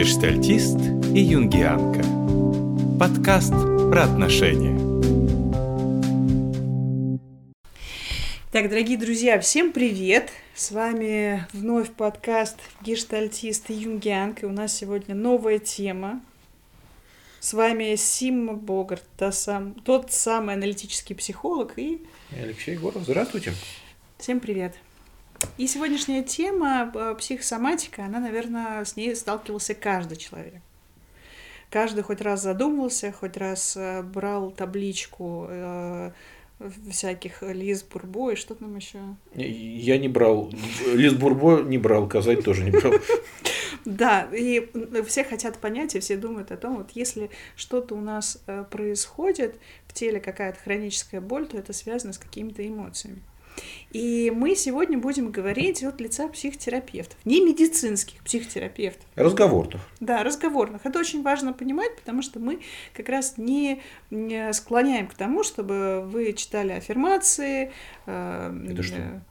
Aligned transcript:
Гештальтист 0.00 0.78
и 1.14 1.20
юнгианка. 1.20 2.02
Подкаст 2.98 3.52
про 3.90 4.04
отношения. 4.04 4.78
Так, 8.50 8.70
дорогие 8.70 8.96
друзья, 8.96 9.38
всем 9.38 9.72
привет! 9.72 10.30
С 10.54 10.70
вами 10.70 11.46
вновь 11.52 11.90
подкаст 11.90 12.56
Гештальтист 12.80 13.68
и 13.68 13.74
юнгианка. 13.74 14.46
У 14.46 14.52
нас 14.52 14.74
сегодня 14.74 15.14
новая 15.14 15.58
тема. 15.58 16.22
С 17.40 17.52
вами 17.52 17.94
Симма 17.96 18.54
Богарт, 18.54 19.04
та 19.18 19.32
сам, 19.32 19.74
тот 19.74 20.12
самый 20.12 20.54
аналитический 20.54 21.14
психолог 21.14 21.74
и... 21.76 22.00
Алексей 22.32 22.72
Егоров, 22.72 23.02
здравствуйте. 23.02 23.52
Всем 24.16 24.40
привет. 24.40 24.76
И 25.60 25.66
сегодняшняя 25.66 26.22
тема 26.22 26.90
э, 26.94 27.14
психосоматика, 27.18 28.04
она, 28.04 28.18
наверное, 28.18 28.84
с 28.84 28.96
ней 28.96 29.14
сталкивался 29.14 29.74
каждый 29.74 30.16
человек. 30.16 30.62
Каждый 31.70 32.02
хоть 32.02 32.20
раз 32.20 32.42
задумывался, 32.42 33.12
хоть 33.12 33.36
раз 33.36 33.76
э, 33.76 34.02
брал 34.02 34.50
табличку 34.50 35.46
э, 35.48 36.12
всяких 36.90 37.42
Лиз 37.42 37.82
Бурбо 37.82 38.32
и 38.32 38.36
что 38.36 38.54
там 38.54 38.74
еще? 38.74 38.98
Я 39.34 39.98
не 39.98 40.08
брал. 40.08 40.50
Лиз 40.94 41.12
Бурбо 41.14 41.60
не 41.60 41.78
брал, 41.78 42.08
Казань 42.08 42.42
тоже 42.42 42.64
не 42.64 42.70
брал. 42.70 42.94
Да, 43.86 44.28
и 44.32 44.68
все 45.06 45.24
хотят 45.24 45.56
понять, 45.56 45.94
и 45.94 46.00
все 46.00 46.16
думают 46.16 46.50
о 46.52 46.58
том, 46.58 46.76
вот 46.76 46.90
если 46.92 47.30
что-то 47.56 47.94
у 47.94 48.00
нас 48.00 48.42
происходит 48.70 49.56
в 49.86 49.94
теле, 49.94 50.20
какая-то 50.20 50.58
хроническая 50.58 51.22
боль, 51.22 51.46
то 51.46 51.56
это 51.56 51.72
связано 51.72 52.12
с 52.12 52.18
какими-то 52.18 52.66
эмоциями. 52.66 53.22
И 53.90 54.32
мы 54.34 54.54
сегодня 54.54 54.98
будем 54.98 55.32
говорить 55.32 55.82
от 55.82 56.00
лица 56.00 56.28
психотерапевтов, 56.28 57.18
не 57.24 57.40
медицинских 57.40 58.22
психотерапевтов. 58.22 59.04
Разговорных. 59.16 59.80
Да, 59.98 60.22
разговорных. 60.22 60.86
Это 60.86 60.98
очень 61.00 61.22
важно 61.22 61.52
понимать, 61.52 61.96
потому 61.96 62.22
что 62.22 62.38
мы 62.38 62.60
как 62.94 63.08
раз 63.08 63.34
не 63.36 63.82
склоняем 64.52 65.08
к 65.08 65.14
тому, 65.14 65.42
чтобы 65.42 66.02
вы 66.06 66.32
читали 66.34 66.72
аффирмации. 66.72 67.72
Э, 68.06 68.54
Это 68.68 68.82
что? 68.82 69.22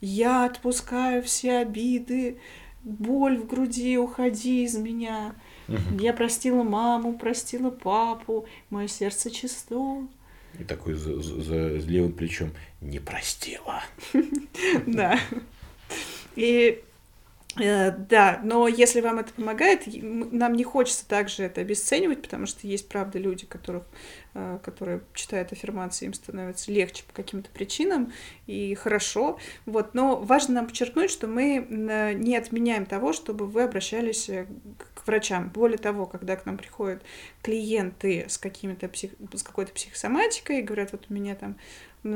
Я 0.00 0.44
отпускаю 0.44 1.22
все 1.22 1.58
обиды, 1.58 2.38
боль 2.84 3.36
в 3.36 3.46
груди, 3.46 3.98
уходи 3.98 4.64
из 4.64 4.76
меня. 4.76 5.34
Угу. 5.68 6.00
Я 6.00 6.12
простила 6.12 6.62
маму, 6.62 7.18
простила 7.18 7.70
папу, 7.70 8.46
мое 8.70 8.86
сердце 8.86 9.30
чисто. 9.30 10.06
И 10.58 10.64
такой 10.64 10.94
за, 10.94 11.20
за, 11.20 11.42
за 11.42 11.88
левым 11.88 12.12
плечом 12.12 12.52
не 12.80 12.98
простила. 12.98 13.82
Да. 14.86 15.18
И 16.36 16.82
да, 17.58 18.40
но 18.42 18.68
если 18.68 19.00
вам 19.00 19.18
это 19.18 19.32
помогает, 19.32 19.82
нам 19.86 20.54
не 20.54 20.64
хочется 20.64 21.06
также 21.06 21.42
это 21.44 21.60
обесценивать, 21.60 22.22
потому 22.22 22.46
что 22.46 22.66
есть, 22.66 22.88
правда, 22.88 23.18
люди, 23.18 23.46
которых, 23.46 23.84
э, 24.34 24.58
которые 24.62 25.00
читают 25.14 25.52
аффирмации, 25.52 26.06
им 26.06 26.14
становится 26.14 26.70
легче 26.72 27.04
по 27.04 27.12
каким-то 27.12 27.50
причинам, 27.50 28.12
и 28.46 28.74
хорошо. 28.74 29.38
Вот. 29.66 29.94
Но 29.94 30.16
важно 30.16 30.54
нам 30.54 30.66
подчеркнуть, 30.66 31.10
что 31.10 31.26
мы 31.26 31.66
не 32.18 32.36
отменяем 32.36 32.86
того, 32.86 33.12
чтобы 33.12 33.46
вы 33.46 33.62
обращались 33.62 34.30
к 34.94 35.06
врачам. 35.06 35.48
Более 35.48 35.78
того, 35.78 36.06
когда 36.06 36.36
к 36.36 36.46
нам 36.46 36.56
приходят 36.56 37.02
клиенты 37.42 38.26
с, 38.28 38.38
какими-то 38.38 38.88
псих... 38.88 39.12
с 39.34 39.42
какой-то 39.42 39.72
психосоматикой 39.72 40.60
и 40.60 40.62
говорят, 40.62 40.92
вот 40.92 41.06
у 41.08 41.14
меня 41.14 41.34
там 41.34 41.56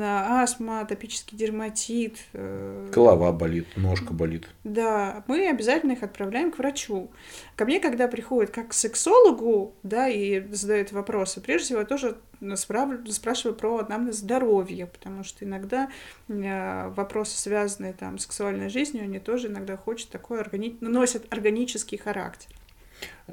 астма, 0.01 0.81
атопический 0.81 1.37
дерматит. 1.37 2.17
Э, 2.33 2.89
Голова 2.93 3.31
болит, 3.31 3.67
ножка 3.75 4.13
болит. 4.13 4.47
Да, 4.63 5.23
мы 5.27 5.47
обязательно 5.49 5.93
их 5.93 6.03
отправляем 6.03 6.51
к 6.51 6.57
врачу. 6.57 7.11
Ко 7.55 7.65
мне, 7.65 7.79
когда 7.79 8.07
приходят 8.07 8.51
как 8.51 8.69
к 8.69 8.73
сексологу, 8.73 9.75
да, 9.83 10.07
и 10.07 10.41
задают 10.51 10.91
вопросы, 10.91 11.41
прежде 11.41 11.65
всего 11.65 11.79
я 11.79 11.85
тоже 11.85 12.17
спрашиваю 12.55 13.55
про 13.55 13.79
анамнез 13.79 14.17
здоровья, 14.17 14.87
потому 14.87 15.23
что 15.23 15.45
иногда 15.45 15.89
э, 16.27 16.89
вопросы, 16.89 17.37
связанные 17.37 17.93
там 17.93 18.17
с 18.17 18.23
сексуальной 18.23 18.69
жизнью, 18.69 19.03
они 19.03 19.19
тоже 19.19 19.47
иногда 19.47 19.77
хочет 19.77 20.09
такой 20.09 20.39
органи... 20.39 20.77
носят 20.81 21.25
органический 21.31 21.97
характер. 21.97 22.49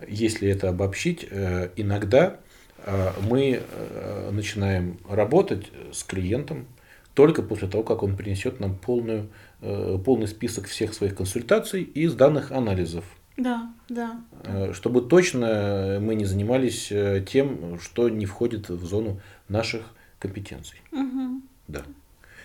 Если 0.07 0.49
это 0.49 0.69
обобщить, 0.69 1.27
э, 1.31 1.71
иногда 1.77 2.39
мы 3.29 3.63
э, 3.63 4.31
начинаем 4.33 4.99
работать 5.09 5.71
с 5.93 6.03
клиентом 6.03 6.67
только 7.15 7.43
после 7.43 7.69
того, 7.69 7.83
как 7.83 8.03
он 8.03 8.17
принесет 8.17 8.61
нам 8.61 8.77
полную, 8.77 9.29
э, 9.61 9.99
полный 10.05 10.29
список 10.29 10.67
всех 10.67 10.95
своих 10.95 11.17
консультаций 11.17 11.83
из 11.83 12.15
данных 12.15 12.53
анализов. 12.53 13.05
Да, 13.37 13.73
да. 13.89 14.21
Э, 14.45 14.73
чтобы 14.73 15.03
точно 15.03 15.99
мы 16.01 16.15
не 16.15 16.25
занимались 16.25 16.93
тем, 17.27 17.79
что 17.81 18.09
не 18.09 18.27
входит 18.27 18.69
в 18.69 18.85
зону 18.87 19.21
наших 19.49 19.83
компетенций. 20.19 20.81
Угу. 20.93 21.43
Да. 21.69 21.83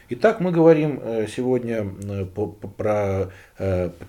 Итак, 0.07 0.40
мы 0.40 0.52
говорим 0.52 1.02
сегодня 1.28 1.84
про 2.78 3.31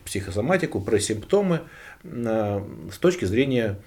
психосоматику, 0.05 0.81
про 0.83 0.99
симптомы 0.99 1.63
с 2.05 2.99
точки 3.01 3.25
зрения 3.25 3.79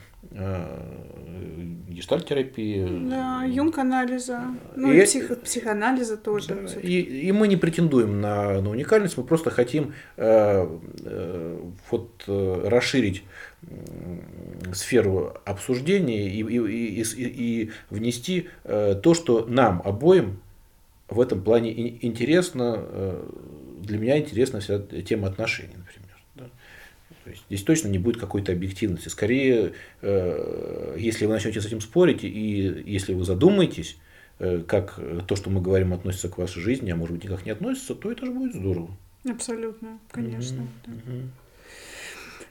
гештальтерапии. 1.89 2.85
Да, 3.09 3.43
юнг-анализа, 3.45 4.41
ну 4.75 4.91
и, 4.91 4.99
и 4.99 5.05
псих, 5.05 5.39
психоанализа 5.41 6.17
тоже. 6.17 6.49
Да, 6.49 6.79
и, 6.81 6.99
и 6.99 7.31
мы 7.31 7.47
не 7.47 7.57
претендуем 7.57 8.21
на, 8.21 8.61
на 8.61 8.69
уникальность, 8.69 9.17
мы 9.17 9.23
просто 9.23 9.49
хотим 9.49 9.93
э, 10.17 10.67
э, 11.03 11.59
вот, 11.89 12.23
э, 12.27 12.67
расширить 12.67 13.23
сферу 14.73 15.35
обсуждения 15.45 16.29
и, 16.29 16.41
и, 16.43 17.01
и, 17.01 17.03
и 17.03 17.71
внести 17.89 18.47
э, 18.63 18.95
то, 19.01 19.13
что 19.13 19.45
нам 19.47 19.81
обоим 19.83 20.39
в 21.09 21.19
этом 21.19 21.41
плане 21.43 22.05
интересно. 22.05 22.75
Э, 22.77 23.29
для 23.81 23.97
меня 23.97 24.19
интересна 24.19 24.59
вся 24.59 24.79
тема 24.79 25.27
отношений. 25.27 25.75
То 27.23 27.29
есть 27.29 27.43
здесь 27.49 27.63
точно 27.63 27.87
не 27.89 27.97
будет 27.97 28.17
какой-то 28.17 28.51
объективности. 28.51 29.09
Скорее, 29.09 29.73
э, 30.01 30.95
если 30.97 31.25
вы 31.25 31.33
начнете 31.33 31.61
с 31.61 31.65
этим 31.65 31.81
спорить, 31.81 32.23
и 32.23 32.83
если 32.85 33.13
вы 33.13 33.23
задумаетесь, 33.23 33.97
э, 34.39 34.63
как 34.65 34.99
то, 35.27 35.35
что 35.35 35.49
мы 35.49 35.61
говорим, 35.61 35.93
относится 35.93 36.29
к 36.29 36.37
вашей 36.37 36.61
жизни, 36.61 36.91
а 36.91 36.95
может 36.95 37.15
быть 37.15 37.25
никак 37.25 37.45
не 37.45 37.51
относится, 37.51 37.95
то 37.95 38.11
это 38.11 38.25
же 38.25 38.31
будет 38.31 38.53
здорово. 38.53 38.89
Абсолютно, 39.29 39.99
конечно. 40.11 40.63
Угу, 40.63 40.67
да. 40.87 41.23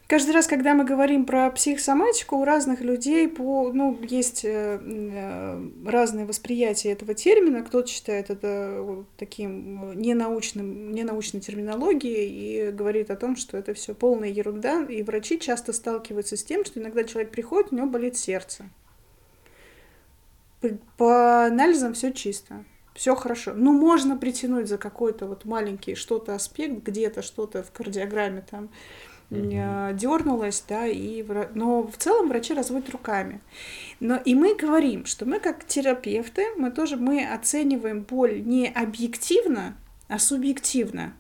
Каждый 0.09 0.31
раз, 0.31 0.47
когда 0.47 0.73
мы 0.73 0.87
говорим 0.87 1.27
про 1.27 1.51
психосоматику, 1.51 2.37
у 2.37 2.45
разных 2.47 2.81
людей 2.81 3.29
по, 3.29 3.71
ну, 3.75 3.99
есть 4.01 4.43
э, 4.43 4.81
э, 4.81 5.69
разные 5.85 6.25
восприятия 6.25 6.93
этого 6.93 7.13
термина. 7.13 7.63
Кто-то 7.63 7.89
считает 7.89 8.31
это 8.31 9.05
таким 9.19 10.01
ненаучным, 10.01 10.93
ненаучной 10.93 11.43
терминологией 11.43 12.71
и 12.71 12.71
говорит 12.71 13.11
о 13.11 13.17
том, 13.17 13.37
что 13.37 13.59
это 13.59 13.75
все 13.75 13.95
полная 13.95 14.31
ерунда. 14.31 14.87
И 14.87 15.03
врачи 15.03 15.39
часто 15.39 15.75
сталкиваются 15.75 16.39
с 16.39 16.43
тем, 16.43 16.65
что 16.65 16.81
иногда 16.81 17.05
человек 17.05 17.31
приходит, 17.31 17.71
у 17.71 17.77
него 17.77 17.87
болит 17.87 18.17
сердце. 18.17 18.71
По 20.97 21.45
анализам 21.45 21.93
все 21.93 22.15
чисто 22.15 22.65
все 22.95 23.15
хорошо. 23.15 23.53
Ну, 23.55 23.73
можно 23.73 24.17
притянуть 24.17 24.67
за 24.67 24.77
какой-то 24.77 25.27
вот 25.27 25.45
маленький 25.45 25.95
что-то 25.95 26.35
аспект, 26.35 26.83
где-то 26.83 27.23
что-то 27.23 27.63
в 27.63 27.71
кардиограмме 27.71 28.45
там 28.51 28.71
угу. 29.31 29.97
дернулась, 29.97 30.65
да, 30.69 30.87
и 30.87 31.25
но 31.55 31.83
в 31.83 31.97
целом 31.97 32.29
врачи 32.29 32.55
разводят 32.55 32.91
руками. 32.91 33.41
Но 34.01 34.17
и 34.17 34.35
мы 34.35 34.55
говорим, 34.55 35.07
что 35.07 35.27
мы 35.27 35.41
как 35.41 35.67
терапевты, 35.67 36.47
мы 36.57 36.71
тоже 36.71 36.97
мы 36.97 37.27
оцениваем 37.27 38.03
боль 38.03 38.43
не 38.45 38.69
объективно, 38.69 39.77
а 40.09 40.19
субъективно. 40.19 41.15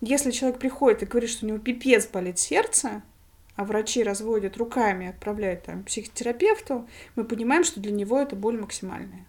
Если 0.00 0.30
человек 0.30 0.58
приходит 0.58 1.02
и 1.02 1.06
говорит, 1.06 1.30
что 1.30 1.46
у 1.46 1.48
него 1.48 1.58
пипец 1.58 2.06
болит 2.06 2.38
сердце, 2.38 3.02
а 3.56 3.64
врачи 3.64 4.02
разводят 4.02 4.56
руками, 4.58 5.08
отправляют 5.08 5.64
там 5.64 5.82
психотерапевту, 5.84 6.86
мы 7.14 7.24
понимаем, 7.24 7.64
что 7.64 7.80
для 7.80 7.92
него 7.92 8.20
это 8.20 8.36
боль 8.36 8.58
максимальная. 8.60 9.26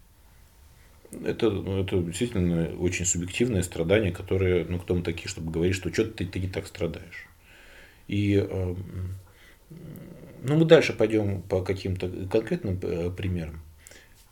Это, 1.23 1.49
ну, 1.49 1.81
это 1.81 2.01
действительно 2.01 2.75
очень 2.79 3.05
субъективное 3.05 3.63
страдание, 3.63 4.11
которое, 4.11 4.65
ну, 4.65 4.77
кто 4.77 4.93
мы 4.93 5.03
такие, 5.03 5.29
чтобы 5.29 5.51
говорить, 5.51 5.75
что 5.75 5.91
что-то 5.91 6.11
ты, 6.11 6.25
ты 6.25 6.39
не 6.39 6.49
так 6.49 6.67
страдаешь. 6.67 7.26
И 8.07 8.35
эм, 8.35 8.77
ну, 10.43 10.55
мы 10.55 10.65
дальше 10.65 10.93
пойдем 10.93 11.41
по 11.41 11.61
каким-то 11.61 12.09
конкретным 12.31 12.79
э, 12.81 13.09
примерам. 13.11 13.61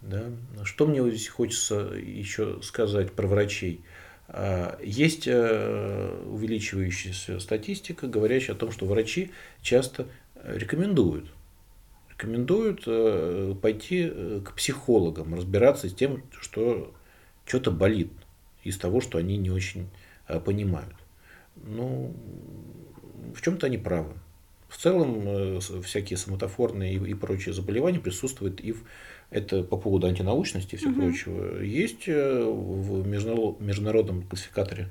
Да? 0.01 0.25
Что 0.63 0.85
мне 0.85 1.07
здесь 1.09 1.27
хочется 1.27 1.91
еще 1.95 2.61
сказать 2.61 3.11
про 3.11 3.27
врачей? 3.27 3.81
А, 4.27 4.79
есть 4.83 5.27
э, 5.27 6.23
увеличивающаяся 6.27 7.39
статистика, 7.39 8.07
говорящая 8.07 8.55
о 8.55 8.59
том, 8.59 8.71
что 8.71 8.85
врачи 8.85 9.31
часто 9.61 10.07
рекомендуют 10.43 11.31
рекомендуют 12.11 12.83
э, 12.87 13.55
пойти 13.61 14.09
к 14.45 14.53
психологам, 14.53 15.35
разбираться 15.35 15.89
с 15.89 15.93
тем, 15.93 16.23
что 16.39 16.93
что-то 17.45 17.71
болит 17.71 18.11
из 18.63 18.77
того, 18.77 19.01
что 19.01 19.17
они 19.17 19.35
не 19.35 19.51
очень 19.51 19.89
понимают. 20.45 20.95
Ну, 21.57 22.15
в 23.33 23.41
чем-то 23.41 23.67
они 23.67 23.77
правы. 23.77 24.13
В 24.67 24.77
целом 24.77 25.23
э, 25.25 25.59
всякие 25.83 26.17
соматофорные 26.17 26.95
и, 26.95 27.11
и 27.11 27.13
прочие 27.13 27.53
заболевания 27.53 27.99
присутствуют 27.99 28.61
и 28.61 28.73
в 28.73 28.83
это 29.29 29.63
по 29.63 29.77
поводу 29.77 30.07
антинаучности 30.07 30.75
и 30.75 30.77
всего 30.77 30.91
угу. 30.91 31.01
прочего. 31.01 31.61
Есть 31.61 32.07
в 32.07 33.07
международном 33.07 34.23
классификаторе 34.23 34.89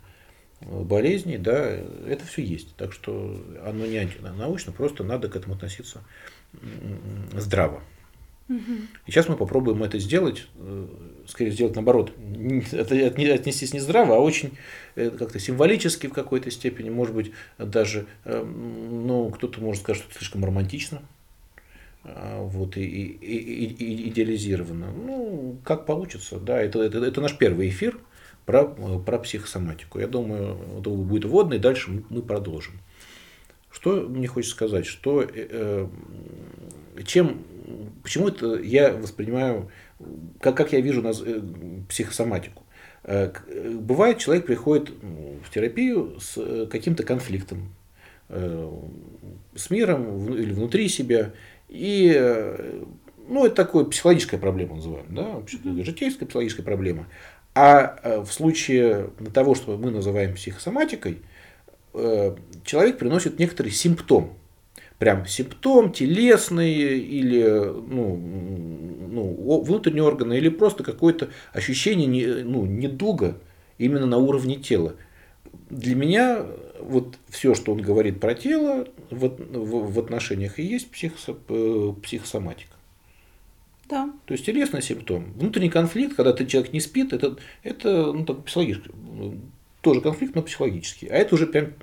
болезней, 0.61 1.39
да, 1.39 1.71
это 2.09 2.27
все 2.27 2.43
есть. 2.43 2.75
Так 2.77 2.93
что 2.93 3.41
оно 3.65 3.87
не 3.87 3.99
антинаучно, 3.99 4.73
просто 4.73 5.05
надо 5.05 5.29
к 5.29 5.37
этому 5.37 5.55
относиться 5.55 6.03
здраво. 7.33 7.83
И 8.49 9.11
сейчас 9.11 9.29
мы 9.29 9.37
попробуем 9.37 9.83
это 9.83 9.99
сделать, 9.99 10.47
э, 10.57 10.87
скорее 11.27 11.51
сделать 11.51 11.75
наоборот, 11.75 12.13
это 12.73 12.95
отнестись 13.07 13.73
не 13.73 13.81
здраво, 13.81 14.17
а 14.17 14.19
очень 14.19 14.53
э, 14.97 15.11
как-то 15.11 15.39
символически 15.39 16.09
в 16.09 16.13
какой-то 16.13 16.51
степени, 16.51 16.91
может 16.91 17.15
быть, 17.15 17.33
даже, 17.59 18.07
э, 18.25 18.43
ну, 18.45 19.31
кто-то 19.31 19.61
может 19.61 19.83
сказать, 19.83 20.03
что 20.03 20.11
это 20.11 20.19
слишком 20.19 20.45
романтично, 20.45 21.01
а, 22.05 22.43
вот, 22.43 22.77
и, 22.77 22.83
и, 22.83 23.67
и 23.67 24.09
идеализировано. 24.11 24.93
Ну, 24.93 25.57
как 25.65 25.87
получится, 25.87 26.39
да, 26.39 26.61
это, 26.61 26.83
это, 26.83 26.99
это 26.99 27.23
наш 27.23 27.39
первый 27.39 27.71
эфир 27.71 27.99
про, 28.45 28.67
про 28.67 29.19
психосоматику. 29.19 30.01
Я 30.01 30.07
думаю, 30.07 30.59
это 30.81 30.91
будет 30.91 31.25
вводный, 31.25 31.59
дальше 31.59 32.05
мы 32.11 32.21
продолжим. 32.21 32.75
Что 33.75 34.03
мне 34.09 34.29
хочется 34.29 34.55
сказать, 34.55 34.87
что 34.87 35.27
э, 35.29 35.89
чем, 37.05 37.43
почему 38.05 38.29
это 38.29 38.55
я 38.55 38.93
воспринимаю, 38.93 39.69
как, 40.41 40.57
как 40.57 40.73
я 40.73 40.81
вижу 40.81 41.03
нас, 41.03 41.21
э, 41.21 41.41
психосоматику. 41.89 42.63
Э, 43.03 43.33
бывает, 43.81 44.19
человек 44.19 44.47
приходит 44.47 44.91
в 44.91 45.53
терапию 45.53 46.21
с 46.21 46.35
э, 46.37 46.69
каким-то 46.71 47.03
конфликтом, 47.03 47.75
э, 48.29 48.71
с 49.57 49.71
миром 49.71 50.33
или 50.33 50.53
внутри 50.53 50.89
себя, 50.89 51.33
и 51.69 52.13
э, 52.15 52.85
ну, 53.27 53.45
это 53.45 53.57
такое 53.57 53.87
психологическая 53.87 54.39
проблема 54.39 54.77
называем, 54.77 55.07
да, 55.11 55.43
житейская 55.83 56.27
психологическая 56.27 56.65
проблема. 56.65 57.09
А 57.57 57.99
э, 58.05 58.21
в 58.21 58.33
случае 58.33 59.11
того, 59.33 59.57
что 59.57 59.77
мы 59.77 59.91
называем 59.91 60.37
психосоматикой, 60.37 61.15
э, 61.15 61.34
человек 62.65 62.99
приносит 62.99 63.39
некоторый 63.39 63.71
симптом. 63.71 64.35
Прям 64.99 65.27
симптом 65.27 65.93
телесный 65.93 66.73
или 66.73 67.43
ну, 67.43 68.17
ну, 69.11 69.61
внутренние 69.63 70.05
органы, 70.05 70.35
или 70.35 70.49
просто 70.49 70.85
какое-то 70.85 71.31
ощущение 71.53 72.45
ну, 72.45 72.65
недуга 72.65 73.39
именно 73.79 74.07
на 74.07 74.19
уровне 74.19 74.57
тела. 74.57 74.95
Для 75.71 75.95
меня 75.95 76.47
вот 76.81 77.19
все, 77.29 77.55
что 77.55 77.73
он 77.73 77.81
говорит 77.81 78.21
про 78.21 78.35
тело 78.35 78.87
в, 79.11 79.29
в, 79.29 79.93
в 79.93 79.99
отношениях 79.99 80.59
и 80.59 80.63
есть 80.63 80.91
психосо, 80.91 81.37
э, 81.49 81.93
психосоматика. 82.03 82.73
Да. 83.89 84.11
То 84.27 84.33
есть 84.33 84.47
телесный 84.47 84.83
симптом. 84.83 85.33
Внутренний 85.35 85.71
конфликт, 85.71 86.17
когда 86.17 86.33
ты 86.33 86.47
человек 86.47 86.73
не 86.73 86.81
спит, 86.81 87.13
это, 87.13 87.37
это 87.63 88.13
ну, 88.13 88.25
так, 88.25 88.45
психологический, 88.45 88.91
тоже 89.81 90.01
конфликт, 90.01 90.35
но 90.35 90.43
психологический. 90.43 91.09
А 91.09 91.17
это 91.17 91.35
уже 91.35 91.47
прям 91.47 91.75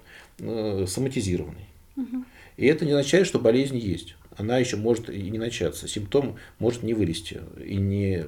э, 0.41 0.85
соматизированный. 0.87 1.67
Угу. 1.95 2.25
И 2.57 2.65
это 2.65 2.85
не 2.85 2.91
означает, 2.91 3.27
что 3.27 3.39
болезнь 3.39 3.77
есть. 3.77 4.15
Она 4.37 4.57
еще 4.57 4.77
может 4.77 5.09
и 5.09 5.29
не 5.29 5.37
начаться. 5.37 5.87
Симптом 5.87 6.37
может 6.59 6.83
не 6.83 6.93
вылезти 6.93 7.41
и 7.63 7.75
не, 7.75 8.25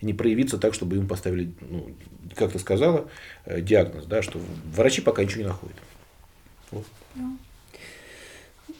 и 0.00 0.06
не 0.06 0.14
проявиться 0.14 0.58
так, 0.58 0.74
чтобы 0.74 0.96
им 0.96 1.08
поставили, 1.08 1.52
ну, 1.60 1.94
как 2.34 2.52
ты 2.52 2.58
сказала, 2.58 3.08
э, 3.44 3.60
диагноз, 3.60 4.06
да, 4.06 4.22
что 4.22 4.40
врачи 4.74 5.00
пока 5.00 5.24
ничего 5.24 5.42
не 5.42 5.48
находят. 5.48 5.76
Вот. 6.70 6.84
Да. 7.14 7.22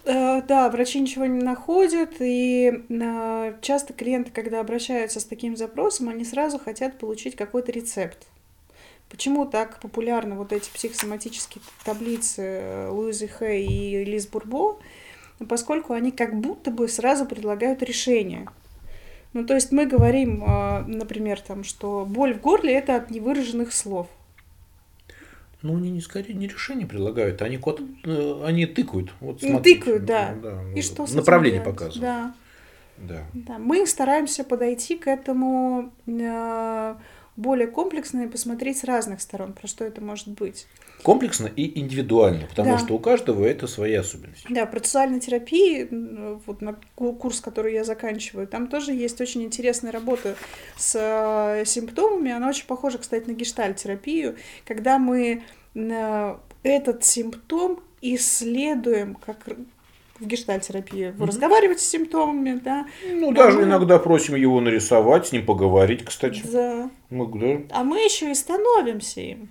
Э, 0.04 0.42
да, 0.42 0.70
врачи 0.70 1.00
ничего 1.00 1.26
не 1.26 1.42
находят, 1.42 2.14
и 2.20 2.82
часто 3.60 3.92
клиенты, 3.92 4.30
когда 4.30 4.60
обращаются 4.60 5.20
с 5.20 5.24
таким 5.24 5.56
запросом, 5.56 6.08
они 6.08 6.24
сразу 6.24 6.58
хотят 6.58 6.98
получить 6.98 7.36
какой-то 7.36 7.72
рецепт. 7.72 8.26
Почему 9.08 9.46
так 9.46 9.80
популярны 9.80 10.34
вот 10.34 10.52
эти 10.52 10.70
психосоматические 10.70 11.62
таблицы 11.84 12.42
э, 12.42 12.88
Луизы 12.88 13.28
Хэй 13.28 13.64
и 13.64 14.04
Лиз 14.04 14.26
Бурбо? 14.26 14.78
Поскольку 15.48 15.92
они 15.92 16.10
как 16.10 16.38
будто 16.38 16.70
бы 16.70 16.88
сразу 16.88 17.24
предлагают 17.24 17.82
решение. 17.82 18.48
Ну, 19.32 19.46
то 19.46 19.54
есть 19.54 19.70
мы 19.70 19.86
говорим, 19.86 20.40
например, 20.86 21.40
там, 21.40 21.62
что 21.62 22.04
боль 22.08 22.34
в 22.34 22.40
горле– 22.40 22.72
это 22.74 22.96
от 22.96 23.10
невыраженных 23.10 23.72
слов. 23.72 24.08
Ну, 25.60 25.76
они 25.76 25.90
не 25.90 26.00
скорее 26.00 26.34
не 26.34 26.46
решение 26.46 26.86
предлагают, 26.86 27.42
они 27.42 27.58
код, 27.58 27.80
э, 28.04 28.42
они 28.44 28.66
тыкают. 28.66 29.12
Вот 29.20 29.42
ну, 29.42 29.48
смотрите, 29.48 29.80
тыкают, 29.80 30.04
да. 30.04 30.34
да 30.40 30.62
И 30.74 30.82
что 30.82 31.06
Направление 31.12 31.60
показывают. 31.60 32.00
Да. 32.00 32.34
Да. 32.96 33.24
да. 33.32 33.58
Мы 33.58 33.84
стараемся 33.86 34.44
подойти 34.44 34.96
к 34.96 35.08
этому 35.08 35.92
э, 36.06 36.94
более 37.38 37.68
комплексно 37.68 38.22
и 38.22 38.26
посмотреть 38.26 38.78
с 38.78 38.84
разных 38.84 39.20
сторон, 39.20 39.52
про 39.52 39.68
что 39.68 39.84
это 39.84 40.00
может 40.00 40.26
быть. 40.26 40.66
Комплексно 41.04 41.46
и 41.46 41.78
индивидуально, 41.78 42.48
потому 42.48 42.72
да. 42.72 42.78
что 42.78 42.94
у 42.94 42.98
каждого 42.98 43.44
это 43.44 43.68
свои 43.68 43.94
особенности. 43.94 44.44
Да, 44.50 44.66
процессуальной 44.66 45.20
терапии, 45.20 45.88
вот 46.46 46.60
на 46.60 46.76
курс, 46.96 47.40
который 47.40 47.74
я 47.74 47.84
заканчиваю, 47.84 48.48
там 48.48 48.66
тоже 48.66 48.92
есть 48.92 49.20
очень 49.20 49.44
интересная 49.44 49.92
работа 49.92 50.34
с 50.76 50.96
э, 50.98 51.64
симптомами. 51.64 52.32
Она 52.32 52.48
очень 52.48 52.66
похожа, 52.66 52.98
кстати, 52.98 53.28
на 53.28 53.34
гештальт-терапию, 53.34 54.34
когда 54.66 54.98
мы 54.98 55.44
э, 55.76 56.36
этот 56.64 57.04
симптом 57.04 57.78
исследуем 58.02 59.14
как 59.14 59.46
в 60.20 60.26
гештальтерапии. 60.26 61.10
Вы 61.10 61.24
mm-hmm. 61.24 61.26
разговариваете 61.26 61.82
с 61.82 61.88
симптомами, 61.88 62.60
да? 62.62 62.86
Ну, 63.10 63.32
даже 63.32 63.58
мы... 63.58 63.64
иногда 63.64 63.98
просим 63.98 64.34
его 64.34 64.60
нарисовать, 64.60 65.28
с 65.28 65.32
ним 65.32 65.44
поговорить, 65.46 66.04
кстати. 66.04 66.42
Да. 66.44 66.90
Мы, 67.10 67.26
да. 67.38 67.76
А 67.76 67.84
мы 67.84 68.00
еще 68.00 68.30
и 68.30 68.34
становимся 68.34 69.20
им. 69.20 69.48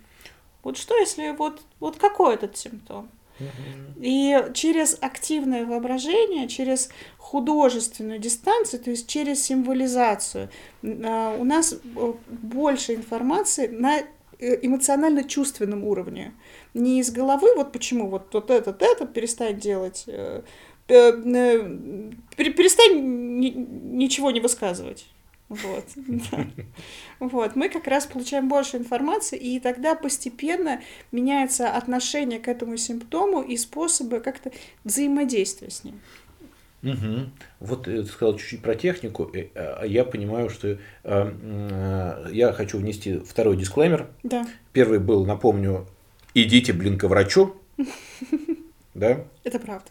Вот 0.64 0.78
что 0.78 0.98
если 0.98 1.32
вот, 1.32 1.62
вот 1.80 1.98
какой 1.98 2.36
этот 2.36 2.58
симптом? 2.58 3.10
И 3.98 4.36
через 4.54 4.98
активное 5.00 5.66
воображение, 5.66 6.48
через 6.48 6.90
художественную 7.18 8.20
дистанцию, 8.20 8.82
то 8.82 8.90
есть 8.90 9.08
через 9.08 9.44
символизацию, 9.44 10.50
а, 10.84 11.38
у 11.38 11.44
нас 11.44 11.74
э, 11.74 12.14
больше 12.28 12.96
информации 12.96 13.68
на 13.68 14.00
эмоционально-чувственном 14.40 15.84
уровне. 15.84 16.34
Не 16.74 17.00
из 17.00 17.12
головы, 17.12 17.56
вот 17.56 17.72
почему 17.72 18.10
вот, 18.10 18.34
вот 18.34 18.52
этот, 18.52 18.82
это 18.82 19.06
перестать 19.06 19.60
делать, 19.60 20.04
э, 20.08 20.42
перестань 22.38 23.40
ничего 23.98 24.32
не 24.32 24.40
высказывать. 24.40 25.08
Вот. 25.50 25.86
вот. 27.20 27.56
Мы 27.56 27.70
как 27.70 27.88
раз 27.88 28.06
получаем 28.06 28.50
больше 28.50 28.78
информации, 28.78 29.38
и 29.38 29.60
тогда 29.60 29.96
постепенно 29.96 30.82
меняется 31.12 31.70
отношение 31.70 32.40
к 32.40 32.48
этому 32.48 32.78
симптому 32.78 33.42
и 33.42 33.56
способы 33.56 34.20
как-то 34.20 34.52
взаимодействия 34.84 35.70
с 35.70 35.84
ним. 35.84 36.02
Угу. 36.84 37.30
Вот 37.60 37.84
ты 37.84 38.06
сказал 38.06 38.38
чуть-чуть 38.38 38.62
про 38.62 38.76
технику. 38.76 39.32
А 39.56 39.84
я 39.84 40.04
понимаю, 40.04 40.50
что 40.50 40.78
я 41.04 42.54
хочу 42.54 42.78
внести 42.78 43.20
второй 43.20 43.58
дисклеймер. 43.58 44.08
Да. 44.24 44.48
Первый 44.74 45.00
был, 45.00 45.26
напомню, 45.26 45.88
идите, 46.34 46.74
блин, 46.74 46.98
к 46.98 47.04
врачу. 47.08 47.56
Да? 48.94 49.26
Это 49.44 49.60
правда. 49.60 49.86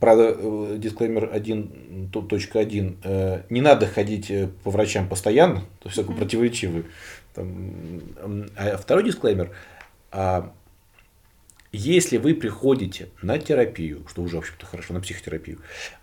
Правда, 0.00 0.36
э, 0.36 0.76
дисклеймер 0.78 1.30
1.1. 1.32 2.96
Э, 3.04 3.42
не 3.48 3.60
надо 3.60 3.86
ходить 3.86 4.30
э, 4.30 4.48
по 4.64 4.70
врачам 4.70 5.08
постоянно, 5.08 5.60
то 5.78 5.88
есть 5.88 5.96
такой 5.96 6.16
противоречивый. 6.16 6.84
А 7.36 8.76
второй 8.78 9.04
дисклеймер. 9.04 9.52
А 11.72 11.76
если 11.76 12.16
вы 12.16 12.34
приходите 12.34 13.08
на 13.22 13.38
терапию, 13.38 14.06
что 14.08 14.22
уже, 14.22 14.36
в 14.36 14.38
общем-то, 14.40 14.66
хорошо, 14.66 14.94
на 14.94 15.00
психотерапию, 15.00 15.58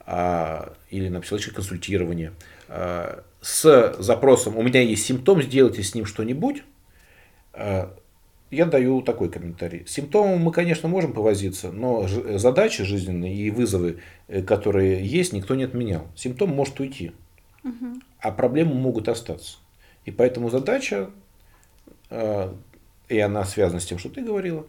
а, 0.06 0.74
или 0.90 1.10
на 1.10 1.22
психологическое 1.22 1.56
консультирование, 1.56 2.34
с 3.42 3.96
запросом 4.00 4.58
«у 4.58 4.64
меня 4.64 4.82
есть 4.82 5.06
симптом, 5.06 5.42
сделайте 5.44 5.84
с 5.84 5.94
ним 5.94 6.06
что-нибудь», 6.06 6.64
я 8.54 8.66
даю 8.68 9.02
такой 9.02 9.30
комментарий. 9.30 9.86
С 9.88 9.92
симптомом 9.92 10.40
мы, 10.40 10.52
конечно, 10.52 10.88
можем 10.88 11.14
повозиться, 11.14 11.72
но 11.72 12.08
задачи 12.08 12.84
жизненные 12.84 13.36
и 13.36 13.50
вызовы, 13.50 14.00
э, 14.28 14.44
которые 14.44 15.04
есть, 15.04 15.34
никто 15.34 15.56
не 15.56 15.64
отменял. 15.64 16.08
Симптом 16.16 16.50
может 16.50 16.80
уйти, 16.80 17.14
угу. 17.64 18.00
а 18.20 18.32
проблемы 18.32 18.76
могут 18.76 19.10
остаться. 19.10 19.58
И 20.06 20.12
поэтому 20.12 20.52
задача, 20.52 21.10
э, 22.12 22.54
и 23.10 23.20
она 23.20 23.44
связана 23.44 23.80
с 23.80 23.86
тем, 23.86 23.98
что 23.98 24.10
ты 24.10 24.22
говорила, 24.22 24.68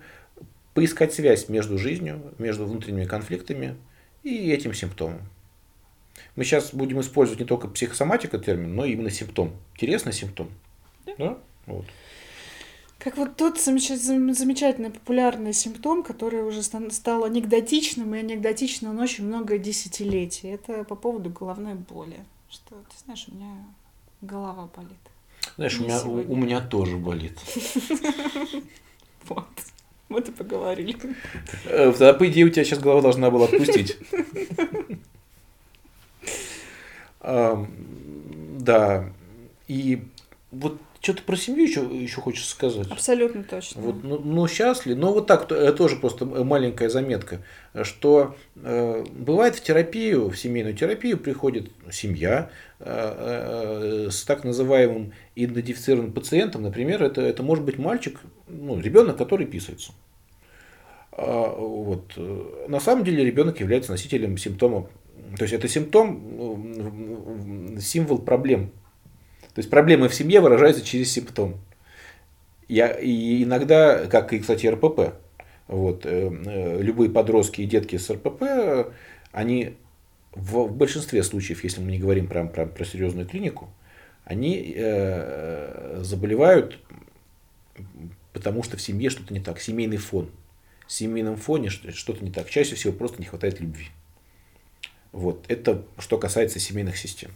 поискать 0.74 1.14
связь 1.14 1.48
между 1.48 1.78
жизнью, 1.78 2.34
между 2.38 2.66
внутренними 2.66 3.04
конфликтами 3.04 3.76
и 4.22 4.50
этим 4.50 4.74
симптомом. 4.74 5.20
Мы 6.36 6.44
сейчас 6.44 6.74
будем 6.74 7.00
использовать 7.00 7.40
не 7.40 7.46
только 7.46 7.68
психосоматика 7.68 8.38
термин, 8.38 8.74
но 8.74 8.84
именно 8.84 9.10
симптом. 9.10 9.52
Интересный 9.74 10.12
симптом. 10.12 10.50
Да? 11.06 11.14
да? 11.18 11.38
Вот. 11.66 11.86
Как 12.98 13.16
вот 13.16 13.36
тот 13.36 13.60
замечательный 13.60 14.90
популярный 14.90 15.52
симптом, 15.52 16.02
который 16.02 16.42
уже 16.42 16.62
стал 16.62 17.24
анекдотичным, 17.24 18.14
и 18.14 18.18
анекдотичным 18.18 18.92
он 18.92 19.00
очень 19.00 19.26
много 19.26 19.58
десятилетий. 19.58 20.48
Это 20.48 20.84
по 20.84 20.94
поводу 20.96 21.30
головной 21.30 21.74
боли. 21.74 22.16
Что, 22.48 22.76
ты 22.76 23.04
знаешь, 23.04 23.26
у 23.28 23.34
меня 23.34 23.56
голова 24.22 24.70
болит. 24.74 24.92
Знаешь, 25.56 25.78
у 25.78 25.84
меня, 25.84 26.02
у, 26.02 26.32
у 26.32 26.36
меня 26.36 26.60
тоже 26.60 26.96
болит. 26.96 27.38
Вот. 29.26 29.48
Вот 30.08 30.28
и 30.28 30.32
поговорили. 30.32 30.96
Э, 31.64 31.90
тогда, 31.90 32.14
по 32.14 32.26
идее, 32.28 32.44
у 32.44 32.50
тебя 32.50 32.64
сейчас 32.64 32.78
голова 32.78 33.02
должна 33.02 33.30
была 33.30 33.46
отпустить. 33.46 33.96
Да. 38.64 39.10
И 39.68 40.02
вот 40.50 40.78
что-то 41.04 41.22
про 41.22 41.36
семью 41.36 41.64
еще, 41.64 41.82
еще 41.82 42.20
хочешь 42.20 42.48
сказать? 42.48 42.90
Абсолютно 42.90 43.44
точно. 43.44 43.80
Вот, 43.80 44.02
ну, 44.02 44.18
ну, 44.18 44.48
счастлив. 44.48 44.96
Но 44.96 45.12
вот 45.12 45.26
так, 45.26 45.52
это 45.52 45.72
тоже 45.74 45.96
просто 45.96 46.24
маленькая 46.24 46.88
заметка, 46.88 47.42
что 47.82 48.34
э, 48.56 49.04
бывает 49.12 49.56
в 49.56 49.62
терапию, 49.62 50.30
в 50.30 50.36
семейную 50.36 50.74
терапию 50.74 51.18
приходит 51.18 51.70
семья 51.92 52.50
э, 52.80 54.06
э, 54.06 54.10
с 54.10 54.24
так 54.24 54.44
называемым 54.44 55.12
идентифицированным 55.36 56.12
пациентом. 56.12 56.62
Например, 56.62 57.02
это, 57.02 57.20
это 57.20 57.42
может 57.42 57.64
быть 57.64 57.78
мальчик, 57.78 58.20
ну, 58.48 58.80
ребенок, 58.80 59.18
который 59.18 59.46
писается. 59.46 59.92
А, 61.12 61.54
вот. 61.54 62.16
На 62.66 62.80
самом 62.80 63.04
деле 63.04 63.24
ребенок 63.24 63.60
является 63.60 63.92
носителем 63.92 64.38
симптома. 64.38 64.88
То 65.36 65.42
есть 65.42 65.52
это 65.52 65.68
симптом, 65.68 67.78
символ 67.78 68.18
проблем 68.18 68.70
то 69.54 69.60
есть 69.60 69.70
проблемы 69.70 70.08
в 70.08 70.14
семье 70.14 70.40
выражаются 70.40 70.84
через 70.84 71.12
симптом. 71.12 71.60
Я, 72.66 72.88
и 72.88 73.44
иногда, 73.44 74.06
как 74.06 74.32
и, 74.32 74.40
кстати, 74.40 74.66
РПП, 74.66 75.14
вот, 75.68 76.06
э, 76.06 76.30
э, 76.46 76.82
любые 76.82 77.10
подростки 77.10 77.60
и 77.60 77.66
детки 77.66 77.96
с 77.96 78.10
РПП, 78.10 78.92
они 79.32 79.76
в, 80.32 80.64
в 80.64 80.76
большинстве 80.76 81.22
случаев, 81.22 81.62
если 81.62 81.80
мы 81.80 81.92
не 81.92 81.98
говорим 81.98 82.26
прям, 82.26 82.48
прям 82.48 82.68
про 82.68 82.84
серьезную 82.84 83.28
клинику, 83.28 83.68
они 84.24 84.74
э, 84.76 86.00
заболевают, 86.02 86.78
потому 88.32 88.62
что 88.62 88.76
в 88.76 88.82
семье 88.82 89.10
что-то 89.10 89.32
не 89.32 89.40
так, 89.40 89.60
семейный 89.60 89.98
фон. 89.98 90.30
В 90.86 90.92
семейном 90.92 91.36
фоне 91.36 91.70
что-то 91.70 92.24
не 92.24 92.30
так. 92.30 92.50
Чаще 92.50 92.74
всего 92.74 92.92
просто 92.92 93.18
не 93.18 93.26
хватает 93.26 93.60
любви. 93.60 93.86
Вот. 95.12 95.44
Это 95.48 95.82
что 95.98 96.18
касается 96.18 96.58
семейных 96.58 96.96
систем. 96.96 97.30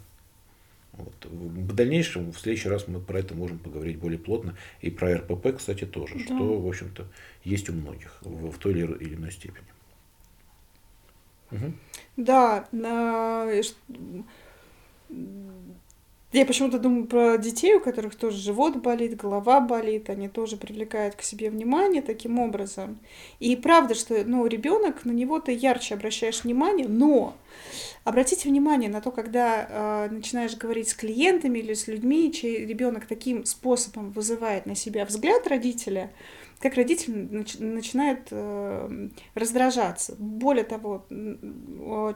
Вот. 0.98 1.26
В 1.26 1.74
дальнейшем, 1.74 2.32
в 2.32 2.38
следующий 2.38 2.68
раз 2.68 2.88
мы 2.88 3.00
про 3.00 3.20
это 3.20 3.34
можем 3.34 3.58
поговорить 3.58 3.98
более 3.98 4.18
плотно. 4.18 4.56
И 4.80 4.90
про 4.90 5.16
РПП, 5.16 5.56
кстати, 5.56 5.86
тоже, 5.86 6.16
да. 6.16 6.24
что, 6.24 6.60
в 6.60 6.66
общем-то, 6.66 7.06
есть 7.44 7.70
у 7.70 7.72
многих 7.72 8.18
в, 8.20 8.50
в 8.50 8.58
той 8.58 8.72
или 8.72 9.14
иной 9.14 9.30
степени. 9.30 9.66
Угу. 11.50 11.72
Да, 12.16 12.68
на... 12.72 13.48
Я 16.30 16.44
почему-то 16.44 16.78
думаю 16.78 17.06
про 17.06 17.38
детей, 17.38 17.74
у 17.74 17.80
которых 17.80 18.14
тоже 18.14 18.36
живот 18.36 18.76
болит, 18.76 19.16
голова 19.16 19.60
болит, 19.60 20.10
они 20.10 20.28
тоже 20.28 20.58
привлекают 20.58 21.14
к 21.14 21.22
себе 21.22 21.48
внимание 21.48 22.02
таким 22.02 22.38
образом. 22.38 22.98
И 23.40 23.56
правда, 23.56 23.94
что 23.94 24.22
ну, 24.26 24.46
ребенок, 24.46 25.06
на 25.06 25.12
него 25.12 25.40
ты 25.40 25.52
ярче 25.52 25.94
обращаешь 25.94 26.44
внимание, 26.44 26.86
но 26.86 27.34
обратите 28.04 28.50
внимание 28.50 28.90
на 28.90 29.00
то, 29.00 29.10
когда 29.10 29.66
э, 29.68 30.08
начинаешь 30.10 30.54
говорить 30.54 30.90
с 30.90 30.94
клиентами 30.94 31.60
или 31.60 31.72
с 31.72 31.88
людьми, 31.88 32.30
чей 32.30 32.66
ребенок 32.66 33.06
таким 33.06 33.46
способом 33.46 34.10
вызывает 34.10 34.66
на 34.66 34.74
себя 34.74 35.06
взгляд 35.06 35.46
родителя, 35.46 36.10
как 36.58 36.74
родитель 36.74 37.12
нач- 37.12 37.62
начинает 37.62 38.28
э, 38.30 39.08
раздражаться. 39.34 40.16
Более 40.18 40.64
того, 40.64 41.06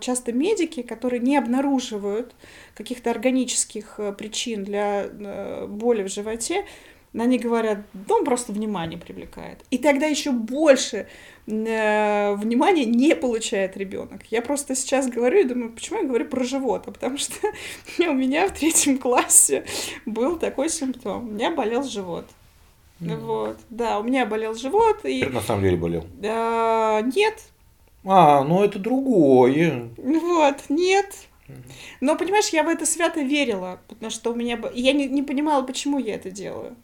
часто 0.00 0.32
медики, 0.32 0.82
которые 0.82 1.20
не 1.20 1.36
обнаруживают 1.36 2.34
каких-то 2.74 3.10
органических 3.10 3.94
э, 3.98 4.12
причин 4.12 4.64
для 4.64 5.04
э, 5.04 5.66
боли 5.66 6.02
в 6.02 6.08
животе, 6.08 6.64
они 7.14 7.38
говорят, 7.38 7.80
да 7.92 8.14
он 8.16 8.24
просто 8.24 8.52
внимание 8.52 8.98
привлекает. 8.98 9.58
И 9.70 9.78
тогда 9.78 10.06
еще 10.06 10.30
больше 10.30 11.06
э, 11.46 12.34
внимания 12.34 12.86
не 12.86 13.14
получает 13.14 13.76
ребенок. 13.76 14.22
Я 14.30 14.40
просто 14.40 14.74
сейчас 14.74 15.08
говорю 15.08 15.40
и 15.40 15.44
думаю, 15.44 15.72
почему 15.72 16.00
я 16.00 16.06
говорю 16.06 16.24
про 16.24 16.42
живот? 16.42 16.84
А 16.86 16.90
потому 16.90 17.18
что 17.18 17.34
у 17.98 18.14
меня 18.14 18.48
в 18.48 18.58
третьем 18.58 18.98
классе 18.98 19.64
был 20.06 20.38
такой 20.38 20.68
симптом. 20.70 21.28
У 21.28 21.32
меня 21.32 21.50
болел 21.50 21.82
живот. 21.82 22.26
Mm. 23.02 23.16
Вот, 23.20 23.58
да, 23.70 23.98
у 23.98 24.02
меня 24.02 24.26
болел 24.26 24.54
живот. 24.54 25.04
И... 25.04 25.24
на 25.24 25.40
самом 25.40 25.62
деле 25.62 25.76
болел? 25.76 26.06
А, 26.24 27.00
нет. 27.00 27.42
А, 28.04 28.44
ну 28.44 28.62
это 28.62 28.78
другое. 28.78 29.90
Вот, 29.96 30.56
нет. 30.68 31.14
Но, 32.00 32.16
понимаешь, 32.16 32.48
я 32.48 32.62
в 32.62 32.68
это 32.68 32.86
свято 32.86 33.20
верила, 33.20 33.80
потому 33.88 34.10
что 34.10 34.32
у 34.32 34.34
меня... 34.34 34.58
Я 34.72 34.92
не, 34.92 35.06
не 35.06 35.22
понимала, 35.22 35.62
почему 35.62 35.98
я 35.98 36.14
это 36.14 36.30
делаю. 36.30 36.76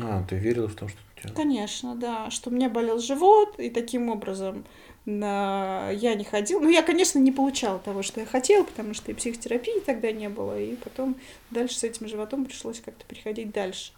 А, 0.00 0.22
ты 0.28 0.36
верила 0.36 0.68
в 0.68 0.74
то, 0.74 0.88
что 0.88 0.98
у 1.16 1.20
тебя... 1.20 1.34
Конечно, 1.34 1.96
да, 1.96 2.30
что 2.30 2.50
у 2.50 2.52
меня 2.52 2.68
болел 2.68 2.98
живот, 2.98 3.58
и 3.58 3.70
таким 3.70 4.10
образом 4.10 4.64
на... 5.04 5.90
я 5.90 6.14
не 6.14 6.24
ходила. 6.24 6.60
Ну, 6.60 6.68
я, 6.68 6.82
конечно, 6.82 7.18
не 7.18 7.32
получала 7.32 7.78
того, 7.78 8.02
что 8.02 8.20
я 8.20 8.26
хотела, 8.26 8.64
потому 8.64 8.94
что 8.94 9.10
и 9.10 9.14
психотерапии 9.14 9.80
тогда 9.80 10.12
не 10.12 10.28
было, 10.28 10.60
и 10.60 10.76
потом 10.76 11.16
дальше 11.50 11.76
с 11.76 11.84
этим 11.84 12.06
животом 12.06 12.44
пришлось 12.44 12.80
как-то 12.80 13.04
переходить 13.06 13.50
дальше. 13.50 13.92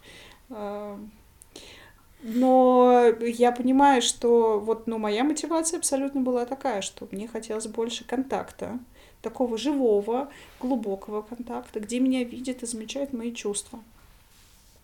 Но 2.29 3.05
я 3.21 3.53
понимаю, 3.53 4.01
что 4.01 4.59
вот, 4.59 4.85
ну, 4.85 4.97
моя 4.97 5.23
мотивация 5.23 5.77
абсолютно 5.77 6.19
была 6.19 6.45
такая, 6.45 6.81
что 6.81 7.07
мне 7.11 7.25
хотелось 7.25 7.67
больше 7.67 8.03
контакта, 8.03 8.79
такого 9.21 9.57
живого, 9.57 10.29
глубокого 10.59 11.21
контакта, 11.21 11.79
где 11.79 12.01
меня 12.01 12.25
видят 12.25 12.63
и 12.63 12.65
замечают 12.65 13.13
мои 13.13 13.33
чувства. 13.33 13.79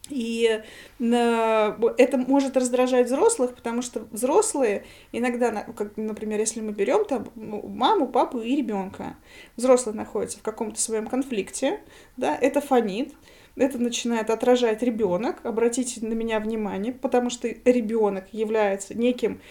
И 0.10 0.64
это 1.00 2.18
может 2.18 2.56
раздражать 2.56 3.08
взрослых, 3.08 3.56
потому 3.56 3.82
что 3.82 4.08
взрослые 4.12 4.86
иногда, 5.12 5.66
например, 5.98 6.40
если 6.40 6.62
мы 6.62 6.72
берем 6.72 7.04
там 7.04 7.28
ну, 7.36 7.62
маму, 7.68 8.08
папу 8.08 8.40
и 8.40 8.56
ребенка, 8.56 9.18
взрослый 9.58 9.96
находится 9.96 10.40
в 10.40 10.44
каком-то 10.44 10.80
своем 10.80 11.08
конфликте, 11.08 11.82
да, 12.16 12.38
это 12.38 12.62
фонит, 12.62 13.14
это 13.56 13.78
начинает 13.78 14.30
отражать 14.30 14.82
ребенок. 14.82 15.46
Обратите 15.46 16.06
на 16.06 16.14
меня 16.14 16.40
внимание, 16.40 16.94
потому 16.94 17.30
что 17.30 17.48
ребенок 17.48 18.26
является 18.32 18.96
неким 18.98 19.42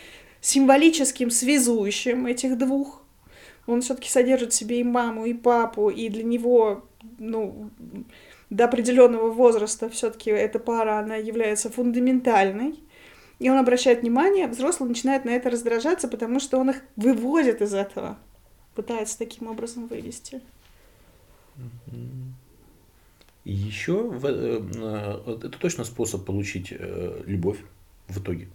символическим 0.41 1.31
связующим 1.31 2.27
этих 2.27 2.59
двух. 2.59 3.03
Он 3.67 3.81
все-таки 3.81 4.09
содержит 4.09 4.53
в 4.53 4.57
себе 4.57 4.81
и 4.81 4.85
маму, 4.85 5.25
и 5.25 5.35
папу, 5.35 5.89
и 5.89 6.09
для 6.09 6.25
него, 6.25 6.85
ну, 7.19 7.71
до 8.51 8.65
определенного 8.65 9.31
возраста 9.31 9.89
все-таки 9.89 10.31
эта 10.31 10.59
пара, 10.59 10.99
она 10.99 11.17
является 11.17 11.71
фундаментальной. 11.71 12.81
И 13.39 13.49
он 13.51 13.57
обращает 13.57 14.03
внимание, 14.03 14.47
взрослый 14.47 14.89
начинает 14.89 15.25
на 15.25 15.31
это 15.31 15.51
раздражаться, 15.51 16.09
потому 16.09 16.39
что 16.41 16.59
он 16.59 16.71
их 16.71 16.83
выводит 16.97 17.63
из 17.63 17.73
этого, 17.73 18.19
пытается 18.75 19.19
таким 19.19 19.49
образом 19.49 19.87
вывести. 19.87 20.41
И 23.45 23.53
еще 23.53 24.13
э, 24.23 24.61
э, 24.75 25.37
это 25.47 25.59
точно 25.59 25.85
способ 25.85 26.25
получить 26.25 26.69
э, 26.71 27.23
любовь 27.27 27.59
в 28.09 28.21
итоге. 28.21 28.49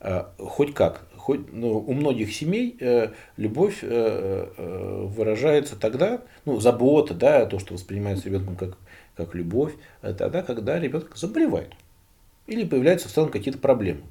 А, 0.00 0.32
хоть 0.38 0.74
как. 0.74 1.08
Хоть, 1.16 1.52
ну, 1.52 1.78
у 1.78 1.92
многих 1.92 2.32
семей 2.32 2.78
любовь 3.36 3.82
выражается 3.82 5.76
тогда, 5.76 6.22
ну, 6.46 6.58
забота, 6.60 7.12
да, 7.14 7.44
то, 7.44 7.58
что 7.58 7.74
воспринимается 7.74 8.26
ребенком 8.26 8.56
как 8.56 8.78
как 9.14 9.34
любовь, 9.34 9.74
тогда, 10.00 10.42
когда 10.42 10.78
ребенок 10.78 11.16
заболевает. 11.16 11.74
Или 12.46 12.64
появляются 12.64 13.08
в 13.08 13.12
целом 13.12 13.32
какие-то 13.32 13.58
проблемы. 13.58 14.02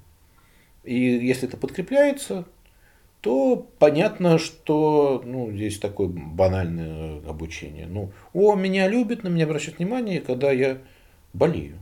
И 0.84 0.94
если 0.94 1.48
это 1.48 1.56
подкрепляется, 1.56 2.44
то 3.22 3.68
понятно, 3.80 4.38
что 4.38 5.22
ну, 5.26 5.52
здесь 5.52 5.80
такое 5.80 6.08
банальное 6.08 7.20
обучение. 7.28 7.88
Ну, 7.88 8.12
о, 8.34 8.56
меня 8.56 8.88
любят, 8.88 9.24
на 9.24 9.28
меня 9.28 9.46
обращают 9.46 9.80
внимание, 9.80 10.22
когда 10.22 10.52
я 10.52 10.78
болею. 11.34 11.78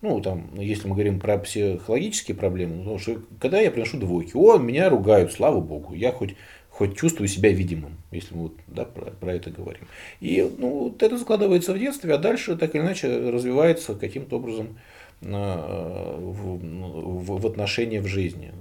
Ну, 0.00 0.20
там, 0.20 0.50
если 0.58 0.88
мы 0.88 0.94
говорим 0.94 1.20
про 1.20 1.38
психологические 1.38 2.36
проблемы, 2.36 2.78
потому 2.78 2.98
что 2.98 3.22
когда 3.40 3.60
я 3.60 3.70
приношу 3.70 3.98
двойки, 3.98 4.32
о, 4.34 4.58
меня 4.58 4.88
ругают, 4.88 5.32
слава 5.32 5.60
богу, 5.60 5.94
я 5.94 6.10
хоть 6.10 6.34
хоть 6.72 6.96
чувствую 6.96 7.28
себя 7.28 7.50
видимым, 7.50 7.98
если 8.10 8.34
мы 8.34 8.42
вот, 8.44 8.54
да, 8.66 8.84
про, 8.84 9.10
про 9.10 9.34
это 9.34 9.50
говорим. 9.50 9.82
И 10.20 10.50
ну, 10.58 10.84
вот 10.84 11.02
это 11.02 11.18
закладывается 11.18 11.74
в 11.74 11.78
детстве, 11.78 12.14
а 12.14 12.18
дальше 12.18 12.56
так 12.56 12.74
или 12.74 12.82
иначе 12.82 13.30
развивается 13.30 13.94
каким-то 13.94 14.36
образом 14.36 14.78
а, 15.22 16.16
в, 16.18 16.56
в, 16.58 17.40
в 17.40 17.46
отношения 17.46 18.00
в 18.00 18.06
жизни. 18.06 18.52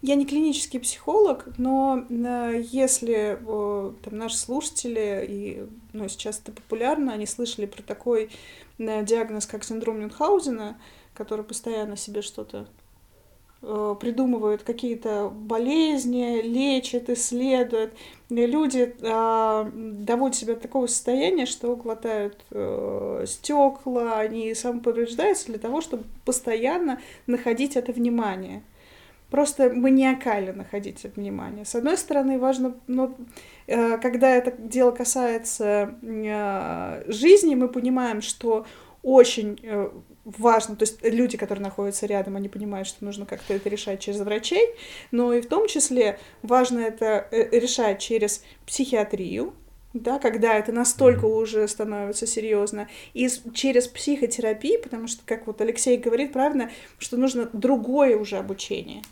Я 0.00 0.14
не 0.14 0.26
клинический 0.26 0.78
психолог, 0.78 1.48
но 1.58 2.04
э, 2.08 2.62
если 2.70 3.36
там, 3.44 4.16
наши 4.16 4.36
слушатели, 4.36 5.26
и 5.28 5.66
ну, 5.92 6.08
сейчас 6.08 6.40
это 6.40 6.52
популярно, 6.52 7.12
они 7.12 7.26
слышали 7.26 7.66
про 7.66 7.82
такой 7.82 8.30
э, 8.78 9.04
диагноз, 9.04 9.46
как 9.46 9.64
синдром 9.64 9.98
Мюнхгаузена, 10.00 10.78
которые 11.14 11.44
постоянно 11.44 11.96
себе 11.96 12.22
что-то 12.22 12.68
э, 13.60 13.96
придумывают 13.98 14.62
какие-то 14.62 15.30
болезни, 15.30 16.42
лечат, 16.42 17.10
исследуют. 17.10 17.92
И 18.28 18.46
люди 18.46 18.94
э, 19.00 19.70
доводят 19.74 20.36
себя 20.36 20.54
до 20.54 20.60
такого 20.60 20.86
состояния, 20.86 21.44
что 21.44 21.74
глотают 21.74 22.38
э, 22.52 23.24
стекла, 23.26 24.20
они 24.20 24.54
самоповреждаются 24.54 25.46
для 25.46 25.58
того, 25.58 25.80
чтобы 25.80 26.04
постоянно 26.24 27.00
находить 27.26 27.74
это 27.74 27.90
внимание. 27.90 28.62
Просто 29.30 29.68
маниакально 29.68 30.54
находить 30.54 31.04
это 31.04 31.20
внимание. 31.20 31.66
С 31.66 31.74
одной 31.74 31.98
стороны, 31.98 32.38
важно, 32.38 32.76
но 32.86 33.14
э, 33.66 33.98
когда 33.98 34.34
это 34.34 34.52
дело 34.52 34.90
касается 34.90 35.94
э, 36.00 37.04
жизни, 37.12 37.54
мы 37.54 37.68
понимаем, 37.68 38.22
что 38.22 38.64
очень 39.02 39.60
э, 39.62 39.90
важно, 40.24 40.76
то 40.76 40.84
есть 40.84 41.04
люди, 41.04 41.36
которые 41.36 41.62
находятся 41.62 42.06
рядом, 42.06 42.36
они 42.36 42.48
понимают, 42.48 42.88
что 42.88 43.04
нужно 43.04 43.26
как-то 43.26 43.52
это 43.52 43.68
решать 43.68 44.00
через 44.00 44.20
врачей, 44.20 44.66
но 45.10 45.34
и 45.34 45.42
в 45.42 45.46
том 45.46 45.68
числе 45.68 46.18
важно 46.42 46.78
это 46.78 47.28
решать 47.30 48.00
через 48.00 48.42
психиатрию, 48.66 49.52
да, 49.92 50.18
когда 50.18 50.54
это 50.54 50.72
настолько 50.72 51.26
уже 51.26 51.68
становится 51.68 52.26
серьезно, 52.26 52.88
и 53.12 53.28
через 53.52 53.88
психотерапию, 53.88 54.80
потому 54.82 55.06
что, 55.06 55.20
как 55.26 55.46
вот 55.46 55.60
Алексей 55.60 55.98
говорит 55.98 56.32
правильно, 56.32 56.70
что 56.98 57.18
нужно 57.18 57.50
другое 57.52 58.16
уже 58.16 58.38
обучение 58.38 59.02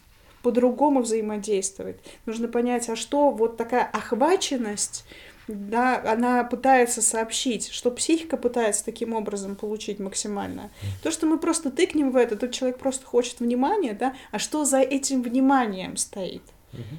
по-другому 0.46 1.00
взаимодействовать. 1.00 1.96
Нужно 2.24 2.46
понять, 2.46 2.88
а 2.88 2.94
что 2.94 3.30
вот 3.30 3.56
такая 3.56 3.82
охваченность, 3.82 5.04
да, 5.48 6.00
она 6.06 6.44
пытается 6.44 7.02
сообщить, 7.02 7.66
что 7.66 7.90
психика 7.90 8.36
пытается 8.36 8.84
таким 8.84 9.12
образом 9.14 9.56
получить 9.56 9.98
максимально. 9.98 10.70
То, 11.02 11.10
что 11.10 11.26
мы 11.26 11.38
просто 11.38 11.72
тыкнем 11.72 12.12
в 12.12 12.16
это, 12.16 12.36
тот 12.36 12.52
человек 12.52 12.78
просто 12.78 13.04
хочет 13.04 13.40
внимания, 13.40 13.92
да, 13.92 14.14
а 14.30 14.38
что 14.38 14.64
за 14.64 14.78
этим 14.78 15.20
вниманием 15.20 15.96
стоит? 15.96 16.42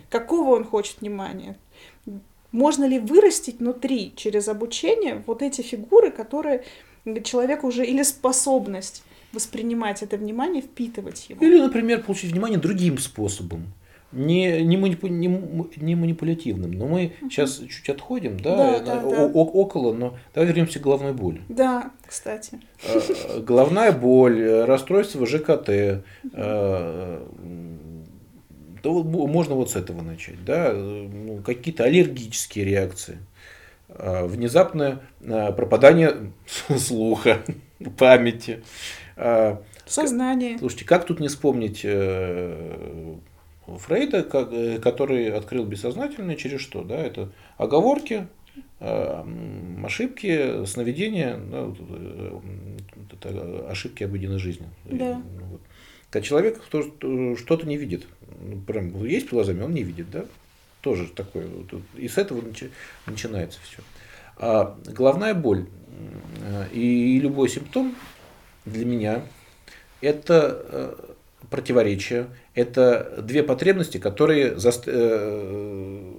Какого 0.10 0.58
он 0.58 0.66
хочет 0.66 1.00
внимания? 1.00 1.56
Можно 2.52 2.84
ли 2.84 3.00
вырастить 3.00 3.60
внутри 3.60 4.12
через 4.18 4.50
обучение 4.50 5.24
вот 5.26 5.42
эти 5.42 5.62
фигуры, 5.62 6.12
которые 6.12 6.66
человек 7.24 7.64
уже 7.64 7.86
или 7.86 8.04
способность 8.04 9.04
воспринимать 9.38 10.04
это 10.04 10.18
внимание, 10.18 10.62
впитывать 10.62 11.30
его. 11.30 11.46
Или, 11.46 11.60
например, 11.60 12.04
получить 12.04 12.32
внимание 12.32 12.60
другим 12.60 12.98
способом. 12.98 13.74
Не, 14.12 14.64
не, 14.64 14.78
манипу, 14.78 15.08
не, 15.08 15.28
не 15.76 15.96
манипулятивным. 15.96 16.72
Но 16.72 16.88
мы 16.88 17.06
uh 17.06 17.30
сейчас 17.30 17.62
чуть 17.70 17.90
отходим, 17.90 18.40
да, 18.40 18.56
да, 18.56 18.80
да, 18.80 19.00
о, 19.02 19.10
да. 19.10 19.26
О, 19.26 19.44
около, 19.44 19.94
но 19.94 20.18
давай 20.34 20.48
вернемся 20.48 20.80
к 20.80 20.84
головной 20.84 21.12
боли. 21.12 21.42
Да, 21.50 21.92
кстати. 22.06 22.60
А, 22.88 23.42
головная 23.42 23.92
боль, 23.92 24.42
расстройство 24.64 25.26
ЖКТ. 25.26 26.04
А, 26.34 27.28
да, 28.82 28.90
можно 28.90 29.56
вот 29.56 29.72
с 29.72 29.76
этого 29.76 30.02
начать. 30.02 30.44
Да? 30.46 30.72
Ну, 30.74 31.42
какие-то 31.46 31.84
аллергические 31.84 32.64
реакции. 32.64 33.18
А, 33.90 34.26
внезапное 34.26 35.02
пропадание 35.20 36.32
слуха, 36.78 37.44
памяти. 37.98 38.64
А, 39.18 39.62
Сознание. 39.86 40.58
Слушайте, 40.60 40.86
как 40.86 41.06
тут 41.06 41.20
не 41.20 41.28
вспомнить 41.28 41.82
э, 41.84 43.16
Фрейда, 43.66 44.28
э, 44.32 44.80
который 44.80 45.32
открыл 45.32 45.66
бессознательное 45.66 46.36
через 46.36 46.62
что? 46.62 46.84
Да? 46.84 46.98
Это 46.98 47.32
оговорки, 47.58 48.28
э, 48.80 49.24
ошибки, 49.84 50.66
сновидения, 50.66 51.38
ну, 51.38 51.76
это 53.12 53.70
ошибки 53.70 54.04
обыденной 54.04 54.40
жизни. 54.40 54.68
Да. 54.86 55.22
Вот. 55.50 55.62
Когда 56.12 56.26
человек 56.26 56.62
что-то 56.64 57.68
не 57.68 57.78
видит, 57.78 58.06
ну, 58.40 58.60
прям 58.62 59.04
есть 59.04 59.30
глазами, 59.30 59.64
он 59.64 59.74
не 59.74 59.84
видит, 59.84 60.12
да? 60.12 60.26
Тоже 60.82 61.08
такое. 61.08 61.48
И 61.96 62.08
с 62.08 62.18
этого 62.18 62.44
начинается 63.08 63.60
все. 63.64 63.82
А 64.38 64.78
головная 64.86 65.34
боль 65.34 65.66
и 66.72 67.20
любой 67.20 67.50
симптом 67.50 67.96
для 68.68 68.86
меня 68.86 69.22
это 70.02 70.66
э, 70.70 70.96
противоречие, 71.50 72.28
это 72.54 73.22
две 73.22 73.44
потребности, 73.44 73.98
которые 73.98 74.58
за, 74.58 74.72
э, 74.86 76.14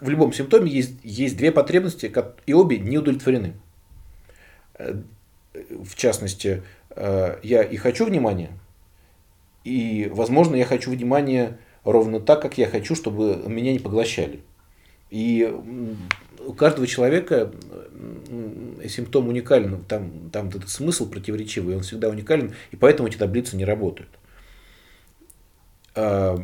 в 0.00 0.08
любом 0.08 0.32
симптоме 0.32 0.70
есть, 0.70 0.92
есть 1.02 1.36
две 1.36 1.52
потребности, 1.52 2.12
и 2.46 2.52
обе 2.52 2.78
не 2.78 2.98
удовлетворены. 2.98 3.54
Э, 4.74 5.00
в 5.52 5.96
частности, 5.96 6.62
я 6.96 7.62
и 7.62 7.76
хочу 7.76 8.06
внимания, 8.06 8.50
и, 9.64 10.08
возможно, 10.12 10.56
я 10.56 10.64
хочу 10.64 10.90
внимания 10.90 11.58
ровно 11.84 12.20
так, 12.20 12.40
как 12.42 12.58
я 12.58 12.66
хочу, 12.68 12.94
чтобы 12.94 13.42
меня 13.46 13.72
не 13.72 13.78
поглощали. 13.78 14.40
И 15.10 15.52
у 16.48 16.54
каждого 16.54 16.86
человека 16.86 17.52
симптом 18.88 19.28
уникален, 19.28 19.84
там, 19.84 20.30
там 20.30 20.48
этот 20.48 20.70
смысл 20.70 21.08
противоречивый, 21.08 21.76
он 21.76 21.82
всегда 21.82 22.08
уникален, 22.08 22.54
и 22.70 22.76
поэтому 22.76 23.08
эти 23.08 23.18
таблицы 23.18 23.54
не 23.54 23.66
работают. 23.66 24.08
А, 25.94 26.38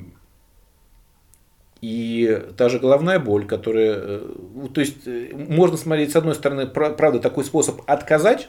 и 1.81 2.43
та 2.59 2.69
же 2.69 2.79
головная 2.79 3.19
боль, 3.19 3.47
которая... 3.47 3.95
Э, 3.97 4.31
то 4.75 4.81
есть, 4.81 5.07
э, 5.07 5.31
можно 5.35 5.79
смотреть, 5.79 6.13
с 6.13 6.17
одной 6.17 6.35
стороны, 6.35 6.67
правда, 6.67 7.19
такой 7.19 7.45
способ 7.45 7.81
отказать 7.87 8.49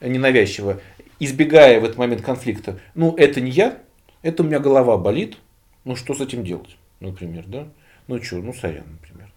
ненавязчиво, 0.00 0.80
избегая 1.20 1.80
в 1.80 1.84
этот 1.84 1.98
момент 1.98 2.22
конфликта. 2.22 2.80
Ну, 2.94 3.14
это 3.14 3.42
не 3.42 3.50
я, 3.50 3.78
это 4.22 4.42
у 4.42 4.46
меня 4.46 4.58
голова 4.58 4.96
болит, 4.96 5.36
ну, 5.84 5.96
что 5.96 6.14
с 6.14 6.20
этим 6.22 6.44
делать, 6.44 6.78
например, 7.00 7.44
да? 7.46 7.68
Ну, 8.06 8.22
что, 8.22 8.36
ну, 8.36 8.54
сорян, 8.54 8.86
например. 8.90 9.30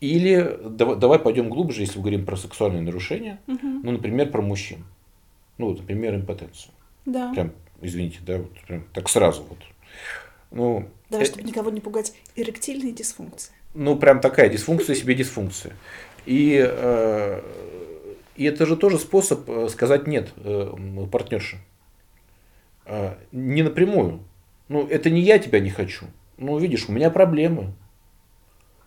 Или 0.00 0.58
давай, 0.64 0.96
давай 0.96 1.18
пойдем 1.18 1.50
глубже, 1.50 1.82
если 1.82 1.98
мы 1.98 2.02
говорим 2.02 2.24
про 2.24 2.36
сексуальные 2.36 2.82
нарушения, 2.82 3.38
угу. 3.46 3.66
ну, 3.82 3.90
например, 3.92 4.30
про 4.30 4.40
мужчин. 4.40 4.84
Ну, 5.58 5.68
вот, 5.68 5.80
например, 5.80 6.14
импотенцию. 6.14 6.72
Да. 7.04 7.32
Прям, 7.34 7.52
извините, 7.82 8.20
да, 8.26 8.38
вот 8.38 8.52
прям 8.66 8.84
так 8.94 9.08
сразу 9.08 9.42
вот. 9.42 9.58
Ну, 10.50 10.88
да, 11.10 11.20
э... 11.20 11.24
чтобы 11.24 11.42
никого 11.42 11.70
не 11.70 11.80
пугать, 11.80 12.14
эректильные 12.34 12.92
дисфункции. 12.92 13.52
Ну, 13.74 13.96
прям 13.96 14.20
такая 14.20 14.48
дисфункция 14.48 14.96
себе 14.96 15.14
дисфункция. 15.14 15.74
И, 16.24 16.58
э, 16.66 17.42
и 18.36 18.44
это 18.44 18.66
же 18.66 18.76
тоже 18.76 18.98
способ 18.98 19.48
э, 19.48 19.68
сказать 19.68 20.06
нет 20.06 20.32
э, 20.36 20.72
партнерше. 21.10 21.58
Э, 22.86 23.14
не 23.32 23.62
напрямую. 23.62 24.20
Ну, 24.68 24.86
это 24.86 25.10
не 25.10 25.20
я 25.20 25.38
тебя 25.38 25.60
не 25.60 25.70
хочу. 25.70 26.06
Ну, 26.36 26.58
видишь, 26.58 26.88
у 26.88 26.92
меня 26.92 27.10
проблемы. 27.10 27.74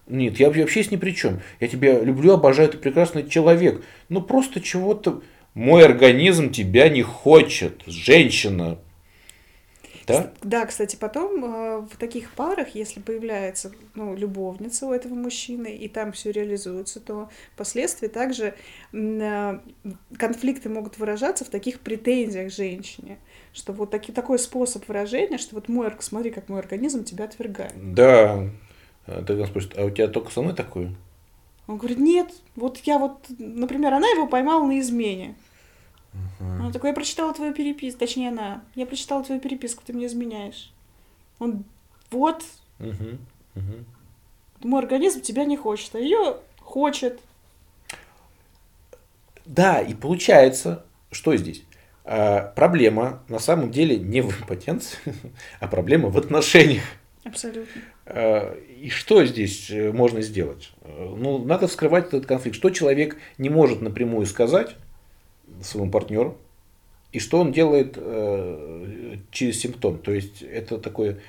Нет, 0.08 0.39
я 0.39 0.48
вообще 0.48 0.82
здесь 0.82 0.92
ни 0.92 0.98
при 0.98 1.12
чем. 1.12 1.42
Я 1.60 1.68
тебя 1.68 2.00
люблю, 2.00 2.34
обожаю, 2.34 2.70
ты 2.70 2.78
прекрасный 2.78 3.28
человек. 3.28 3.84
Ну 4.10 4.22
просто 4.22 4.62
чего-то... 4.62 5.22
Мой 5.54 5.86
организм 5.86 6.50
тебя 6.50 6.89
не 6.89 7.04
хочет, 7.04 7.84
женщина. 7.86 8.80
Да? 10.08 10.34
Да, 10.42 10.66
кстати, 10.66 10.96
потом 10.96 11.46
э, 11.46 11.78
в 11.82 11.98
таких 11.98 12.32
парах, 12.32 12.70
если 12.76 13.00
появляется 13.00 13.72
ну, 13.96 14.16
любовница 14.16 14.88
у 14.88 14.92
этого 14.92 15.13
мужчины, 15.13 15.76
и 15.76 15.88
там 15.88 16.12
все 16.12 16.32
реализуется, 16.32 17.00
то 17.00 17.30
впоследствии 17.54 18.08
также 18.08 18.54
э, 18.92 19.60
конфликты 20.18 20.70
могут 20.70 20.98
выражаться 20.98 21.46
в 21.46 21.50
таких 21.50 21.80
претензиях 21.80 22.52
женщине, 22.52 23.18
что 23.54 23.72
вот 23.74 23.92
таки, 23.92 24.12
такой 24.12 24.39
способ 24.39 24.88
выражения, 24.88 25.38
что 25.38 25.56
вот 25.56 25.70
мой, 25.70 25.92
смотри, 26.00 26.32
как 26.32 26.50
мой 26.50 26.60
организм 26.60 27.04
тебя 27.04 27.26
отвергает. 27.26 27.74
Да, 27.94 28.50
тогда 29.06 29.46
спросит, 29.46 29.78
а 29.78 29.86
у 29.86 29.89
тебя 29.89 30.08
только 30.08 30.32
со 30.32 30.42
мной 30.42 30.54
такое? 30.54 30.94
Он 31.68 31.78
говорит, 31.78 31.98
нет, 31.98 32.32
вот 32.56 32.80
я 32.80 32.98
вот, 32.98 33.26
например, 33.38 33.94
она 33.94 34.08
его 34.08 34.28
поймала 34.28 34.66
на 34.66 34.80
измене. 34.80 35.36
Uh-huh. 36.13 36.66
Он 36.66 36.72
такой, 36.72 36.89
я 36.89 36.96
прочитала 36.96 37.34
твою 37.34 37.54
переписку, 37.54 38.00
точнее 38.00 38.30
она, 38.30 38.62
я 38.76 38.86
прочитала 38.86 39.24
твою 39.24 39.42
переписку, 39.42 39.82
ты 39.86 39.94
мне 39.94 40.06
изменяешь. 40.06 40.72
Он, 41.39 41.63
вот, 42.12 42.44
uh-huh. 42.80 43.18
Uh-huh. 43.56 43.84
мой 44.62 44.82
организм 44.82 45.22
тебя 45.22 45.46
не 45.46 45.58
хочет, 45.58 45.96
а 45.96 46.00
ее 46.00 46.38
хочет. 46.60 47.20
Да, 49.46 49.82
и 49.82 49.94
получается, 49.94 50.86
что 51.12 51.36
здесь? 51.36 51.63
А, 52.06 52.52
проблема 52.56 53.24
на 53.30 53.39
самом 53.39 53.72
деле 53.72 53.98
не 53.98 54.22
в 54.22 54.42
импотенции, 54.42 54.98
а 55.60 55.68
проблема 55.68 56.10
в 56.10 56.18
отношениях. 56.18 56.84
Абсолютно. 57.23 57.81
А, 58.05 58.55
и 58.55 58.89
что 58.89 59.23
здесь 59.25 59.69
э, 59.69 59.91
можно 59.91 60.21
сделать? 60.21 60.71
Э, 60.81 61.15
ну, 61.17 61.43
надо 61.43 61.67
вскрывать 61.67 62.07
этот 62.07 62.25
конфликт. 62.25 62.55
Что 62.57 62.69
человек 62.69 63.17
не 63.38 63.49
может 63.49 63.81
напрямую 63.81 64.25
сказать 64.25 64.75
своему 65.62 65.91
партнеру, 65.91 66.38
и 67.12 67.19
что 67.19 67.39
он 67.39 67.51
делает 67.51 67.93
э, 67.95 69.17
через 69.31 69.59
симптом. 69.59 69.99
То 69.99 70.12
есть 70.12 70.41
это 70.41 70.77
такое 70.77 71.19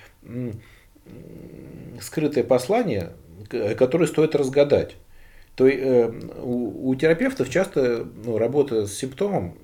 скрытое 2.00 2.44
послание, 2.44 3.12
которое 3.48 4.06
стоит 4.06 4.34
разгадать. 4.34 4.96
То 5.54 5.68
есть 5.68 5.84
у, 6.42 6.94
терапевтов 6.96 7.50
часто 7.50 8.08
ну, 8.24 8.38
работа 8.38 8.86
с 8.86 8.94
симптомом 8.94 9.56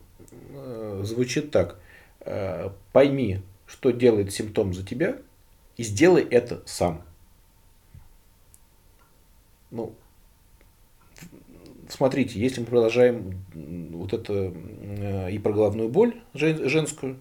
э, 0.52 1.00
звучит 1.04 1.50
так. 1.50 1.80
Э, 2.20 2.70
пойми, 2.92 3.40
что 3.66 3.90
делает 3.90 4.32
симптом 4.32 4.74
за 4.74 4.86
тебя, 4.86 5.16
и 5.80 5.82
сделай 5.82 6.22
это 6.22 6.60
сам. 6.66 7.00
Ну, 9.70 9.94
смотрите, 11.88 12.38
если 12.38 12.60
мы 12.60 12.66
продолжаем 12.66 13.42
вот 13.54 14.12
это 14.12 14.52
э, 14.54 15.32
и 15.32 15.38
про 15.38 15.54
головную 15.54 15.88
боль 15.88 16.16
женскую, 16.34 17.18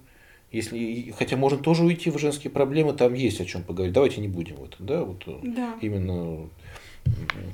если, 0.51 1.09
хотя 1.17 1.37
можно 1.37 1.57
тоже 1.57 1.85
уйти 1.85 2.09
в 2.09 2.17
женские 2.17 2.51
проблемы, 2.51 2.91
там 2.91 3.13
есть 3.13 3.39
о 3.39 3.45
чем 3.45 3.63
поговорить. 3.63 3.93
Давайте 3.93 4.19
не 4.19 4.27
будем 4.27 4.57
в 4.57 4.65
этом, 4.65 4.85
да, 4.85 5.05
вот 5.05 5.23
э, 5.25 5.39
да. 5.41 5.77
именно 5.79 6.49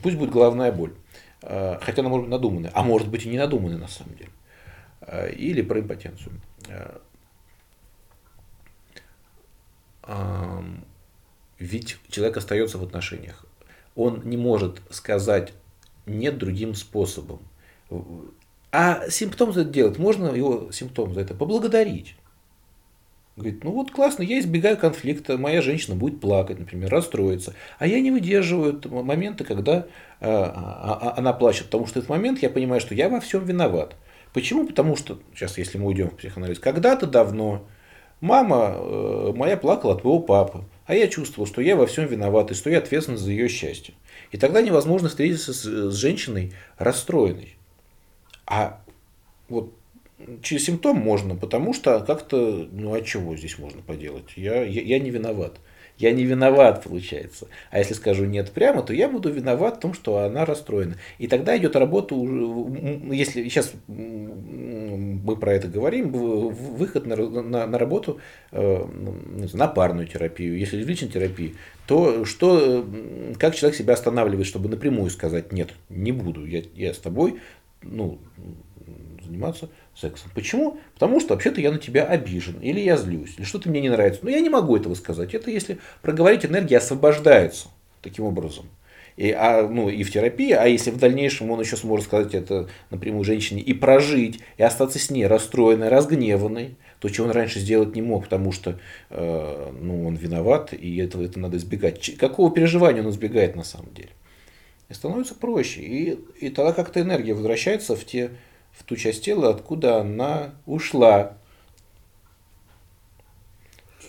пусть 0.01 0.17
будет 0.17 0.31
головная 0.31 0.71
боль, 0.71 0.95
э, 1.43 1.77
хотя 1.81 2.01
она 2.01 2.09
может 2.09 2.23
быть 2.23 2.31
надуманная, 2.31 2.71
а 2.73 2.81
может 2.81 3.09
быть 3.09 3.27
и 3.27 3.29
не 3.29 3.37
надуманная 3.37 3.77
на 3.77 3.87
самом 3.87 4.15
деле, 4.15 4.31
или 5.37 5.61
про 5.61 5.81
импотенцию. 5.81 6.41
Ведь 11.59 11.97
человек 12.09 12.37
остается 12.37 12.77
в 12.77 12.83
отношениях. 12.83 13.45
Он 13.95 14.21
не 14.25 14.37
может 14.37 14.81
сказать 14.89 15.53
нет 16.05 16.37
другим 16.37 16.75
способом. 16.75 17.39
А 18.71 19.09
симптом 19.09 19.53
за 19.53 19.61
это 19.61 19.69
делать, 19.69 19.97
можно 19.97 20.27
его 20.27 20.71
симптом 20.71 21.13
за 21.13 21.21
это 21.21 21.33
поблагодарить. 21.33 22.15
Говорит, 23.37 23.63
ну 23.65 23.71
вот 23.71 23.91
классно, 23.91 24.23
я 24.23 24.39
избегаю 24.39 24.77
конфликта, 24.77 25.37
моя 25.37 25.61
женщина 25.61 25.95
будет 25.95 26.21
плакать, 26.21 26.57
например, 26.57 26.89
расстроиться. 26.89 27.53
А 27.79 27.85
я 27.85 27.99
не 27.99 28.09
выдерживаю 28.09 28.81
моменты, 28.85 29.43
когда 29.43 29.87
э, 30.21 30.27
она 30.29 31.33
плачет, 31.33 31.65
потому 31.65 31.85
что 31.85 31.95
в 31.95 31.97
этот 31.97 32.09
момент 32.09 32.41
я 32.41 32.49
понимаю, 32.49 32.79
что 32.79 32.95
я 32.95 33.09
во 33.09 33.19
всем 33.19 33.43
виноват. 33.43 33.97
Почему? 34.33 34.65
Потому 34.65 34.95
что, 34.95 35.19
сейчас 35.33 35.57
если 35.57 35.77
мы 35.77 35.87
уйдем 35.87 36.09
в 36.09 36.15
психоанализ, 36.15 36.59
когда-то 36.59 37.07
давно 37.07 37.67
мама 38.21 38.75
э, 38.77 39.33
моя 39.35 39.57
плакала 39.57 39.95
от 39.95 40.01
твоего 40.01 40.19
папы, 40.19 40.63
а 40.85 40.95
я 40.95 41.07
чувствовал, 41.07 41.47
что 41.47 41.61
я 41.61 41.75
во 41.75 41.87
всем 41.87 42.05
виноват 42.05 42.51
и 42.51 42.53
что 42.55 42.69
я 42.69 42.77
ответственен 42.77 43.17
за 43.17 43.31
ее 43.31 43.49
счастье. 43.49 43.93
И 44.31 44.37
тогда 44.37 44.61
невозможно 44.61 45.09
встретиться 45.09 45.53
с, 45.53 45.63
с 45.63 45.95
женщиной 45.95 46.53
расстроенной. 46.77 47.55
А 48.45 48.81
вот 49.49 49.73
через 50.41 50.65
симптом 50.65 50.97
можно, 50.97 51.35
потому 51.35 51.73
что 51.73 51.99
как-то, 52.01 52.67
ну 52.71 52.93
а 52.93 53.01
чего 53.01 53.35
здесь 53.35 53.57
можно 53.57 53.81
поделать? 53.81 54.33
Я, 54.35 54.63
я, 54.63 54.81
я 54.81 54.99
не 54.99 55.09
виноват 55.09 55.59
я 55.97 56.11
не 56.11 56.23
виноват, 56.23 56.83
получается. 56.83 57.47
А 57.71 57.79
если 57.79 57.93
скажу 57.93 58.25
нет 58.25 58.51
прямо, 58.51 58.81
то 58.81 58.93
я 58.93 59.09
буду 59.09 59.31
виноват 59.31 59.77
в 59.77 59.79
том, 59.79 59.93
что 59.93 60.19
она 60.19 60.45
расстроена. 60.45 60.95
И 61.17 61.27
тогда 61.27 61.57
идет 61.57 61.75
работа, 61.75 62.15
если 62.15 63.43
сейчас 63.43 63.73
мы 63.87 65.35
про 65.35 65.53
это 65.53 65.67
говорим, 65.67 66.09
выход 66.11 67.05
на, 67.05 67.15
на, 67.15 67.67
на 67.67 67.77
работу, 67.77 68.19
э, 68.51 68.85
на 69.53 69.67
парную 69.67 70.07
терапию. 70.07 70.57
Если 70.57 70.77
личной 70.83 71.09
терапии, 71.09 71.55
то 71.87 72.25
что, 72.25 72.85
как 73.39 73.55
человек 73.55 73.77
себя 73.77 73.93
останавливает, 73.93 74.47
чтобы 74.47 74.69
напрямую 74.69 75.09
сказать 75.09 75.51
нет, 75.51 75.73
не 75.89 76.11
буду, 76.11 76.45
я, 76.45 76.63
я 76.75 76.93
с 76.93 76.97
тобой 76.97 77.39
ну, 77.85 78.19
заниматься 79.25 79.69
сексом. 79.95 80.31
Почему? 80.33 80.77
Потому 80.93 81.19
что 81.19 81.33
вообще-то 81.33 81.61
я 81.61 81.71
на 81.71 81.79
тебя 81.79 82.05
обижен, 82.05 82.59
или 82.61 82.79
я 82.79 82.97
злюсь, 82.97 83.35
или 83.37 83.45
что-то 83.45 83.69
мне 83.69 83.81
не 83.81 83.89
нравится. 83.89 84.21
Но 84.23 84.29
я 84.29 84.39
не 84.39 84.49
могу 84.49 84.77
этого 84.77 84.95
сказать. 84.95 85.33
Это 85.33 85.51
если 85.51 85.79
проговорить, 86.01 86.45
энергия 86.45 86.77
освобождается 86.77 87.67
таким 88.01 88.25
образом. 88.25 88.65
И, 89.17 89.31
а, 89.31 89.67
ну, 89.67 89.89
и 89.89 90.03
в 90.03 90.11
терапии, 90.11 90.51
а 90.51 90.65
если 90.65 90.91
в 90.91 90.97
дальнейшем 90.97 91.49
он 91.49 91.61
еще 91.61 91.77
сможет 91.77 92.05
сказать 92.05 92.33
это 92.33 92.67
напрямую 92.89 93.23
женщине 93.23 93.61
и 93.61 93.73
прожить, 93.73 94.41
и 94.57 94.63
остаться 94.63 94.99
с 94.99 95.09
ней 95.09 95.25
расстроенной, 95.25 95.87
разгневанной, 95.87 96.75
то, 96.99 97.07
чего 97.07 97.27
он 97.27 97.31
раньше 97.31 97.59
сделать 97.59 97.95
не 97.95 98.01
мог, 98.01 98.25
потому 98.25 98.51
что 98.51 98.77
э, 99.09 99.71
ну, 99.79 100.05
он 100.05 100.15
виноват, 100.15 100.73
и 100.73 100.97
этого 100.97 101.23
это 101.23 101.39
надо 101.39 101.57
избегать. 101.57 102.17
Какого 102.17 102.51
переживания 102.53 103.01
он 103.01 103.09
избегает 103.09 103.55
на 103.55 103.63
самом 103.63 103.93
деле? 103.93 104.09
И 104.89 104.93
становится 104.93 105.33
проще. 105.33 105.81
И, 105.81 106.19
и 106.39 106.49
тогда 106.49 106.73
как-то 106.73 106.99
энергия 106.99 107.33
возвращается 107.33 107.95
в 107.95 108.03
те 108.05 108.31
в 108.77 108.83
ту 108.83 108.95
часть 108.95 109.23
тела, 109.23 109.49
откуда 109.49 109.99
она 110.01 110.51
ушла. 110.65 111.37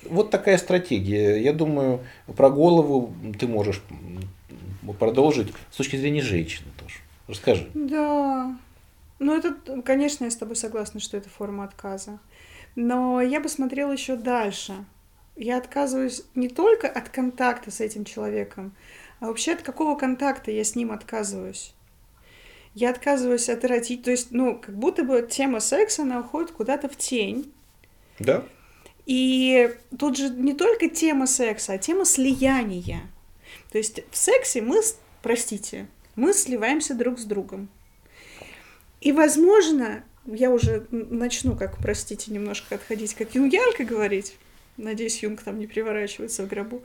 Вот 0.04 0.30
такая 0.30 0.58
стратегия. 0.58 1.36
Я 1.36 1.52
думаю, 1.52 2.04
про 2.36 2.50
голову 2.50 3.12
ты 3.38 3.46
можешь 3.48 3.82
продолжить 4.98 5.52
с 5.70 5.76
точки 5.76 5.96
зрения 5.96 6.22
женщины 6.22 6.68
тоже. 6.78 6.96
Расскажи. 7.26 7.68
Да. 7.74 8.56
Ну, 9.18 9.36
это, 9.36 9.82
конечно, 9.82 10.24
я 10.24 10.30
с 10.30 10.36
тобой 10.36 10.56
согласна, 10.56 11.00
что 11.00 11.16
это 11.16 11.28
форма 11.28 11.64
отказа. 11.64 12.18
Но 12.76 13.20
я 13.20 13.40
бы 13.40 13.48
смотрела 13.48 13.92
еще 13.92 14.16
дальше. 14.16 14.74
Я 15.34 15.58
отказываюсь 15.58 16.22
не 16.34 16.48
только 16.48 16.88
от 16.88 17.08
контакта 17.08 17.70
с 17.70 17.80
этим 17.80 18.04
человеком, 18.04 18.74
а 19.20 19.26
вообще 19.26 19.52
от 19.52 19.62
какого 19.62 19.96
контакта 19.96 20.50
я 20.50 20.64
с 20.64 20.74
ним 20.74 20.92
отказываюсь 20.92 21.74
я 22.76 22.90
отказываюсь 22.90 23.48
от 23.48 23.64
эротики. 23.64 24.02
То 24.02 24.10
есть, 24.10 24.28
ну, 24.32 24.58
как 24.58 24.76
будто 24.76 25.02
бы 25.02 25.26
тема 25.28 25.60
секса, 25.60 26.02
она 26.02 26.20
уходит 26.20 26.50
куда-то 26.50 26.90
в 26.90 26.96
тень. 26.96 27.50
Да. 28.18 28.44
И 29.06 29.74
тут 29.98 30.18
же 30.18 30.28
не 30.28 30.52
только 30.52 30.90
тема 30.90 31.26
секса, 31.26 31.72
а 31.72 31.78
тема 31.78 32.04
слияния. 32.04 33.00
То 33.72 33.78
есть 33.78 34.00
в 34.10 34.16
сексе 34.16 34.60
мы, 34.60 34.82
простите, 35.22 35.86
мы 36.16 36.34
сливаемся 36.34 36.94
друг 36.94 37.18
с 37.18 37.24
другом. 37.24 37.70
И, 39.00 39.10
возможно, 39.10 40.04
я 40.26 40.50
уже 40.50 40.86
начну, 40.90 41.56
как, 41.56 41.78
простите, 41.78 42.30
немножко 42.30 42.74
отходить, 42.74 43.14
как 43.14 43.34
юнгианка 43.34 43.84
говорить. 43.84 44.36
Надеюсь, 44.76 45.22
Юнг 45.22 45.40
там 45.42 45.58
не 45.58 45.66
переворачивается 45.66 46.42
в 46.42 46.48
гробу. 46.48 46.82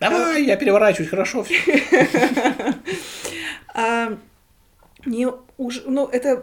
Давай, 0.00 0.42
я 0.42 0.56
переворачиваюсь, 0.56 1.10
хорошо. 1.10 1.46
Не 5.06 5.28
уж, 5.58 5.82
ну, 5.86 6.06
это 6.06 6.36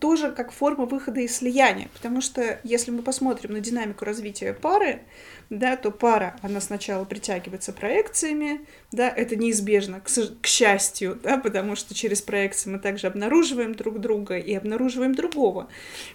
тоже 0.00 0.32
как 0.32 0.50
форма 0.50 0.86
выхода 0.86 1.20
из 1.20 1.36
слияния, 1.36 1.88
потому 1.92 2.22
что 2.22 2.58
если 2.64 2.90
мы 2.90 3.02
посмотрим 3.02 3.52
на 3.52 3.60
динамику 3.60 4.06
развития 4.06 4.54
пары, 4.54 5.02
да, 5.50 5.76
то 5.76 5.90
пара, 5.90 6.36
она 6.40 6.62
сначала 6.62 7.04
притягивается 7.04 7.74
проекциями, 7.74 8.66
да, 8.92 9.10
это 9.10 9.36
неизбежно, 9.36 10.00
к, 10.00 10.06
к 10.06 10.46
счастью, 10.46 11.18
да, 11.22 11.36
потому 11.36 11.76
что 11.76 11.94
через 11.94 12.22
проекции 12.22 12.70
мы 12.70 12.78
также 12.78 13.08
обнаруживаем 13.08 13.74
друг 13.74 14.00
друга 14.00 14.38
и 14.38 14.54
обнаруживаем 14.54 15.14
другого. 15.14 15.68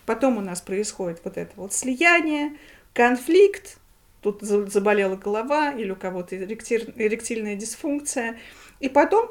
Потом 0.08 0.38
у 0.38 0.42
нас 0.42 0.62
происходит 0.62 1.22
вот 1.24 1.38
это 1.38 1.52
вот 1.56 1.74
слияние, 1.74 2.58
конфликт, 2.94 3.78
тут 4.22 4.42
заболела 4.42 5.16
голова 5.16 5.72
или 5.72 5.92
у 5.92 5.96
кого-то 5.96 6.36
эректильная 6.36 7.56
дисфункция, 7.56 8.40
и 8.80 8.90
потом 8.90 9.30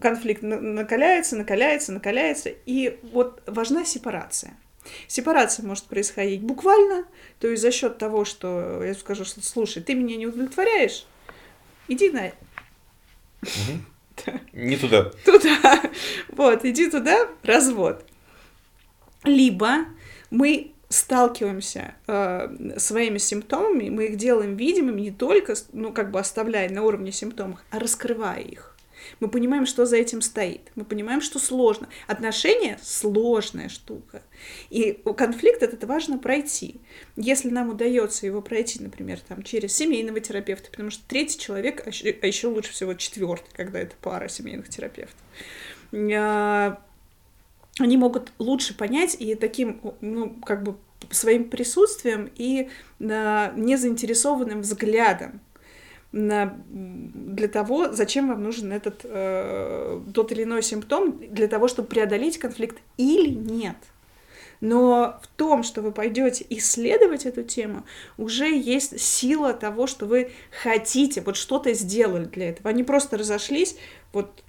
конфликт 0.00 0.42
накаляется, 0.42 1.36
накаляется, 1.36 1.92
накаляется, 1.92 2.50
и 2.66 2.98
вот 3.12 3.42
важна 3.46 3.84
сепарация. 3.84 4.56
Сепарация 5.06 5.66
может 5.66 5.84
происходить 5.84 6.40
буквально, 6.40 7.04
то 7.40 7.48
есть 7.48 7.62
за 7.62 7.70
счет 7.70 7.98
того, 7.98 8.24
что 8.24 8.82
я 8.82 8.94
скажу, 8.94 9.24
что 9.24 9.44
слушай, 9.44 9.82
ты 9.82 9.94
меня 9.94 10.16
не 10.16 10.26
удовлетворяешь, 10.26 11.06
иди 11.88 12.10
на... 12.10 12.32
Не 14.52 14.76
туда. 14.76 15.12
Туда. 15.24 15.80
Вот, 16.28 16.64
иди 16.64 16.90
туда, 16.90 17.28
развод. 17.44 18.04
Либо 19.22 19.84
мы 20.30 20.72
сталкиваемся 20.88 21.94
э, 22.06 22.78
своими 22.78 23.18
симптомами, 23.18 23.90
мы 23.90 24.06
их 24.06 24.16
делаем 24.16 24.56
видимыми 24.56 25.02
не 25.02 25.10
только, 25.10 25.54
ну, 25.72 25.92
как 25.92 26.10
бы 26.10 26.18
оставляя 26.18 26.68
на 26.70 26.82
уровне 26.82 27.12
симптомов, 27.12 27.60
а 27.70 27.78
раскрывая 27.78 28.40
их. 28.40 28.67
Мы 29.20 29.28
понимаем, 29.28 29.66
что 29.66 29.84
за 29.86 29.96
этим 29.96 30.20
стоит. 30.20 30.70
Мы 30.74 30.84
понимаем, 30.84 31.20
что 31.20 31.38
сложно. 31.38 31.88
Отношения— 32.06 32.78
сложная 32.82 33.68
штука. 33.68 34.22
И 34.70 34.92
конфликт 35.16 35.62
этот 35.62 35.84
важно 35.84 36.18
пройти. 36.18 36.80
Если 37.16 37.50
нам 37.50 37.70
удается 37.70 38.26
его 38.26 38.40
пройти, 38.40 38.82
например, 38.82 39.20
там, 39.20 39.42
через 39.42 39.74
семейного 39.74 40.20
терапевта, 40.20 40.70
потому 40.70 40.90
что 40.90 41.02
третий 41.08 41.38
человек, 41.38 41.84
а 41.86 41.90
еще 42.26 42.48
а 42.48 42.50
лучше 42.50 42.72
всего 42.72 42.94
четвертый, 42.94 43.50
когда 43.54 43.80
это 43.80 43.94
пара 44.00 44.28
семейных 44.28 44.68
терапевтов, 44.68 45.16
а, 45.92 46.80
они 47.78 47.96
могут 47.96 48.32
лучше 48.38 48.76
понять 48.76 49.16
и 49.18 49.34
таким, 49.34 49.80
ну, 50.00 50.30
как 50.44 50.62
бы 50.62 50.76
своим 51.10 51.48
присутствием 51.48 52.30
и 52.36 52.68
незаинтересованным 52.98 54.62
взглядом 54.62 55.40
для 56.10 57.48
того, 57.48 57.92
зачем 57.92 58.28
вам 58.28 58.42
нужен 58.42 58.72
этот 58.72 59.00
э, 59.04 60.00
тот 60.14 60.32
или 60.32 60.44
иной 60.44 60.62
симптом, 60.62 61.18
для 61.18 61.48
того, 61.48 61.68
чтобы 61.68 61.88
преодолеть 61.88 62.38
конфликт 62.38 62.78
или 62.96 63.28
нет. 63.28 63.76
Но 64.60 65.20
в 65.22 65.26
том, 65.28 65.62
что 65.62 65.82
вы 65.82 65.92
пойдете 65.92 66.44
исследовать 66.50 67.26
эту 67.26 67.44
тему, 67.44 67.84
уже 68.16 68.48
есть 68.48 68.98
сила 68.98 69.52
того, 69.52 69.86
что 69.86 70.06
вы 70.06 70.32
хотите, 70.62 71.20
вот 71.20 71.36
что-то 71.36 71.72
сделали 71.74 72.24
для 72.24 72.50
этого. 72.50 72.70
Они 72.70 72.82
просто 72.82 73.16
разошлись, 73.16 73.76
вот 74.12 74.42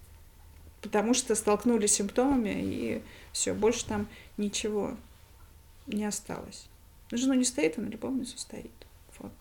потому 0.82 1.14
что 1.14 1.36
столкнулись 1.36 1.92
с 1.92 1.96
симптомами, 1.96 2.56
и 2.56 3.02
все, 3.34 3.54
больше 3.54 3.86
там 3.86 4.08
ничего 4.38 4.96
не 5.88 6.06
осталось. 6.06 6.68
На 7.12 7.18
жену 7.18 7.34
не 7.34 7.46
стоит, 7.46 7.78
а 7.78 7.82
на 7.82 7.88
любовницу 7.88 8.38
стоит. 8.38 8.72
Вот. 9.20 9.32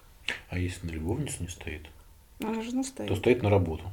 А 0.50 0.59
если 0.59 0.87
на 0.87 0.90
любовницу 0.90 1.37
не 1.40 1.48
стоит, 1.48 1.87
А 2.42 2.46
на 2.46 2.62
жену 2.62 2.85
стоит. 2.85 3.09
то 3.09 3.16
стоит 3.16 3.42
на 3.42 3.51
работу. 3.51 3.85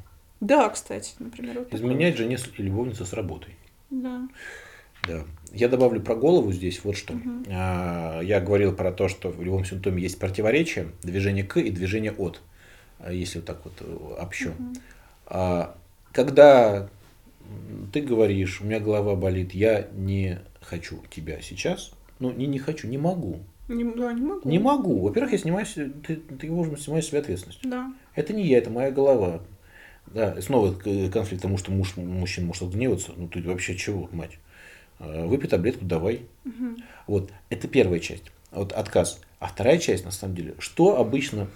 Да, 0.41 0.69
кстати, 0.69 1.13
например. 1.19 1.59
Вот. 1.59 1.73
Изменять 1.73 2.17
жене 2.17 2.37
с- 2.37 2.47
и 2.57 2.61
любовнице 2.61 3.05
с 3.05 3.13
работой. 3.13 3.55
Да. 3.89 4.27
Да. 5.07 5.23
Я 5.51 5.69
добавлю 5.69 6.01
про 6.01 6.15
голову 6.15 6.51
здесь 6.51 6.83
вот 6.83 6.95
что. 6.97 7.13
А, 7.49 8.21
Я 8.21 8.39
говорил 8.41 8.73
про 8.75 8.91
то, 8.91 9.07
что 9.07 9.29
в 9.29 9.41
любом 9.41 9.63
симптоме 9.65 10.01
есть 10.03 10.19
противоречие, 10.19 10.87
движение 11.03 11.43
к 11.43 11.57
и 11.59 11.69
движение 11.71 12.11
от, 12.11 12.41
а, 12.99 13.11
если 13.11 13.39
вот 13.39 13.45
так 13.45 13.61
вот 13.63 13.73
э, 13.81 14.15
общо. 14.21 14.53
А, 15.27 15.75
Когда 16.11 16.89
ты 17.93 18.01
говоришь, 18.01 18.61
у 18.61 18.65
меня 18.65 18.79
голова 18.79 19.15
болит, 19.15 19.53
я 19.53 19.87
не 19.93 20.39
хочу 20.61 21.01
тебя 21.09 21.41
сейчас, 21.41 21.91
ну 22.19 22.31
не 22.31 22.47
не 22.47 22.57
хочу, 22.59 22.87
не 22.87 22.97
могу. 22.97 23.39
Не, 23.67 23.83
да, 23.83 24.13
не 24.13 24.21
могу. 24.21 24.47
Не 24.49 24.59
могу. 24.59 24.99
Во-первых, 25.01 25.33
я 25.33 25.37
снимаю, 25.39 25.65
ты, 26.07 26.15
ты 26.15 26.47
должен 26.47 26.77
снимать 26.77 27.03
с 27.03 27.07
себя 27.09 27.19
ответственность. 27.19 27.59
Да. 27.63 27.91
Это 28.15 28.33
не 28.33 28.45
я, 28.47 28.57
это 28.59 28.69
моя 28.69 28.91
голова. 28.91 29.41
Да, 30.07 30.39
снова 30.41 30.73
к- 30.73 31.09
конфликт, 31.11 31.41
потому 31.41 31.57
что 31.57 31.71
муж, 31.71 31.97
мужчина 31.97 32.47
может 32.47 32.69
гневаться. 32.69 33.11
Ну 33.17 33.27
ты 33.27 33.41
вообще 33.41 33.75
чего, 33.75 34.07
мать? 34.11 34.31
А, 34.99 35.25
Выпей 35.25 35.49
таблетку, 35.49 35.85
давай. 35.85 36.21
Вот, 37.07 37.29
это 37.49 37.67
первая 37.67 37.99
часть. 37.99 38.31
Вот 38.51 38.71
отказ. 38.71 39.19
А 39.39 39.47
вторая 39.47 39.77
часть, 39.79 40.05
на 40.05 40.11
самом 40.11 40.35
деле, 40.35 40.55
что 40.59 40.97
обычно, 40.99 41.47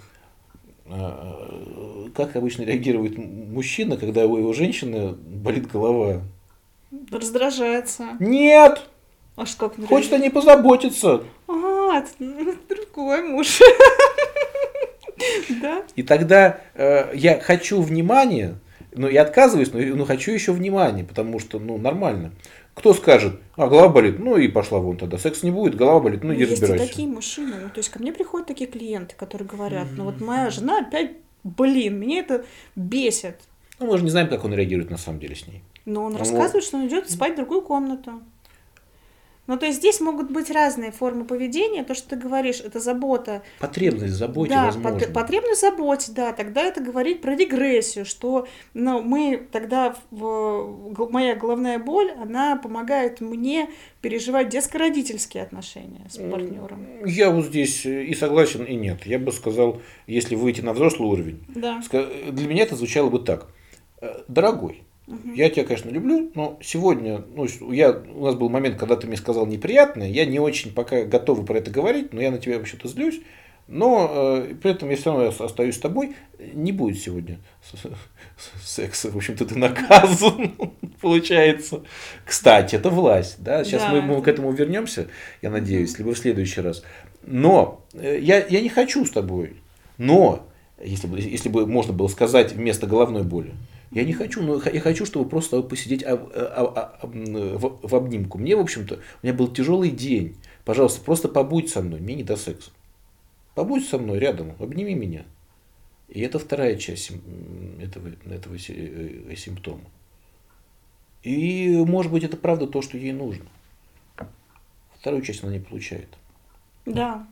а, 0.88 2.10
как 2.16 2.36
обычно 2.36 2.64
реагирует 2.64 3.18
мужчина, 3.18 3.98
когда 3.98 4.26
у 4.26 4.38
его 4.38 4.52
женщины 4.54 5.14
болит 5.14 5.68
голова? 5.72 6.22
Раздражается. 7.12 8.18
Нет! 8.20 8.82
А 9.36 9.46
что 9.46 9.70
как 9.70 9.86
Хочет 9.88 10.12
о 10.12 10.18
ней 10.18 10.30
позаботиться. 10.30 11.24
А, 11.48 11.98
это 12.00 12.10
ну, 12.20 12.56
другой 12.68 13.24
муж. 13.24 13.62
Да? 15.62 15.84
И 15.96 16.04
тогда 16.04 16.60
э, 16.76 17.12
я 17.16 17.40
хочу 17.40 17.82
внимания, 17.82 18.56
но 18.94 19.08
я 19.10 19.22
отказываюсь, 19.24 19.72
но, 19.74 19.80
но 19.80 20.06
хочу 20.06 20.32
еще 20.32 20.52
внимания, 20.52 21.04
потому 21.04 21.40
что, 21.40 21.60
ну, 21.60 21.78
нормально. 21.78 22.32
Кто 22.74 22.94
скажет, 22.94 23.40
а 23.56 23.68
голова 23.68 23.90
болит, 23.90 24.20
ну 24.20 24.38
и 24.38 24.48
пошла 24.48 24.80
вон 24.80 24.96
тогда, 24.98 25.18
секс 25.18 25.44
не 25.44 25.52
будет, 25.52 25.76
голова 25.76 26.00
болит, 26.00 26.24
ну 26.24 26.34
иди 26.34 26.42
Есть 26.42 26.52
и 26.52 26.56
разбирайся. 26.62 26.88
такие 26.88 27.08
мужчины. 27.08 27.56
Ну, 27.64 27.70
то 27.70 27.78
есть 27.80 27.90
ко 27.90 28.00
мне 28.00 28.14
приходят 28.14 28.48
такие 28.48 28.70
клиенты, 28.70 29.16
которые 29.16 29.48
говорят, 29.48 29.88
ну 29.96 30.06
вот 30.06 30.22
моя 30.22 30.50
жена 30.50 30.80
опять, 30.80 31.12
блин, 31.44 32.00
меня 32.00 32.20
это 32.20 32.46
бесит. 32.78 33.36
Ну, 33.80 33.88
мы 33.88 33.98
же 33.98 34.04
не 34.06 34.10
знаем, 34.10 34.30
как 34.30 34.46
он 34.46 34.54
реагирует 34.54 34.90
на 34.92 34.98
самом 34.98 35.20
деле 35.20 35.36
с 35.36 35.46
ней. 35.48 35.62
Но 35.86 36.04
он 36.06 36.14
Ну, 36.14 36.20
рассказывает, 36.20 36.64
что 36.64 36.78
он 36.78 36.88
идет 36.88 37.10
спать 37.10 37.34
в 37.34 37.38
другую 37.38 37.62
комнату. 37.62 38.22
Ну, 39.50 39.58
то 39.58 39.66
есть 39.66 39.80
здесь 39.80 40.00
могут 40.00 40.30
быть 40.30 40.52
разные 40.52 40.92
формы 40.92 41.26
поведения. 41.26 41.84
То, 41.84 41.96
что 41.96 42.10
ты 42.10 42.16
говоришь, 42.18 42.62
это 42.64 42.80
забота. 42.80 43.42
Потребность 43.60 44.14
в 44.14 44.16
заботе 44.16 44.52
да, 44.52 44.66
возможно. 44.66 45.00
пот- 45.00 45.12
потребность 45.12 45.58
в 45.58 45.62
заботе, 45.62 46.12
да. 46.12 46.34
Тогда 46.34 46.62
это 46.62 46.84
говорит 46.84 47.22
про 47.22 47.36
регрессию, 47.36 48.06
что 48.06 48.48
ну, 48.76 49.02
мы 49.02 49.48
тогда, 49.52 49.96
в, 50.12 51.10
моя 51.10 51.34
головная 51.34 51.80
боль, 51.80 52.12
она 52.12 52.58
помогает 52.58 53.22
мне 53.22 53.70
переживать 54.02 54.50
детско-родительские 54.50 55.42
отношения 55.42 56.06
с 56.08 56.18
партнером. 56.18 56.86
Я 57.08 57.32
вот 57.32 57.46
здесь 57.46 57.88
э, 57.88 58.04
и 58.04 58.14
согласен, 58.14 58.66
и 58.66 58.76
нет. 58.76 59.08
Я 59.08 59.18
бы 59.18 59.32
сказал, 59.32 59.82
если 60.06 60.36
выйти 60.36 60.62
на 60.62 60.74
взрослый 60.74 61.10
уровень, 61.10 61.44
Да. 61.48 61.82
для 61.92 62.48
меня 62.48 62.62
это 62.62 62.76
звучало 62.76 63.10
бы 63.10 63.18
так. 63.18 63.48
Э, 64.00 64.22
Дорогой, 65.10 65.36
я 65.38 65.50
тебя, 65.50 65.66
конечно, 65.66 65.90
люблю, 65.90 66.32
но 66.36 66.58
сегодня, 66.62 67.24
ну, 67.36 67.48
я, 67.72 67.92
у 67.92 68.26
нас 68.26 68.36
был 68.36 68.50
момент, 68.50 68.78
когда 68.78 68.96
ты 68.96 69.08
мне 69.08 69.18
сказал 69.18 69.46
неприятное, 69.48 70.08
я 70.10 70.26
не 70.26 70.40
очень 70.40 70.72
пока 70.74 71.04
готова 71.04 71.44
про 71.44 71.58
это 71.58 71.72
говорить, 71.72 72.14
но 72.14 72.22
я 72.22 72.32
на 72.32 72.38
тебя 72.38 72.58
вообще-то 72.58 72.88
злюсь, 72.88 73.20
но 73.68 74.10
э, 74.48 74.56
при 74.62 74.72
этом 74.72 74.90
я 74.90 74.96
все 74.96 75.12
равно 75.12 75.28
ос- 75.30 75.42
остаюсь 75.42 75.76
с 75.76 75.80
тобой, 75.80 76.16
не 76.54 76.72
будет 76.72 77.00
сегодня 77.00 77.40
секса, 78.64 79.12
в 79.12 79.16
общем-то 79.18 79.46
ты 79.46 79.58
наказан, 79.58 80.54
получается. 81.02 81.82
Кстати, 82.26 82.76
это 82.76 82.90
власть, 82.90 83.38
да, 83.40 83.64
сейчас 83.64 83.84
Да, 83.84 83.92
мы, 83.92 84.02
мы 84.02 84.14
это- 84.16 84.22
к 84.24 84.28
этому 84.28 84.52
вернемся, 84.52 85.08
я 85.42 85.50
надеюсь, 85.50 85.98
либо 85.98 86.14
в 86.14 86.18
следующий 86.18 86.62
раз. 86.62 86.84
Но 87.24 87.84
э, 87.94 88.20
я, 88.22 88.46
я 88.46 88.62
не 88.62 88.70
хочу 88.70 89.06
с 89.06 89.12
тобой, 89.12 89.58
но, 89.98 90.48
если 90.84 91.08
бы, 91.08 91.20
если 91.20 91.50
бы 91.50 91.66
можно 91.68 91.94
было 91.94 92.08
сказать 92.08 92.54
вместо 92.54 92.88
головной 92.88 93.24
боли, 93.24 93.54
я 93.92 94.04
не 94.04 94.14
хочу, 94.14 94.42
но 94.44 94.62
я 94.72 94.80
хочу, 94.80 95.06
чтобы 95.06 95.28
просто 95.28 95.62
посидеть 95.62 96.04
об- 96.04 96.32
об- 96.36 97.12
в, 97.84 97.96
обнимку. 97.96 98.38
Мне, 98.38 98.56
в 98.56 98.60
общем-то, 98.60 98.96
у 98.96 99.26
меня 99.26 99.34
был 99.34 99.48
тяжелый 99.48 99.90
день. 99.90 100.36
Пожалуйста, 100.64 101.02
просто 101.02 101.28
побудь 101.28 101.70
со 101.70 101.82
мной, 101.82 102.00
мне 102.00 102.16
не 102.16 102.24
до 102.24 102.36
секса. 102.36 102.72
Побудь 103.56 103.88
со 103.88 103.98
мной 103.98 104.20
рядом, 104.20 104.56
обними 104.60 104.94
меня. 104.94 105.26
И 106.08 106.22
это 106.22 106.40
вторая 106.40 106.76
часть 106.76 107.12
этого, 107.82 108.10
этого 108.26 108.56
э, 108.56 109.36
симптома. 109.36 109.84
И, 111.24 111.76
может 111.86 112.12
быть, 112.12 112.24
это 112.24 112.38
правда 112.38 112.68
то, 112.68 112.82
что 112.82 112.98
ей 112.98 113.12
нужно. 113.12 113.46
Вторую 115.00 115.22
часть 115.22 115.44
она 115.44 115.54
не 115.54 115.60
получает. 115.60 116.10
Да. 116.86 117.28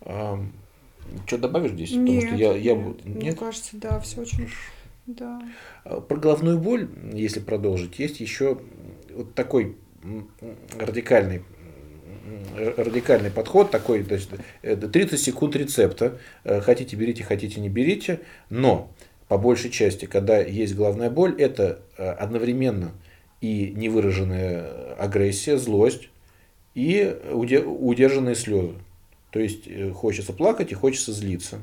что 0.00 1.38
добавишь 1.38 1.72
здесь? 1.72 1.90
Потому 1.90 2.06
Нет, 2.08 2.26
что 2.26 2.34
я, 2.36 2.56
я 2.56 2.74
нет, 2.74 3.04
мне 3.04 3.32
кажется, 3.34 3.76
да, 3.76 3.98
все 4.00 4.20
очень... 4.20 4.48
Да. 5.08 5.40
А, 5.84 6.00
Про 6.00 6.16
головную 6.18 6.58
боль, 6.58 6.88
если 7.12 7.40
продолжить, 7.40 7.98
есть 7.98 8.20
еще 8.20 8.60
вот 9.14 9.34
такой 9.34 9.76
радикальный 10.78 11.42
радикальный 12.76 13.30
подход 13.30 13.70
такой, 13.70 14.04
то 14.04 14.14
есть 14.14 14.28
это 14.60 14.86
30 14.88 15.18
секунд 15.18 15.56
рецепта, 15.56 16.18
Э, 16.44 16.60
хотите 16.60 16.94
берите, 16.94 17.24
хотите 17.24 17.58
не 17.60 17.70
берите, 17.70 18.20
но 18.50 18.92
по 19.28 19.38
большей 19.38 19.70
части, 19.70 20.04
когда 20.04 20.38
есть 20.38 20.74
головная 20.74 21.08
боль, 21.10 21.34
это 21.40 21.80
э, 21.96 22.06
одновременно 22.10 22.92
и 23.40 23.72
невыраженная 23.74 24.94
агрессия, 24.98 25.56
злость 25.56 26.10
и 26.74 27.16
уде- 27.32 27.64
удержанные 27.64 28.34
слезы. 28.34 28.74
То 29.30 29.40
есть 29.40 29.66
э, 29.66 29.90
хочется 29.90 30.32
плакать 30.34 30.70
и 30.70 30.74
хочется 30.74 31.12
злиться. 31.12 31.60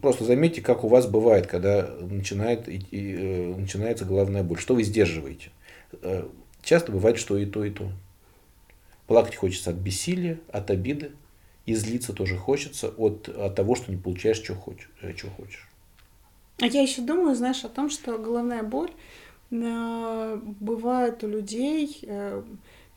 Просто 0.00 0.24
заметьте, 0.24 0.60
как 0.60 0.84
у 0.84 0.88
вас 0.88 1.06
бывает, 1.06 1.46
когда 1.46 1.88
начинает, 2.00 2.68
идти, 2.68 2.86
э, 3.18 3.54
начинается 3.56 4.04
головная 4.04 4.42
боль. 4.42 4.58
Что 4.58 4.74
вы 4.74 4.82
сдерживаете? 4.82 5.50
Э, 6.02 6.28
Часто 6.62 6.92
бывает, 6.92 7.18
что 7.18 7.36
и 7.38 7.46
то, 7.46 7.64
и 7.64 7.70
то. 7.70 7.90
Плакать 9.06 9.36
хочется 9.36 9.70
от 9.70 9.76
бессилия, 9.76 10.38
от 10.50 10.70
обиды. 10.70 11.12
И 11.66 11.74
злиться 11.74 12.12
тоже 12.12 12.36
хочется 12.36 12.88
от, 12.88 13.28
от 13.28 13.54
того, 13.54 13.74
что 13.74 13.90
не 13.90 13.96
получаешь, 13.98 14.36
что 14.42 14.54
хочешь. 14.54 14.90
э, 15.02 15.14
Что 15.16 15.28
хочешь. 15.30 15.68
А 16.60 16.66
я 16.66 16.82
еще 16.82 17.02
думаю, 17.02 17.34
знаешь, 17.34 17.64
о 17.64 17.68
том, 17.68 17.90
что 17.90 18.16
головная 18.18 18.62
боль 18.62 18.90
бывает 19.50 21.22
у 21.24 21.28
людей, 21.28 22.00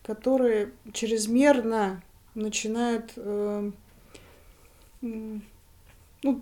которые 0.04 0.72
чрезмерно 0.94 2.02
начинают 2.36 3.14
ну, 6.24 6.42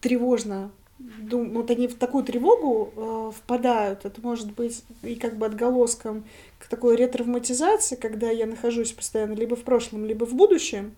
тревожно. 0.00 0.70
дум- 0.98 1.52
Вот 1.52 1.70
они 1.70 1.88
в 1.88 1.94
такую 1.96 2.24
тревогу 2.24 2.92
э, 2.96 3.30
впадают. 3.36 4.04
Это 4.04 4.20
может 4.22 4.52
быть 4.54 4.82
и 5.02 5.14
как 5.14 5.36
бы 5.36 5.44
отголоском 5.46 6.24
к 6.58 6.66
такой 6.68 6.96
ретравматизации, 6.96 7.96
когда 7.96 8.30
я 8.30 8.46
нахожусь 8.46 8.92
постоянно 8.92 9.34
либо 9.34 9.56
в 9.56 9.62
прошлом, 9.62 10.06
либо 10.06 10.24
в 10.24 10.32
будущем, 10.34 10.94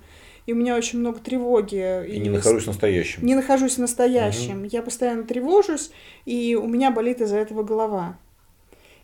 и 0.47 0.53
у 0.53 0.57
меня 0.57 0.77
очень 0.77 1.01
много 1.01 1.19
тревоги. 1.19 2.07
И 2.07 2.19
не 2.21 2.31
нахожусь 2.31 2.65
в 2.65 2.69
настоящем. 2.69 3.27
не 3.27 3.35
нахожусь 3.35 3.75
в 3.75 3.79
настоящем. 3.81 4.63
Я 4.65 4.83
постоянно 4.83 5.25
тревожусь, 5.25 5.91
и 6.25 6.55
у 6.55 6.67
меня 6.67 6.91
болит 6.91 7.21
из-за 7.21 7.37
этого 7.37 7.63
голова. 7.65 8.17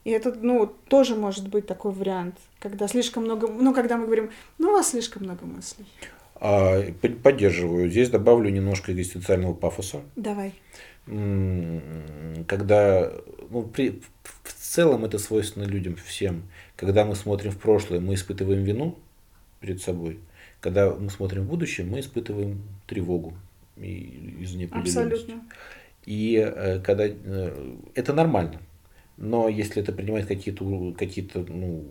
И 0.05 0.11
это, 0.11 0.37
ну, 0.41 0.67
тоже 0.89 1.17
может 1.17 1.49
быть 1.49 1.67
такой 1.67 1.91
вариант, 1.93 2.37
когда 2.61 2.87
слишком 2.89 3.25
много, 3.25 3.49
ну, 3.49 3.73
когда 3.75 3.97
мы 3.97 4.05
говорим, 4.05 4.31
ну, 4.59 4.69
у 4.69 4.73
вас 4.73 4.91
слишком 4.91 5.23
много 5.25 5.45
мыслей. 5.47 5.87
А, 6.37 6.83
под- 7.01 7.23
поддерживаю. 7.23 7.89
Здесь 7.91 8.11
добавлю 8.11 8.51
немножко 8.51 8.93
экзистенциального 8.93 9.55
пафоса. 9.55 10.01
Давай. 10.17 10.53
Когда, 12.47 13.13
ну, 13.51 13.63
при, 13.63 14.01
в 14.23 14.53
целом 14.53 15.05
это 15.05 15.19
свойственно 15.19 15.65
людям 15.65 15.97
всем. 15.97 16.43
Когда 16.77 17.05
мы 17.05 17.15
смотрим 17.15 17.51
в 17.53 17.59
прошлое, 17.59 18.01
мы 18.01 18.15
испытываем 18.15 18.63
вину 18.65 18.99
перед 19.61 19.81
собой. 19.81 20.19
Когда 20.61 20.91
мы 20.95 21.11
смотрим 21.11 21.43
в 21.45 21.49
будущее, 21.49 21.87
мы 21.87 22.01
испытываем 22.01 22.63
тревогу 22.87 23.35
из 23.77 24.55
неопределенности. 24.55 25.31
Абсолютно. 25.33 25.43
И 26.07 26.37
э, 26.37 26.81
когда 26.81 27.07
э, 27.07 27.75
это 27.95 28.13
нормально. 28.13 28.61
Но 29.17 29.49
если 29.49 29.83
это 29.83 29.93
принимает 29.93 30.27
какие-то 30.27 30.65
у- 30.65 30.93
какие-то 30.95 31.45
ну, 31.49 31.85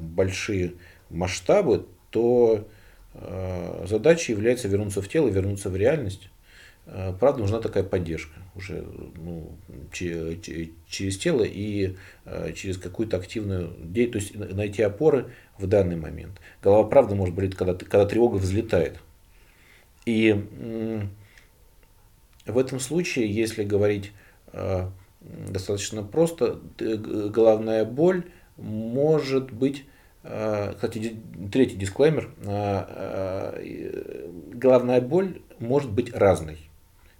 большие 0.00 0.74
масштабы, 1.10 1.86
то 2.10 2.66
задачей 3.86 4.32
является 4.32 4.68
вернуться 4.68 5.02
в 5.02 5.08
тело, 5.08 5.28
вернуться 5.28 5.70
в 5.70 5.76
реальность, 5.76 6.28
э, 6.86 7.14
правда 7.18 7.40
нужна 7.40 7.60
такая 7.60 7.82
поддержка 7.84 8.34
уже 8.54 8.84
ну, 9.16 9.56
через 9.92 11.18
тело 11.18 11.44
и 11.44 11.96
э, 12.24 12.52
через 12.54 12.78
какую-то 12.78 13.16
активную 13.16 13.72
деятельность, 13.82 14.32
то 14.32 14.38
есть 14.38 14.54
найти 14.54 14.82
опоры 14.82 15.32
в 15.58 15.66
данный 15.66 15.96
момент. 15.96 16.40
Голова 16.62 16.88
правда 16.88 17.14
может 17.14 17.34
болеть, 17.34 17.54
когда, 17.54 17.74
когда 17.74 18.06
тревога 18.06 18.36
взлетает. 18.36 18.98
И 20.06 20.32
в 22.46 22.56
этом 22.56 22.80
случае, 22.80 23.30
если 23.30 23.62
говорить 23.62 24.12
э, 24.52 24.88
достаточно 25.20 26.02
просто, 26.02 26.60
головная 26.78 27.84
боль 27.84 28.24
может 28.56 29.52
быть 29.52 29.84
кстати, 30.74 31.16
третий 31.50 31.76
дисклеймер. 31.76 32.30
Головная 34.54 35.00
боль 35.00 35.40
может 35.58 35.90
быть 35.90 36.14
разной 36.14 36.58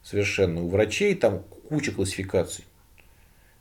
совершенно. 0.02 0.62
У 0.62 0.68
врачей 0.68 1.14
там 1.14 1.44
куча 1.68 1.92
классификаций. 1.92 2.64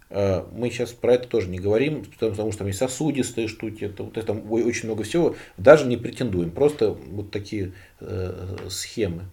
Мы 0.10 0.70
сейчас 0.72 0.92
про 0.94 1.16
это 1.16 1.28
тоже 1.28 1.50
не 1.50 1.60
говорим, 1.60 2.06
потому 2.20 2.52
что 2.52 2.60
там 2.60 2.68
есть 2.68 2.80
сосудистые 2.80 3.50
штуки, 3.50 3.86
это, 3.86 4.04
вот 4.04 4.18
это 4.18 4.34
очень 4.34 4.86
много 4.88 5.04
всего. 5.04 5.36
Даже 5.58 5.86
не 5.86 5.98
претендуем, 5.98 6.52
просто 6.52 6.92
вот 6.92 7.32
такие 7.32 7.74
э, 8.00 8.58
схемы. 8.70 9.26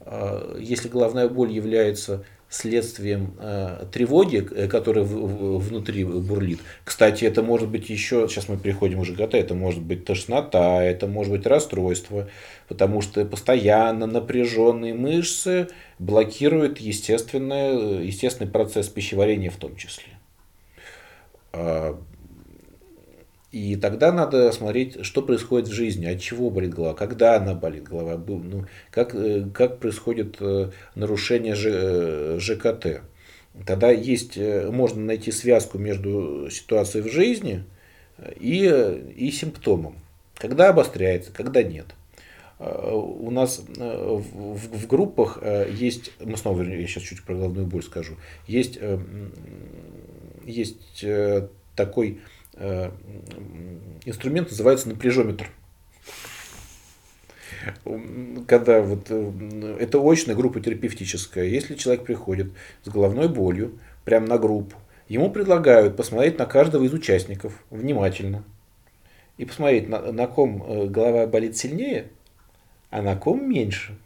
Э, 0.00 0.56
если 0.60 0.88
головная 0.88 1.28
боль 1.28 1.50
является 1.50 2.24
следствием 2.48 3.34
э, 3.38 3.86
тревоги, 3.92 4.46
э, 4.50 4.68
которая 4.68 5.04
в, 5.04 5.12
в, 5.12 5.58
внутри 5.58 6.04
бурлит. 6.04 6.60
Кстати, 6.84 7.24
это 7.24 7.42
может 7.42 7.68
быть 7.68 7.90
еще, 7.90 8.26
сейчас 8.28 8.48
мы 8.48 8.56
переходим 8.56 9.00
уже 9.00 9.14
к 9.14 9.16
ГТ, 9.16 9.34
это 9.34 9.54
может 9.54 9.82
быть 9.82 10.04
тошнота, 10.04 10.82
это 10.82 11.06
может 11.06 11.32
быть 11.32 11.46
расстройство, 11.46 12.28
потому 12.66 13.02
что 13.02 13.24
постоянно 13.24 14.06
напряженные 14.06 14.94
мышцы 14.94 15.68
блокируют 15.98 16.78
естественный, 16.78 18.06
естественный 18.06 18.50
процесс 18.50 18.88
пищеварения 18.88 19.50
в 19.50 19.56
том 19.56 19.76
числе. 19.76 20.12
И 23.50 23.76
тогда 23.76 24.12
надо 24.12 24.52
смотреть, 24.52 25.04
что 25.06 25.22
происходит 25.22 25.68
в 25.68 25.72
жизни, 25.72 26.04
от 26.04 26.20
чего 26.20 26.50
болит 26.50 26.74
голова, 26.74 26.94
когда 26.94 27.36
она 27.36 27.54
болит 27.54 27.84
голова, 27.84 28.22
ну, 28.26 28.66
как, 28.90 29.14
э, 29.14 29.46
как 29.54 29.78
происходит 29.78 30.36
э, 30.40 30.70
нарушение 30.94 31.54
ЖКТ. 32.38 32.86
Э, 32.86 33.00
тогда 33.64 33.90
есть, 33.90 34.36
можно 34.36 35.00
найти 35.00 35.32
связку 35.32 35.78
между 35.78 36.50
ситуацией 36.50 37.02
в 37.02 37.10
жизни 37.10 37.64
и, 38.38 38.66
и 39.16 39.30
симптомом. 39.30 39.96
Когда 40.34 40.68
обостряется, 40.68 41.32
когда 41.32 41.62
нет. 41.62 41.86
У 42.60 43.30
нас 43.30 43.62
в, 43.76 44.20
в 44.56 44.86
группах 44.88 45.40
есть, 45.70 46.12
мы 46.20 46.36
снова, 46.36 46.62
я 46.62 46.86
сейчас 46.86 47.04
чуть 47.04 47.22
про 47.22 47.34
головную 47.34 47.66
боль 47.66 47.84
скажу, 47.84 48.16
есть, 48.46 48.78
есть 50.44 51.04
такой 51.76 52.20
инструмент 54.04 54.50
называется 54.50 54.88
напряжометр. 54.88 55.50
Когда 58.46 58.80
вот 58.80 59.06
э, 59.10 59.76
это 59.80 59.98
очная 59.98 60.36
группа 60.36 60.60
терапевтическая, 60.60 61.44
если 61.44 61.74
человек 61.74 62.04
приходит 62.04 62.52
с 62.84 62.88
головной 62.88 63.28
болью 63.28 63.78
прямо 64.04 64.26
на 64.26 64.38
группу, 64.38 64.76
ему 65.08 65.30
предлагают 65.30 65.96
посмотреть 65.96 66.38
на 66.38 66.46
каждого 66.46 66.84
из 66.84 66.92
участников 66.92 67.52
внимательно 67.70 68.44
и 69.36 69.44
посмотреть, 69.44 69.88
на, 69.88 70.12
на 70.12 70.26
ком 70.26 70.62
э, 70.62 70.86
голова 70.86 71.26
болит 71.26 71.56
сильнее, 71.56 72.08
а 72.90 73.02
на 73.02 73.16
ком 73.16 73.48
меньше. 73.48 73.96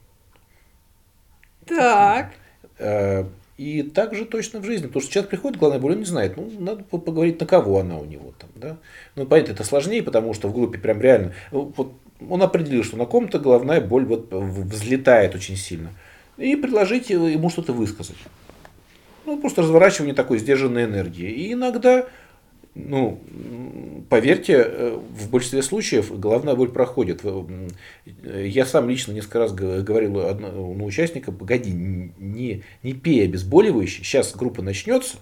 Так. 1.66 2.32
И 3.58 3.82
также 3.82 4.24
точно 4.24 4.60
в 4.60 4.64
жизни, 4.64 4.86
потому 4.86 5.02
что 5.02 5.12
человек 5.12 5.30
приходит, 5.30 5.58
главная 5.58 5.78
боль, 5.78 5.92
он 5.92 5.98
не 5.98 6.04
знает, 6.04 6.36
ну, 6.36 6.50
надо 6.58 6.84
поговорить, 6.84 7.38
на 7.38 7.46
кого 7.46 7.80
она 7.80 7.98
у 7.98 8.04
него 8.04 8.32
там, 8.38 8.50
да. 8.56 8.76
Ну, 9.14 9.26
понятно, 9.26 9.52
это 9.52 9.64
сложнее, 9.64 10.02
потому 10.02 10.32
что 10.32 10.48
в 10.48 10.54
группе 10.54 10.78
прям 10.78 11.00
реально, 11.00 11.32
ну, 11.50 11.72
вот 11.76 11.92
он 12.28 12.42
определил, 12.42 12.82
что 12.82 12.96
на 12.96 13.04
ком-то 13.04 13.38
головная 13.38 13.80
боль 13.80 14.04
вот 14.06 14.32
взлетает 14.32 15.34
очень 15.34 15.56
сильно. 15.56 15.90
И 16.38 16.56
предложить 16.56 17.10
ему 17.10 17.50
что-то 17.50 17.72
высказать. 17.72 18.16
Ну, 19.26 19.38
просто 19.38 19.62
разворачивание 19.62 20.14
такой 20.14 20.38
сдержанной 20.38 20.84
энергии. 20.84 21.30
И 21.30 21.52
иногда 21.52 22.06
ну, 22.74 23.20
поверьте, 24.08 24.54
э, 24.54 24.98
в 25.10 25.30
большинстве 25.30 25.62
случаев 25.62 26.18
головная 26.18 26.54
боль 26.54 26.70
проходит. 26.70 27.22
Я 28.24 28.64
сам 28.64 28.88
лично 28.88 29.12
несколько 29.12 29.40
раз 29.40 29.52
говорил 29.52 30.20
одному 30.20 30.84
участнику, 30.84 31.32
погоди, 31.32 31.70
не, 31.70 32.62
не 32.82 32.92
пей 32.94 33.24
обезболивающий, 33.24 34.04
сейчас 34.04 34.34
группа 34.34 34.62
начнется, 34.62 35.18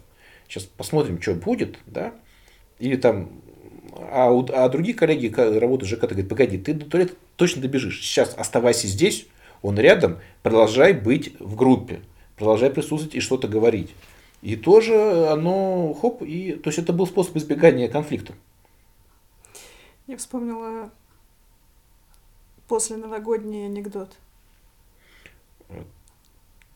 сейчас 0.49 0.65
посмотрим, 0.65 1.21
что 1.21 1.35
будет, 1.35 1.79
да, 1.87 2.15
или 2.79 2.95
там, 2.95 3.31
а, 4.13 4.31
у, 4.31 4.47
а 4.53 4.69
другие 4.69 4.95
коллеги 4.95 5.27
работают 5.35 5.91
ЖКТ 5.91 6.11
говорят, 6.11 6.29
погоди, 6.29 6.57
ты 6.57 6.73
до 6.73 6.87
туалета 6.87 7.15
точно 7.35 7.63
добежишь, 7.63 8.01
сейчас 8.01 8.33
оставайся 8.37 8.87
здесь, 8.87 9.27
он 9.61 9.77
рядом, 9.77 10.19
продолжай 10.45 10.93
быть 10.93 11.35
в 11.41 11.57
группе, 11.57 12.01
продолжай 12.37 12.71
присутствовать 12.71 13.17
и 13.17 13.21
что-то 13.21 13.49
говорить. 13.49 13.91
И 14.42 14.57
тоже 14.57 15.29
оно, 15.29 15.92
хоп, 15.92 16.22
и, 16.22 16.53
то 16.53 16.68
есть 16.68 16.79
это 16.79 16.92
был 16.92 17.07
способ 17.07 17.37
избегания 17.37 17.88
конфликта. 17.88 18.35
Я 20.07 20.16
вспомнила 20.16 20.90
после 22.66 22.96
новогодний 22.96 23.66
анекдот. 23.66 24.16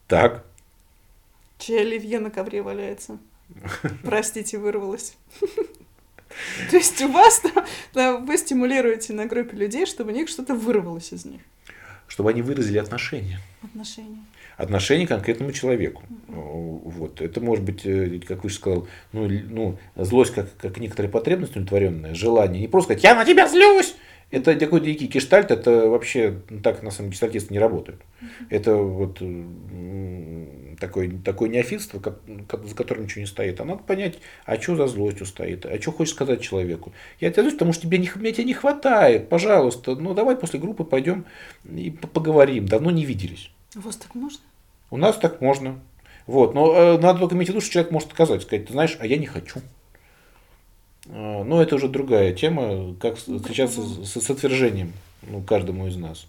Так. 0.06 0.44
Чья 1.58 1.80
оливье 1.80 2.20
на 2.20 2.30
ковре 2.30 2.62
валяется. 2.62 3.18
Простите, 4.02 4.58
вырвалась. 4.58 5.16
То 6.70 6.76
есть 6.76 7.00
у 7.00 7.08
вас 7.08 7.42
вы 8.20 8.36
стимулируете 8.36 9.12
на 9.12 9.26
группе 9.26 9.56
людей, 9.56 9.86
чтобы 9.86 10.12
у 10.12 10.14
них 10.14 10.28
что-то 10.28 10.54
вырвалось 10.54 11.12
из 11.12 11.24
них. 11.24 11.40
Чтобы 12.06 12.30
они 12.30 12.42
выразили 12.42 12.78
отношения. 12.78 13.40
Отношения 13.62 14.24
отношение 14.56 15.06
к 15.06 15.10
конкретному 15.10 15.52
человеку. 15.52 16.02
Вот. 16.28 17.20
Это 17.20 17.40
может 17.40 17.64
быть, 17.64 17.84
э, 17.84 18.20
как 18.26 18.44
вы 18.44 18.50
же 18.50 18.56
сказал, 18.56 18.86
ну, 19.12 19.28
ну, 19.28 19.78
злость 19.96 20.34
как, 20.34 20.56
как 20.56 20.78
некоторая 20.78 21.10
потребность 21.10 21.52
удовлетворенная, 21.52 22.14
желание. 22.14 22.60
Не 22.60 22.68
просто 22.68 22.92
сказать, 22.92 23.04
я 23.04 23.14
на 23.14 23.24
тебя 23.24 23.48
злюсь! 23.48 23.94
Это 24.30 24.54
такой 24.56 24.80
дикий 24.80 25.06
гештальт, 25.06 25.50
это 25.50 25.88
вообще 25.88 26.40
так 26.62 26.82
на 26.82 26.90
самом 26.90 27.10
деле 27.10 27.12
гештальтисты 27.12 27.52
не 27.52 27.60
работают. 27.60 28.00
Это 28.48 28.74
вот 28.74 29.18
такое, 30.78 31.10
такое 31.24 31.48
неофитство, 31.48 31.98
как, 31.98 32.18
как, 32.48 32.64
за 32.66 32.74
которым 32.74 33.04
ничего 33.04 33.20
не 33.20 33.26
стоит. 33.26 33.60
А 33.60 33.64
надо 33.64 33.82
понять, 33.82 34.18
а 34.44 34.60
что 34.60 34.76
за 34.76 34.86
злостью 34.86 35.26
стоит, 35.26 35.66
а 35.66 35.80
что 35.80 35.92
хочешь 35.92 36.14
сказать 36.14 36.40
человеку. 36.40 36.92
Я 37.20 37.30
тебя 37.30 37.42
злюсь, 37.42 37.54
потому 37.54 37.72
что 37.72 37.82
тебе 37.82 37.98
не, 37.98 38.10
мне 38.16 38.32
тебя 38.32 38.44
не 38.44 38.54
хватает, 38.54 39.28
пожалуйста, 39.28 39.94
ну 39.94 40.14
давай 40.14 40.36
после 40.36 40.60
группы 40.60 40.84
пойдем 40.84 41.24
и 41.64 41.90
поговорим, 41.90 42.66
давно 42.66 42.90
не 42.90 43.04
виделись. 43.04 43.50
У 43.76 43.80
вас 43.80 43.96
так 43.96 44.14
можно? 44.14 44.40
У 44.90 44.96
нас 44.96 45.16
так 45.16 45.40
можно. 45.40 45.80
Вот. 46.26 46.54
Но 46.54 46.74
э, 46.74 46.98
надо 46.98 47.20
только 47.20 47.34
иметь 47.34 47.48
в 47.48 47.50
виду, 47.50 47.60
что 47.60 47.72
человек 47.72 47.92
может 47.92 48.10
отказать, 48.10 48.42
сказать, 48.42 48.66
ты 48.66 48.72
знаешь, 48.72 48.96
а 49.00 49.06
я 49.06 49.16
не 49.16 49.26
хочу. 49.26 49.60
Э, 51.06 51.42
но 51.42 51.62
это 51.62 51.74
уже 51.74 51.88
другая 51.88 52.32
тема, 52.32 52.94
как 53.00 53.16
встречаться 53.16 53.82
с, 53.82 54.20
с 54.20 54.30
отвержением 54.30 54.92
ну, 55.22 55.42
каждому 55.42 55.86
из 55.86 55.96
нас. 55.96 56.26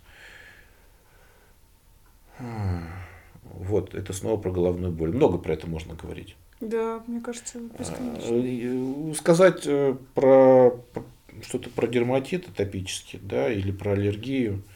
Вот, 3.60 3.94
это 3.96 4.14
снова 4.14 4.38
про 4.38 4.52
головную 4.52 4.92
боль. 4.92 5.14
Много 5.14 5.38
про 5.38 5.54
это 5.54 5.68
можно 5.68 5.96
говорить. 5.96 6.36
Да, 6.62 7.04
мне 7.08 7.22
кажется, 7.22 7.60
бесконечно. 7.78 9.14
Сказать 9.16 9.64
э, 9.66 9.96
про, 10.14 10.72
про 10.94 11.04
что-то 11.42 11.70
про 11.70 11.88
дерматит 11.88 12.48
атопический, 12.48 13.20
да, 13.22 13.52
или 13.52 13.72
про 13.72 13.92
аллергию– 13.92 14.62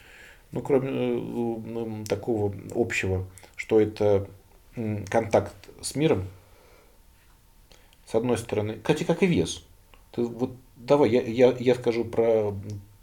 ну, 0.52 0.62
кроме 0.62 2.02
э, 2.02 2.06
такого 2.06 2.54
общего, 2.74 3.28
что 3.56 3.80
это 3.80 4.28
контакт 5.10 5.54
с 5.82 5.96
миром, 5.96 6.26
с 8.06 8.16
одной 8.16 8.38
стороны, 8.38 8.78
кстати, 8.82 9.04
как 9.04 9.22
и 9.24 9.28
вес. 9.28 9.64
Ты, 10.12 10.24
вот 10.24 10.52
давай, 10.76 11.12
я, 11.12 11.22
я, 11.22 11.56
я 11.60 11.76
скажу 11.76 12.06
про, 12.06 12.56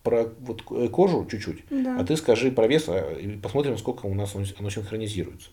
про 0.03 0.29
вот 0.41 0.65
э, 0.71 0.89
кожу 0.89 1.27
чуть-чуть, 1.31 1.65
да. 1.71 2.01
а 2.01 2.05
ты 2.05 2.17
скажи 2.17 2.51
про 2.51 2.67
вес, 2.67 2.87
а, 2.89 3.13
и 3.13 3.37
посмотрим, 3.37 3.79
сколько 3.79 4.07
у 4.07 4.15
нас 4.15 4.35
оно 4.35 4.71
синхронизируется. 4.71 5.51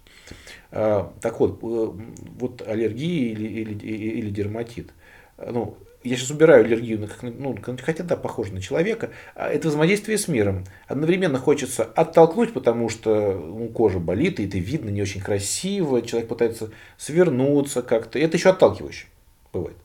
А, 0.72 1.14
так 1.22 1.40
вот, 1.40 1.60
э, 1.62 1.92
вот 2.40 2.62
аллергия 2.68 3.32
или, 3.32 3.48
или, 3.48 3.74
или 3.86 4.30
дерматит. 4.30 4.92
Ну, 5.38 5.78
я 6.04 6.16
сейчас 6.16 6.32
убираю 6.32 6.66
аллергию, 6.66 7.10
ну, 7.22 7.58
хотя 7.82 8.04
да, 8.04 8.18
похоже 8.18 8.54
на 8.54 8.62
человека, 8.62 9.12
а 9.36 9.50
это 9.50 9.70
взаимодействие 9.70 10.18
с 10.18 10.28
миром. 10.28 10.66
Одновременно 10.88 11.40
хочется 11.40 11.84
оттолкнуть, 11.84 12.54
потому 12.54 12.90
что 12.90 13.34
ну, 13.34 13.70
кожа 13.70 14.00
болит, 14.00 14.40
и 14.40 14.48
это 14.48 14.58
видно 14.58 14.90
не 14.90 15.02
очень 15.02 15.22
красиво, 15.22 16.02
человек 16.02 16.28
пытается 16.28 16.72
свернуться 16.98 17.82
как-то, 17.82 18.20
это 18.20 18.38
еще 18.38 18.50
отталкивающе 18.50 19.08
бывает. 19.54 19.78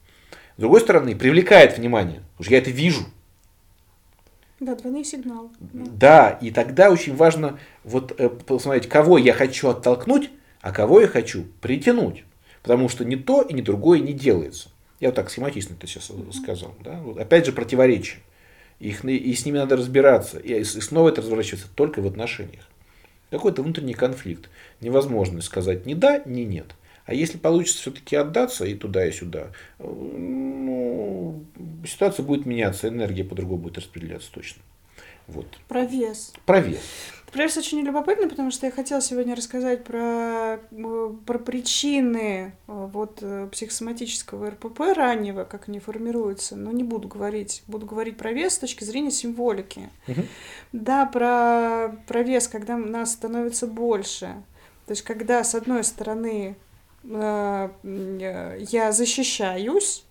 С 0.57 0.61
другой 0.61 0.81
стороны, 0.81 1.15
привлекает 1.15 1.79
внимание, 1.79 2.23
что 2.41 2.51
я 2.51 2.59
это 2.59 2.71
вижу. 2.71 3.05
Да, 4.61 4.75
двойные 4.75 5.05
сигналы. 5.05 5.51
Да. 5.61 6.39
и 6.41 6.51
тогда 6.51 6.91
очень 6.91 7.15
важно 7.15 7.59
вот 7.85 8.13
э, 8.19 8.29
посмотреть, 8.29 8.89
кого 8.89 9.17
я 9.17 9.33
хочу 9.33 9.69
оттолкнуть, 9.69 10.31
а 10.61 10.73
кого 10.73 11.01
я 11.01 11.07
хочу 11.07 11.45
притянуть. 11.61 12.25
Потому 12.63 12.89
что 12.89 13.05
ни 13.05 13.15
то 13.15 13.43
и 13.43 13.55
ни 13.55 13.61
другое 13.61 14.01
не 14.01 14.13
делается. 14.13 14.71
Я 15.01 15.09
вот 15.09 15.15
так 15.15 15.31
схематично 15.31 15.75
это 15.75 15.87
сейчас 15.87 16.11
сказал. 16.33 16.75
Да? 16.83 17.01
Вот 17.01 17.19
опять 17.19 17.47
же 17.47 17.53
противоречие. 17.53 18.21
Их, 18.81 19.05
и 19.05 19.33
с 19.35 19.45
ними 19.45 19.59
надо 19.59 19.77
разбираться. 19.77 20.39
И 20.39 20.63
снова 20.65 21.09
это 21.09 21.21
разворачивается 21.21 21.69
только 21.75 22.01
в 22.01 22.07
отношениях. 22.07 22.69
Какой-то 23.31 23.63
внутренний 23.63 23.95
конфликт. 23.95 24.51
Невозможно 24.81 25.41
сказать 25.41 25.87
ни 25.87 25.95
да, 25.95 26.21
ни 26.25 26.43
нет. 26.43 26.75
А 27.09 27.15
если 27.15 27.39
получится 27.39 27.81
все-таки 27.81 28.17
отдаться 28.17 28.67
и 28.67 28.75
туда, 28.75 29.07
и 29.07 29.13
сюда, 29.13 29.47
ну, 29.79 31.43
ситуация 31.87 32.23
будет 32.23 32.45
меняться, 32.45 32.89
энергия 32.89 33.25
по-другому 33.25 33.63
будет 33.63 33.79
распределяться 33.79 34.31
точно. 34.31 34.61
Вот. 35.27 35.47
Про 35.69 35.87
вес. 35.87 36.35
Про 36.45 36.61
вес. 36.61 36.83
Пресс 37.33 37.57
очень 37.57 37.81
любопытно, 37.81 38.29
потому 38.29 38.51
что 38.51 38.67
я 38.67 38.73
хотела 38.73 39.01
сегодня 39.01 39.35
рассказать 39.35 39.85
про, 39.85 40.59
э, 40.71 41.15
про 41.25 41.39
причины 41.39 42.53
э, 42.67 42.89
вот, 42.93 43.19
э, 43.23 43.49
психосоматического 43.53 44.51
РПП 44.51 44.81
раннего, 44.95 45.45
как 45.45 45.69
они 45.69 45.79
формируются, 45.81 46.57
но 46.57 46.73
не 46.73 46.85
буду 46.85 47.09
говорить. 47.09 47.63
Буду 47.67 47.87
говорить 47.87 48.19
про 48.19 48.33
вес 48.33 48.55
с 48.55 48.59
точки 48.59 48.85
зрения 48.85 49.11
символики. 49.11 49.89
Угу. 50.09 50.23
Да, 50.73 51.07
про, 51.07 51.97
про 52.07 52.23
вес, 52.23 52.49
когда 52.49 52.77
нас 52.77 53.13
становится 53.13 53.67
больше. 53.67 54.43
То 54.85 54.93
есть, 54.93 55.03
когда, 55.03 55.43
с 55.43 55.55
одной 55.55 55.85
стороны, 55.85 56.57
я 57.05 58.93
защищаюсь. 58.93 60.05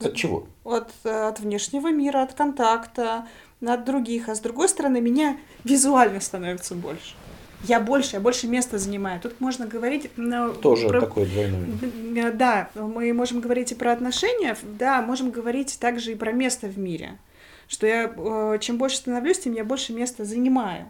От 0.00 0.14
чего? 0.14 0.46
От, 0.64 0.92
от 1.04 1.40
внешнего 1.40 1.90
мира, 1.90 2.22
от 2.22 2.34
контакта, 2.34 3.26
от 3.64 3.84
других, 3.84 4.28
а 4.28 4.34
с 4.34 4.40
другой 4.40 4.68
стороны 4.68 5.00
меня 5.00 5.36
визуально 5.64 6.20
становится 6.20 6.74
больше. 6.74 7.14
Я 7.64 7.80
больше, 7.80 8.16
я 8.16 8.20
больше 8.20 8.46
места 8.46 8.78
занимаю. 8.78 9.20
Тут 9.20 9.40
можно 9.40 9.66
говорить... 9.66 10.10
Ну, 10.16 10.54
Тоже 10.54 10.88
про... 10.88 11.00
такой 11.00 11.26
двойной. 11.26 12.32
Да, 12.32 12.70
мы 12.76 13.12
можем 13.12 13.40
говорить 13.40 13.72
и 13.72 13.74
про 13.74 13.92
отношения, 13.92 14.56
да, 14.62 15.02
можем 15.02 15.30
говорить 15.30 15.78
также 15.80 16.12
и 16.12 16.14
про 16.14 16.30
место 16.30 16.68
в 16.68 16.78
мире. 16.78 17.18
Что 17.66 17.86
я, 17.86 18.12
э, 18.16 18.58
чем 18.60 18.78
больше 18.78 18.98
становлюсь, 18.98 19.40
тем 19.40 19.54
я 19.54 19.64
больше 19.64 19.92
места 19.92 20.24
занимаю. 20.24 20.86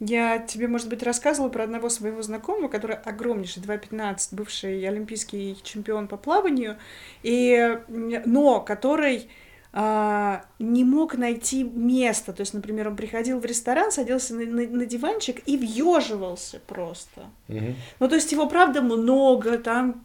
Я 0.00 0.38
тебе, 0.38 0.66
может 0.66 0.88
быть, 0.88 1.02
рассказывала 1.02 1.50
про 1.50 1.64
одного 1.64 1.90
своего 1.90 2.22
знакомого, 2.22 2.68
который 2.68 2.96
огромнейший, 2.96 3.62
2.15, 3.62 4.28
бывший 4.32 4.88
олимпийский 4.88 5.58
чемпион 5.62 6.08
по 6.08 6.16
плаванию, 6.16 6.78
и, 7.22 7.78
но 7.88 8.60
который 8.60 9.28
а, 9.72 10.44
не 10.58 10.84
мог 10.84 11.16
найти 11.16 11.62
место. 11.62 12.32
То 12.32 12.40
есть, 12.40 12.54
например, 12.54 12.88
он 12.88 12.96
приходил 12.96 13.38
в 13.38 13.44
ресторан, 13.44 13.92
садился 13.92 14.34
на, 14.34 14.44
на, 14.44 14.66
на 14.66 14.86
диванчик 14.86 15.42
и 15.46 15.56
въеживался 15.56 16.60
просто. 16.66 17.30
Угу. 17.48 17.74
Ну, 18.00 18.08
то 18.08 18.14
есть 18.16 18.32
его, 18.32 18.48
правда, 18.48 18.82
много, 18.82 19.58
там 19.58 20.02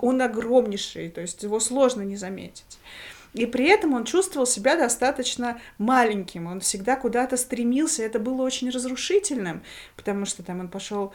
он 0.00 0.22
огромнейший, 0.22 1.10
то 1.10 1.20
есть 1.20 1.42
его 1.42 1.60
сложно 1.60 2.02
не 2.02 2.16
заметить. 2.16 2.78
И 3.34 3.46
при 3.46 3.68
этом 3.68 3.94
он 3.94 4.04
чувствовал 4.04 4.46
себя 4.46 4.76
достаточно 4.76 5.60
маленьким, 5.78 6.46
он 6.46 6.60
всегда 6.60 6.94
куда-то 6.94 7.36
стремился, 7.36 8.04
это 8.04 8.20
было 8.20 8.42
очень 8.42 8.70
разрушительным, 8.70 9.62
потому 9.96 10.24
что 10.24 10.44
там 10.44 10.60
он 10.60 10.68
пошел 10.68 11.12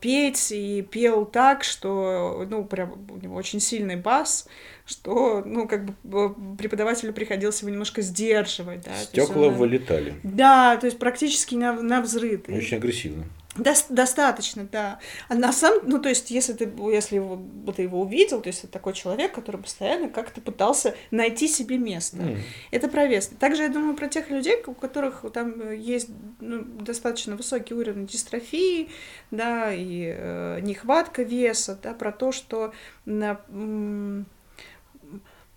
петь 0.00 0.50
и 0.50 0.82
пел 0.82 1.26
так, 1.26 1.62
что, 1.62 2.46
ну, 2.48 2.64
прям 2.64 3.06
у 3.10 3.18
него 3.18 3.36
очень 3.36 3.60
сильный 3.60 3.96
бас, 3.96 4.48
что, 4.86 5.42
ну, 5.44 5.68
как 5.68 5.84
бы 6.02 6.34
преподавателю 6.56 7.12
приходилось 7.12 7.60
его 7.60 7.70
немножко 7.70 8.00
сдерживать, 8.00 8.80
да. 8.82 8.96
Стекла 8.96 9.48
он, 9.48 9.54
вылетали. 9.54 10.14
Да, 10.22 10.78
то 10.78 10.86
есть 10.86 10.98
практически 10.98 11.54
на, 11.54 11.74
на 11.74 12.00
взрыв. 12.00 12.48
Очень 12.48 12.78
агрессивно. 12.78 13.24
До 13.58 13.74
достаточно, 13.88 14.64
да. 14.64 14.98
А 15.28 15.34
на 15.34 15.52
самом, 15.52 15.88
ну 15.88 15.98
то 15.98 16.08
есть, 16.08 16.30
если 16.30 16.52
ты, 16.52 16.70
если 16.92 17.16
его, 17.16 17.40
ты 17.74 17.82
его 17.82 18.00
увидел, 18.00 18.40
то 18.40 18.48
есть 18.48 18.64
это 18.64 18.72
такой 18.72 18.92
человек, 18.92 19.32
который 19.32 19.60
постоянно 19.60 20.08
как-то 20.08 20.40
пытался 20.40 20.94
найти 21.10 21.48
себе 21.48 21.78
место. 21.78 22.18
Mm. 22.18 22.38
Это 22.70 22.88
про 22.88 23.06
вес. 23.06 23.28
Также 23.38 23.64
я 23.64 23.68
думаю 23.68 23.96
про 23.96 24.08
тех 24.08 24.30
людей, 24.30 24.62
у 24.66 24.74
которых 24.74 25.24
там 25.32 25.72
есть 25.72 26.08
ну, 26.40 26.62
достаточно 26.64 27.36
высокий 27.36 27.74
уровень 27.74 28.06
дистрофии, 28.06 28.90
да, 29.30 29.72
и 29.72 30.14
э, 30.16 30.60
нехватка 30.60 31.22
веса, 31.22 31.78
да, 31.82 31.94
про 31.94 32.12
то, 32.12 32.32
что 32.32 32.72
на, 33.04 33.40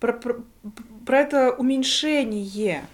про, 0.00 0.12
про, 0.12 0.42
про 1.06 1.18
это 1.18 1.52
уменьшение 1.52 2.84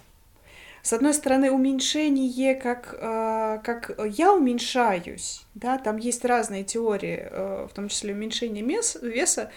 с 0.87 0.93
одной 0.93 1.13
стороны, 1.13 1.51
уменьшение, 1.51 2.55
как, 2.55 2.95
э, 2.97 3.59
как 3.61 3.99
я 4.17 4.33
уменьшаюсь, 4.33 5.45
да, 5.53 5.77
там 5.77 5.97
есть 5.97 6.23
разные 6.23 6.63
теории, 6.63 7.27
э, 7.29 7.67
в 7.69 7.73
том 7.73 7.89
числе 7.89 8.13
уменьшение 8.13 8.63
мес, 8.63 8.97
веса, 9.01 9.51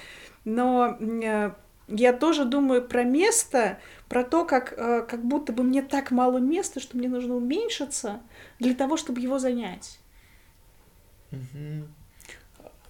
но 0.45 0.97
э, 0.99 1.53
я 1.87 2.13
тоже 2.15 2.47
думаю 2.47 2.83
про 2.83 3.05
место, 3.05 3.79
про 4.09 4.25
то, 4.25 4.45
как, 4.45 4.75
как 4.75 5.25
будто 5.25 5.53
бы 5.53 5.63
мне 5.63 5.83
так 5.83 6.11
мало 6.11 6.39
места, 6.39 6.81
что 6.81 6.97
мне 6.97 7.09
нужно 7.09 7.37
уменьшиться 7.37 8.19
для 8.59 8.75
того, 8.75 8.97
чтобы 8.97 9.21
его 9.21 9.39
занять. 9.39 10.01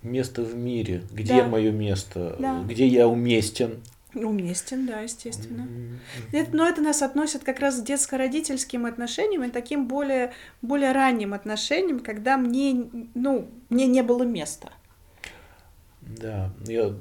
Место 0.01 0.43
в 0.43 0.57
мире, 0.57 1.03
где 1.13 1.43
да. 1.43 1.47
мое 1.47 1.73
место, 1.73 2.37
да. 2.39 2.63
где 2.63 2.87
я 2.87 3.07
уместен. 3.07 3.83
Уместен, 4.15 4.87
да, 4.87 5.01
естественно. 5.01 5.69
Это, 6.33 6.57
но 6.57 6.67
это 6.67 6.81
нас 6.81 7.03
относит 7.03 7.45
как 7.45 7.61
раз 7.61 7.81
к 7.81 7.85
детско-родительским 7.85 8.87
отношениям 8.87 9.45
и 9.45 9.51
таким 9.51 9.87
более, 9.87 10.33
более 10.63 10.93
ранним 10.93 11.33
отношениям, 11.33 12.01
когда 12.01 12.37
мне, 12.37 12.87
ну, 13.15 13.49
мне 13.69 13.87
не 13.87 14.03
было 14.03 14.25
места. 14.25 14.71
Да, 16.01 16.51
я 16.67 16.93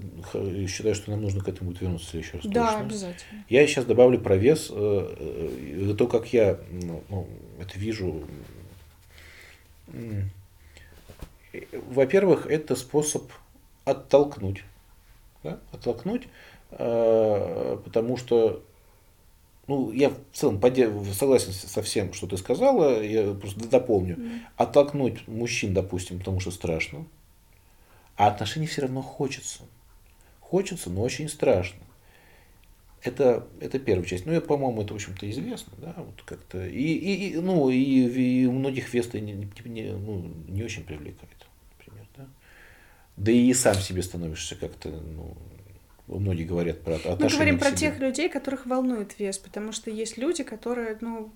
считаю, 0.67 0.93
что 0.93 1.09
нам 1.09 1.21
нужно 1.21 1.43
к 1.43 1.47
этому 1.47 1.71
вернуться 1.71 2.09
следующий 2.11 2.37
раз. 2.37 2.45
Да, 2.45 2.67
точно. 2.67 2.79
обязательно. 2.81 3.45
Я 3.49 3.65
сейчас 3.65 3.85
добавлю 3.85 4.19
про 4.19 4.37
вес. 4.37 4.69
Э, 4.69 5.15
э, 5.91 5.95
то, 5.97 6.07
как 6.07 6.31
я 6.31 6.59
ну, 6.69 7.03
ну 7.09 7.27
это 7.59 7.79
вижу. 7.79 8.23
Во-первых, 11.71 12.45
это 12.45 12.75
способ 12.75 13.31
оттолкнуть. 13.83 14.63
Да? 15.43 15.59
Оттолкнуть 15.71 16.27
Э, 16.27 16.58
потому 16.69 18.17
что 18.17 18.63
ну, 19.69 19.91
я 19.91 20.09
в 20.09 20.15
целом 20.33 20.59
согласен 21.13 21.53
со 21.53 21.83
всем, 21.83 22.11
что 22.13 22.25
ты 22.25 22.37
сказала, 22.37 23.03
я 23.03 23.33
просто 23.35 23.69
дополню. 23.69 24.15
Mm. 24.15 24.39
Оттолкнуть 24.57 25.27
мужчин, 25.27 25.75
допустим, 25.75 26.17
потому 26.17 26.39
что 26.39 26.49
страшно, 26.49 27.05
а 28.17 28.27
отношений 28.27 28.65
все 28.65 28.81
равно 28.81 29.03
хочется. 29.03 29.61
Хочется, 30.39 30.89
но 30.89 31.03
очень 31.03 31.29
страшно. 31.29 31.79
Это, 33.03 33.47
это 33.61 33.77
первая 33.77 34.05
часть. 34.05 34.25
Ну, 34.25 34.33
я, 34.33 34.41
по-моему, 34.41 34.81
это, 34.81 34.93
в 34.93 34.95
общем-то, 34.95 35.29
известно, 35.29 35.71
да, 35.77 35.93
вот 35.95 36.21
как-то. 36.23 36.65
И, 36.67 36.81
и, 36.81 37.29
и, 37.29 37.35
ну, 37.37 37.69
и, 37.69 37.77
и 37.77 38.45
у 38.47 38.51
многих 38.51 38.91
вес 38.91 39.13
не, 39.13 39.21
не, 39.21 39.47
не, 39.65 39.91
ну, 39.93 40.33
не 40.47 40.63
очень 40.63 40.83
привлекает, 40.83 41.47
например, 41.77 42.07
да. 42.17 42.27
Да 43.17 43.31
и 43.31 43.53
сам 43.53 43.75
себе 43.75 44.01
становишься 44.01 44.55
как-то, 44.55 44.89
ну, 44.89 45.37
многие 46.17 46.43
говорят 46.43 46.81
про 46.81 46.95
отношения 46.95 47.23
Мы 47.23 47.29
говорим 47.29 47.59
про 47.59 47.71
тех 47.71 47.99
людей, 47.99 48.29
которых 48.29 48.65
волнует 48.65 49.19
вес, 49.19 49.37
потому 49.37 49.71
что 49.71 49.91
есть 49.91 50.17
люди, 50.17 50.43
которые, 50.43 50.97
ну, 51.01 51.31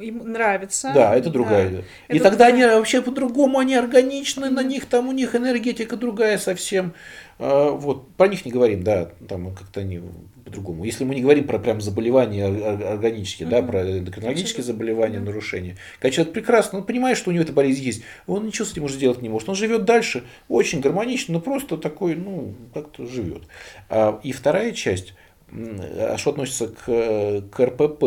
им 0.00 0.18
нравится. 0.30 0.92
Да, 0.94 1.14
это 1.14 1.30
другая. 1.30 1.70
Да. 1.70 1.78
И 2.08 2.16
это 2.16 2.30
тогда 2.30 2.46
другая... 2.50 2.68
они 2.68 2.78
вообще 2.78 3.02
по-другому, 3.02 3.58
они 3.58 3.74
органичны, 3.74 4.46
mm-hmm. 4.46 4.50
на 4.50 4.62
них 4.62 4.86
там 4.86 5.08
у 5.08 5.12
них 5.12 5.34
энергетика 5.34 5.96
другая 5.96 6.38
совсем. 6.38 6.94
А, 7.38 7.70
вот, 7.70 8.08
про 8.12 8.28
них 8.28 8.44
не 8.44 8.52
говорим, 8.52 8.84
да, 8.84 9.10
там 9.28 9.54
как-то 9.54 9.80
они 9.80 10.00
по-другому. 10.44 10.84
Если 10.84 11.04
мы 11.04 11.14
не 11.14 11.22
говорим 11.22 11.46
про 11.46 11.58
прям 11.58 11.80
заболевания 11.80 12.46
органические, 12.46 13.48
mm-hmm. 13.48 13.50
да, 13.50 13.62
про 13.62 13.98
эндокринологические 13.98 14.62
заболевания, 14.62 15.18
mm-hmm. 15.18 15.24
нарушения. 15.24 15.76
Когда 15.98 16.14
человек 16.14 16.34
прекрасно, 16.34 16.78
он 16.78 16.84
понимает, 16.84 17.16
что 17.16 17.30
у 17.30 17.32
него 17.32 17.42
эта 17.42 17.52
болезнь 17.52 17.82
есть, 17.82 18.02
он 18.26 18.46
ничего 18.46 18.66
с 18.66 18.72
этим 18.72 18.84
уже 18.84 18.98
делать 18.98 19.22
не 19.22 19.28
может. 19.28 19.48
Он 19.48 19.54
живет 19.54 19.84
дальше 19.84 20.24
очень 20.48 20.80
гармонично, 20.80 21.34
но 21.34 21.40
просто 21.40 21.76
такой, 21.76 22.14
ну, 22.14 22.54
как-то 22.74 23.06
живет. 23.06 23.42
А, 23.88 24.20
и 24.22 24.32
вторая 24.32 24.72
часть, 24.72 25.14
а 25.50 26.16
что 26.18 26.30
относится 26.30 26.68
к, 26.68 27.44
к 27.50 27.60
РПП, 27.60 28.02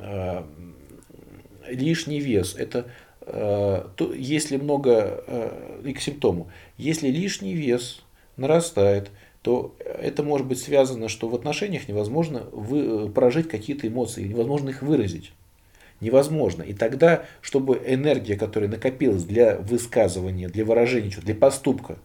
а, 0.00 0.46
лишний 1.68 2.20
вес, 2.20 2.54
это 2.56 2.86
то, 3.26 4.14
если 4.16 4.56
много, 4.56 5.22
и 5.84 5.92
к 5.92 6.00
симптому, 6.00 6.50
если 6.78 7.08
лишний 7.08 7.52
вес 7.52 8.02
нарастает, 8.38 9.10
то 9.42 9.74
это 9.80 10.22
может 10.22 10.46
быть 10.46 10.58
связано, 10.58 11.08
что 11.08 11.28
в 11.28 11.34
отношениях 11.34 11.88
невозможно 11.88 12.44
вы, 12.52 13.08
прожить 13.08 13.48
какие-то 13.48 13.86
эмоции, 13.86 14.26
невозможно 14.26 14.70
их 14.70 14.82
выразить. 14.82 15.32
Невозможно. 16.00 16.62
И 16.62 16.74
тогда, 16.74 17.24
чтобы 17.40 17.82
энергия, 17.84 18.36
которая 18.36 18.70
накопилась 18.70 19.24
для 19.24 19.56
высказывания, 19.56 20.48
для 20.48 20.64
выражения, 20.64 21.10
для 21.22 21.34
поступка, 21.34 21.98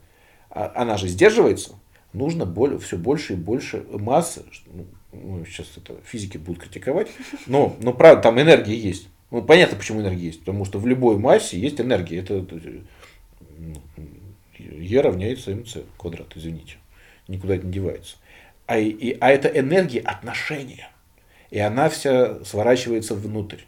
а, 0.50 0.72
она 0.76 0.98
же 0.98 1.08
сдерживается, 1.08 1.76
нужно 2.12 2.46
более, 2.46 2.80
все 2.80 2.98
больше 2.98 3.34
и 3.34 3.36
больше 3.36 3.86
массы. 3.92 4.44
Ну, 5.12 5.46
сейчас 5.46 5.68
это 5.78 5.96
физики 6.06 6.38
будут 6.38 6.64
критиковать, 6.64 7.10
но, 7.46 7.76
но 7.82 7.94
правда, 7.94 8.24
там 8.24 8.42
энергия 8.42 8.76
есть. 8.76 9.10
Ну, 9.30 9.42
понятно, 9.44 9.78
почему 9.78 10.02
энергия 10.02 10.28
есть. 10.28 10.40
Потому 10.40 10.66
что 10.66 10.80
в 10.80 10.88
любой 10.88 11.18
массе 11.18 11.60
есть 11.60 11.80
энергия. 11.80 12.20
Это, 12.20 12.46
Е 14.58 15.02
равняется 15.02 15.56
МЦ 15.56 15.78
квадрат, 15.98 16.28
извините. 16.36 16.76
Никуда 17.28 17.58
не 17.58 17.72
девается. 17.72 18.18
А, 18.66 18.78
и, 18.78 19.18
а 19.20 19.32
это 19.32 19.48
энергия 19.48 20.02
отношения. 20.02 20.90
И 21.52 21.60
она 21.60 21.90
вся 21.90 22.44
сворачивается 22.44 23.16
внутрь. 23.16 23.60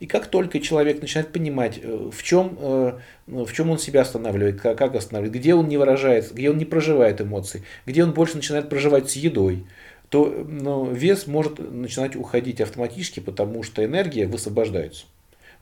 И 0.00 0.06
как 0.06 0.28
только 0.28 0.60
человек 0.60 1.02
начинает 1.02 1.30
понимать, 1.30 1.78
э, 1.82 2.10
в 2.10 2.22
чем, 2.22 2.56
э, 2.58 2.98
в 3.26 3.52
чем 3.52 3.70
он 3.70 3.78
себя 3.78 4.00
останавливает, 4.00 4.60
как, 4.60 4.78
как 4.78 4.94
останавливает, 4.94 5.38
где 5.38 5.54
он 5.54 5.68
не 5.68 5.76
выражает, 5.76 6.32
где 6.32 6.50
он 6.50 6.56
не 6.56 6.64
проживает 6.64 7.20
эмоции, 7.20 7.62
где 7.84 8.02
он 8.02 8.12
больше 8.12 8.36
начинает 8.36 8.70
проживать 8.70 9.10
с 9.10 9.16
едой, 9.16 9.66
то 10.08 10.24
ну, 10.48 10.90
вес 10.90 11.26
может 11.26 11.58
начинать 11.58 12.16
уходить 12.16 12.62
автоматически, 12.62 13.20
потому 13.20 13.62
что 13.62 13.84
энергия 13.84 14.26
высвобождается. 14.26 15.04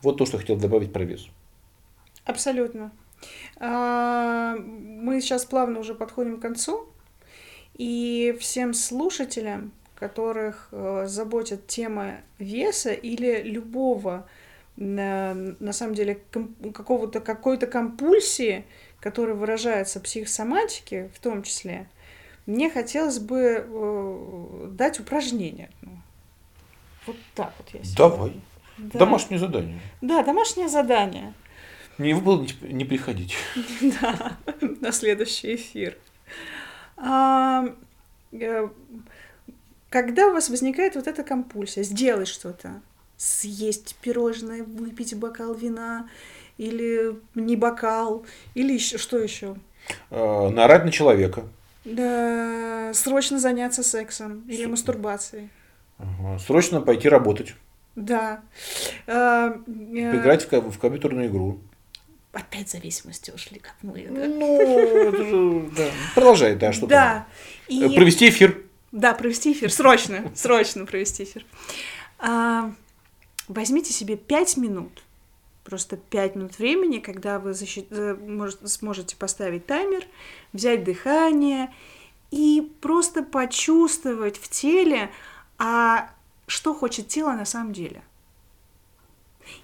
Вот 0.02 0.18
то, 0.18 0.26
что 0.26 0.38
хотел 0.38 0.56
добавить 0.56 0.92
про 0.92 1.02
вес. 1.02 1.26
Абсолютно. 2.24 2.92
А, 3.58 4.56
мы 4.56 5.20
сейчас 5.20 5.44
плавно 5.44 5.80
уже 5.80 5.94
подходим 5.94 6.38
к 6.38 6.42
концу. 6.42 6.88
И 7.78 8.36
всем 8.40 8.74
слушателям, 8.74 9.72
которых 9.94 10.68
э, 10.72 11.04
заботит 11.06 11.66
тема 11.68 12.16
веса 12.38 12.92
или 12.92 13.42
любого, 13.42 14.28
на, 14.76 15.72
самом 15.72 15.94
деле, 15.94 16.20
какого-то, 16.72 17.20
какой-то 17.20 17.66
компульсии, 17.66 18.64
которая 19.00 19.34
выражается 19.34 19.98
в 19.98 20.04
психосоматике 20.04 21.10
в 21.14 21.20
том 21.20 21.42
числе, 21.42 21.88
мне 22.46 22.70
хотелось 22.70 23.18
бы 23.18 23.64
э, 23.66 24.66
дать 24.70 25.00
упражнение. 25.00 25.70
Вот 27.06 27.16
так 27.34 27.52
вот 27.58 27.68
я 27.74 27.80
Давай. 27.96 28.32
Да. 28.78 28.98
Домашнее 29.00 29.38
задание. 29.38 29.80
Да, 30.00 30.22
домашнее 30.22 30.68
задание. 30.68 31.34
Не 31.98 32.14
выполнить, 32.14 32.60
не 32.62 32.84
приходить. 32.84 33.36
Да, 34.00 34.36
на 34.80 34.92
следующий 34.92 35.56
эфир. 35.56 35.96
А, 37.00 37.64
э, 38.32 38.68
когда 39.90 40.28
у 40.28 40.32
вас 40.32 40.48
возникает 40.50 40.96
вот 40.96 41.06
эта 41.06 41.22
компульсия, 41.22 41.82
сделать 41.82 42.28
что-то, 42.28 42.80
съесть 43.16 43.96
пирожное, 44.00 44.62
выпить 44.62 45.14
бокал 45.16 45.54
вина, 45.54 46.08
или 46.58 47.16
не 47.34 47.56
бокал, 47.56 48.26
или 48.54 48.72
еще, 48.74 48.98
что 48.98 49.18
еще? 49.18 49.56
А, 50.10 50.50
наорать 50.50 50.84
на 50.84 50.92
человека. 50.92 51.44
Да, 51.84 52.90
срочно 52.94 53.38
заняться 53.38 53.82
сексом 53.82 54.44
или 54.48 54.64
С... 54.64 54.68
мастурбацией. 54.68 55.48
Ага. 55.98 56.38
Срочно 56.38 56.80
пойти 56.80 57.08
работать. 57.08 57.54
Да. 57.96 58.40
А, 59.06 59.50
Поиграть 59.50 60.50
в, 60.50 60.70
в 60.70 60.78
компьютерную 60.78 61.28
игру. 61.28 61.58
Опять 62.38 62.70
зависимости 62.70 63.32
ушли, 63.32 63.58
как 63.58 63.74
мы. 63.82 64.06
Да? 64.08 64.26
Ну, 64.28 65.68
да. 65.76 65.90
Продолжай, 66.14 66.54
да, 66.54 66.72
что 66.72 66.86
Да. 66.86 67.26
И... 67.66 67.80
Провести 67.96 68.28
эфир. 68.28 68.62
Да, 68.92 69.12
провести 69.12 69.52
эфир. 69.52 69.72
Срочно, 69.72 70.30
срочно 70.36 70.86
провести 70.86 71.24
эфир. 71.24 71.44
А, 72.20 72.72
возьмите 73.48 73.92
себе 73.92 74.16
пять 74.16 74.56
минут. 74.56 75.02
Просто 75.64 75.96
пять 75.96 76.36
минут 76.36 76.60
времени, 76.60 76.98
когда 77.00 77.40
вы 77.40 77.54
защит... 77.54 77.88
Э, 77.90 78.14
может, 78.14 78.70
сможете 78.70 79.16
поставить 79.16 79.66
таймер, 79.66 80.06
взять 80.52 80.84
дыхание 80.84 81.74
и 82.30 82.72
просто 82.80 83.24
почувствовать 83.24 84.38
в 84.38 84.48
теле, 84.48 85.10
а 85.58 86.08
что 86.46 86.72
хочет 86.72 87.08
тело 87.08 87.32
на 87.32 87.44
самом 87.44 87.72
деле. 87.72 88.00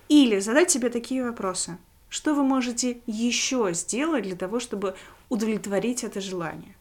Или 0.08 0.40
задать 0.40 0.72
себе 0.72 0.90
такие 0.90 1.22
вопросы. 1.22 1.78
Что 2.14 2.32
вы 2.32 2.44
можете 2.44 2.98
еще 3.08 3.70
сделать 3.72 4.22
для 4.22 4.36
того, 4.36 4.60
чтобы 4.60 4.94
удовлетворить 5.30 6.04
это 6.04 6.20
желание? 6.20 6.76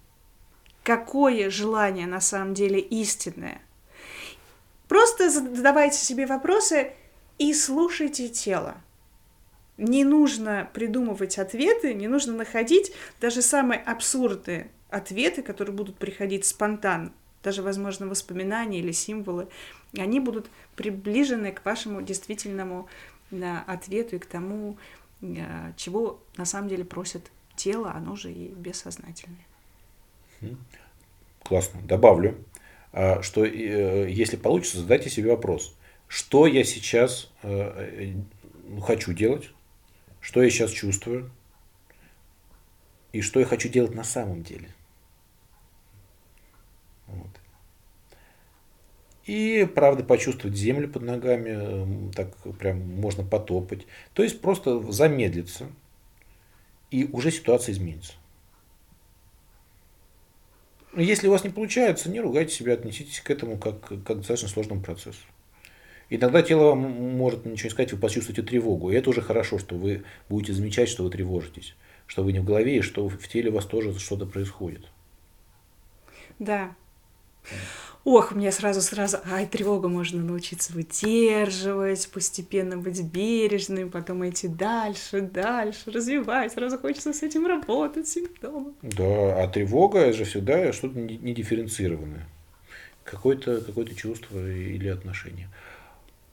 Какое 0.84 1.49
желание 1.49 2.05
на 2.05 2.21
самом 2.21 2.53
деле 2.53 2.79
истинное? 2.79 3.59
Просто 4.88 5.31
задавайте 5.31 5.97
себе 5.97 6.27
вопросы 6.27 6.91
и 7.39 7.51
слушайте 7.55 8.29
тело. 8.29 8.77
Не 9.77 10.03
нужно 10.03 10.69
придумывать 10.71 11.39
ответы, 11.39 11.95
не 11.95 12.07
нужно 12.07 12.34
находить 12.34 12.93
даже 13.19 13.41
самые 13.41 13.81
абсурдные 13.81 14.69
ответы, 14.91 15.41
которые 15.41 15.73
будут 15.73 15.97
приходить 15.97 16.45
спонтанно, 16.45 17.11
даже, 17.41 17.63
возможно, 17.63 18.05
воспоминания 18.05 18.81
или 18.81 18.91
символы 18.91 19.47
они 19.97 20.19
будут 20.19 20.47
приближены 20.75 21.51
к 21.51 21.65
вашему 21.65 22.01
действительному 22.01 22.88
да, 23.31 23.63
ответу 23.67 24.15
и 24.15 24.19
к 24.19 24.25
тому, 24.25 24.73
э, 24.73 25.03
чего 25.78 26.19
на 26.38 26.45
самом 26.45 26.69
деле 26.69 26.84
просит 26.86 27.32
тело, 27.55 27.91
оно 27.91 28.15
же 28.15 28.32
и 28.32 28.49
бессознательное. 28.49 29.45
Классно. 31.43 31.82
Добавлю, 31.82 32.43
а, 32.91 33.21
что 33.21 33.43
э, 33.45 34.09
если 34.09 34.38
получится, 34.38 34.80
задайте 34.80 35.09
себе 35.09 35.32
вопрос, 35.32 35.76
что 36.07 36.47
я 36.47 36.63
сейчас 36.63 37.32
э, 37.41 38.13
хочу 38.82 39.13
делать, 39.13 39.51
что 40.19 40.41
я 40.41 40.49
сейчас 40.49 40.71
чувствую, 40.71 41.32
и 43.11 43.21
что 43.21 43.39
я 43.39 43.45
хочу 43.45 43.69
делать 43.69 43.93
на 43.93 44.03
самом 44.03 44.43
деле. 44.43 44.69
Вот. 47.07 47.30
И, 49.26 49.67
правда, 49.74 50.03
почувствовать 50.03 50.57
землю 50.57 50.89
под 50.89 51.03
ногами, 51.03 52.11
так 52.11 52.36
прям 52.57 52.80
можно 52.80 53.24
потопать. 53.24 53.88
То 54.13 54.24
есть 54.24 54.41
просто 54.41 54.91
замедлиться, 54.91 55.67
и 56.91 57.05
уже 57.05 57.32
ситуация 57.32 57.74
изменится. 57.74 58.13
Если 60.95 61.28
у 61.28 61.32
вас 61.32 61.43
не 61.43 61.49
получается, 61.49 62.09
не 62.11 62.19
ругайте 62.19 62.53
себя, 62.53 62.74
отнеситесь 62.74 63.21
к 63.21 63.32
этому 63.32 63.57
как, 63.57 63.82
как 63.82 64.03
к 64.03 64.15
достаточно 64.15 64.49
сложному 64.49 64.82
процессу. 64.82 65.26
Иногда 66.09 66.43
тело 66.43 66.69
вам 66.69 66.80
может 66.82 67.45
ничего 67.45 67.67
не 67.67 67.71
сказать, 67.71 67.93
вы 67.93 67.99
почувствуете 67.99 68.43
тревогу. 68.43 68.91
И 68.91 68.95
это 68.95 69.09
уже 69.09 69.21
хорошо, 69.21 69.57
что 69.57 69.76
вы 69.76 70.03
будете 70.30 70.53
замечать, 70.53 70.89
что 70.89 71.03
вы 71.03 71.09
тревожитесь, 71.09 71.76
что 72.05 72.24
вы 72.24 72.34
не 72.34 72.39
в 72.39 72.43
голове, 72.43 72.78
и 72.78 72.82
что 72.82 73.09
в 73.09 73.28
теле 73.28 73.49
у 73.49 73.53
вас 73.53 73.65
тоже 73.65 73.97
что-то 73.97 74.28
происходит. 74.28 74.86
Да. 76.38 76.76
Ох, 78.06 78.34
мне 78.34 78.51
сразу, 78.51 78.82
сразу, 78.82 79.20
ай, 79.32 79.45
тревогу 79.45 79.88
можно 79.88 80.22
научиться 80.22 80.74
выдерживать, 80.74 82.10
постепенно 82.10 82.78
быть 82.78 83.01
бережным, 83.01 83.89
потом 83.89 84.28
идти 84.28 84.49
дальше, 84.49 85.22
дальше, 85.22 85.89
развивать. 85.89 86.51
Сразу 86.51 86.78
хочется 86.78 87.14
с 87.14 87.24
этим 87.24 87.47
работать, 87.47 88.08
симптомы. 88.10 88.74
Да, 88.82 89.41
а 89.41 89.47
тревога 89.47 90.12
же 90.12 90.26
всегда 90.26 90.74
что-то 90.74 90.99
недифференцированное. 90.99 92.28
Какое-то 93.06 93.62
какое 93.62 93.86
чувство 93.86 94.38
или 94.38 94.89
отношение. 94.89 95.47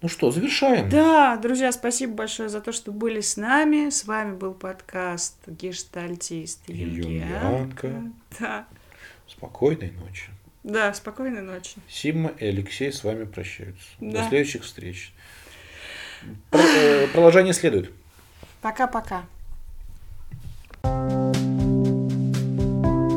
Ну 0.03 0.09
что, 0.09 0.33
завершаем. 0.33 0.89
Да, 0.89 1.37
друзья, 1.37 1.71
спасибо 1.71 2.15
большое 2.15 2.49
за 2.49 2.61
то, 2.61 2.73
что 2.73 2.91
были 2.91 3.21
с 3.21 3.37
нами. 3.37 3.91
С 3.91 4.07
вами 4.07 4.35
был 4.35 4.55
подкаст 4.55 5.37
Гештальтист 5.47 6.69
Юнгианка. 6.69 8.11
Да. 8.41 8.67
Спокойной 9.29 9.93
ночи. 9.93 10.31
Да, 10.63 10.93
спокойной 10.93 11.41
ночи. 11.43 11.77
Симма 11.89 12.33
и 12.39 12.47
Алексей 12.47 12.93
с 12.93 13.03
вами 13.03 13.25
прощаются. 13.25 13.87
Да. 13.99 14.23
До 14.23 14.29
следующих 14.29 14.65
встреч. 14.65 15.13
Про, 16.51 16.61
э, 16.61 17.07
продолжение 17.09 17.55
следует. 17.55 17.91
Пока-пока. 18.61 19.25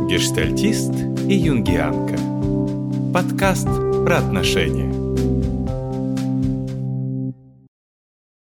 Гештальтист 0.09 0.93
и 1.27 1.33
юнгианка. 1.33 2.17
Подкаст 3.13 3.67
про 4.05 4.19
отношения. 4.19 4.92